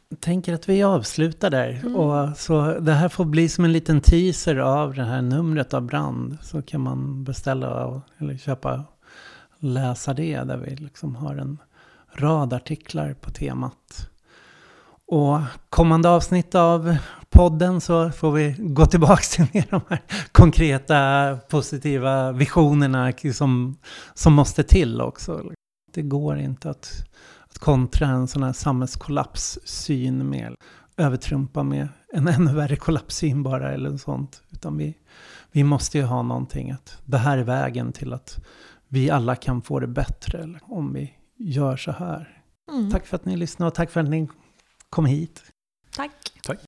Jag 0.09 0.21
tänker 0.21 0.55
att 0.55 0.69
vi 0.69 0.83
avslutar 0.83 1.51
där. 1.51 1.71
Mm. 1.71 1.97
Och 1.97 2.37
så 2.37 2.79
det 2.81 2.93
här 2.93 3.09
får 3.09 3.25
bli 3.25 3.49
som 3.49 3.65
en 3.65 3.73
liten 3.73 4.01
teaser 4.01 4.57
av 4.57 4.95
det 4.95 5.05
här 5.05 5.23
numret 5.23 5.75
av 5.75 5.83
Brand. 5.83 6.39
Så 6.43 6.63
kan 6.63 6.81
man 6.81 7.25
beställa 7.25 8.03
eller 8.19 8.37
köpa, 8.37 8.85
läsa 9.59 10.15
det. 10.15 10.43
Där 10.43 10.57
vi 10.57 10.77
liksom 10.77 11.17
har 11.17 11.37
en 11.37 11.59
rad 12.13 12.53
artiklar 12.53 13.15
på 13.15 13.31
temat. 13.31 14.11
Och 15.07 15.41
kommande 15.71 16.09
avsnitt 16.09 16.55
av 16.55 16.97
podden 17.31 17.81
så 17.81 18.11
får 18.11 18.33
vi 18.33 18.55
gå 18.59 18.87
tillbaka 18.87 19.23
till 19.23 19.47
mer 19.53 19.67
de 19.71 19.81
här 19.89 20.03
konkreta 20.33 21.39
positiva 21.49 22.33
visionerna 22.33 23.13
som, 23.35 23.79
som 24.15 24.33
måste 24.33 24.63
till 24.63 25.01
också. 25.01 25.51
Det 25.93 26.03
går 26.03 26.39
inte 26.39 26.71
att, 26.71 27.05
att 27.51 27.59
kontra 27.59 28.07
en 28.07 28.29
sån 28.29 28.43
här 28.43 28.53
samhällskollapssyn 28.53 30.29
med 30.29 30.55
övertrumpa 30.97 31.63
med 31.63 31.89
en 32.13 32.29
ännu 32.29 32.55
värre 32.55 32.77
kollapssyn 32.77 33.43
bara 33.43 33.73
eller 33.73 33.97
sånt. 33.97 34.43
Utan 34.51 34.77
vi, 34.77 34.95
vi 35.53 35.65
måste 35.65 35.99
ju 35.99 36.05
ha 36.05 36.23
någonting 36.23 36.71
att 36.71 36.99
det 37.05 37.19
här 37.19 37.39
är 37.39 37.45
vägen 37.45 37.93
till 37.93 38.13
att 38.13 38.39
vi 38.89 39.11
alla 39.11 39.37
kan 39.37 39.63
få 39.63 39.81
det 39.81 39.87
bättre 39.87 40.61
om 40.63 40.93
vi 40.93 41.13
gör 41.37 41.77
så 41.77 41.93
här. 41.93 42.43
Mm. 42.73 42.91
Tack 42.91 43.07
för 43.07 43.17
att 43.17 43.25
ni 43.25 43.37
lyssnade 43.37 43.69
och 43.69 43.75
tack 43.75 43.91
för 43.91 44.01
att 44.01 44.09
ni 44.09 44.29
kom 44.91 45.07
hit. 45.07 45.43
Tack. 45.91 46.13
Tack. 46.43 46.59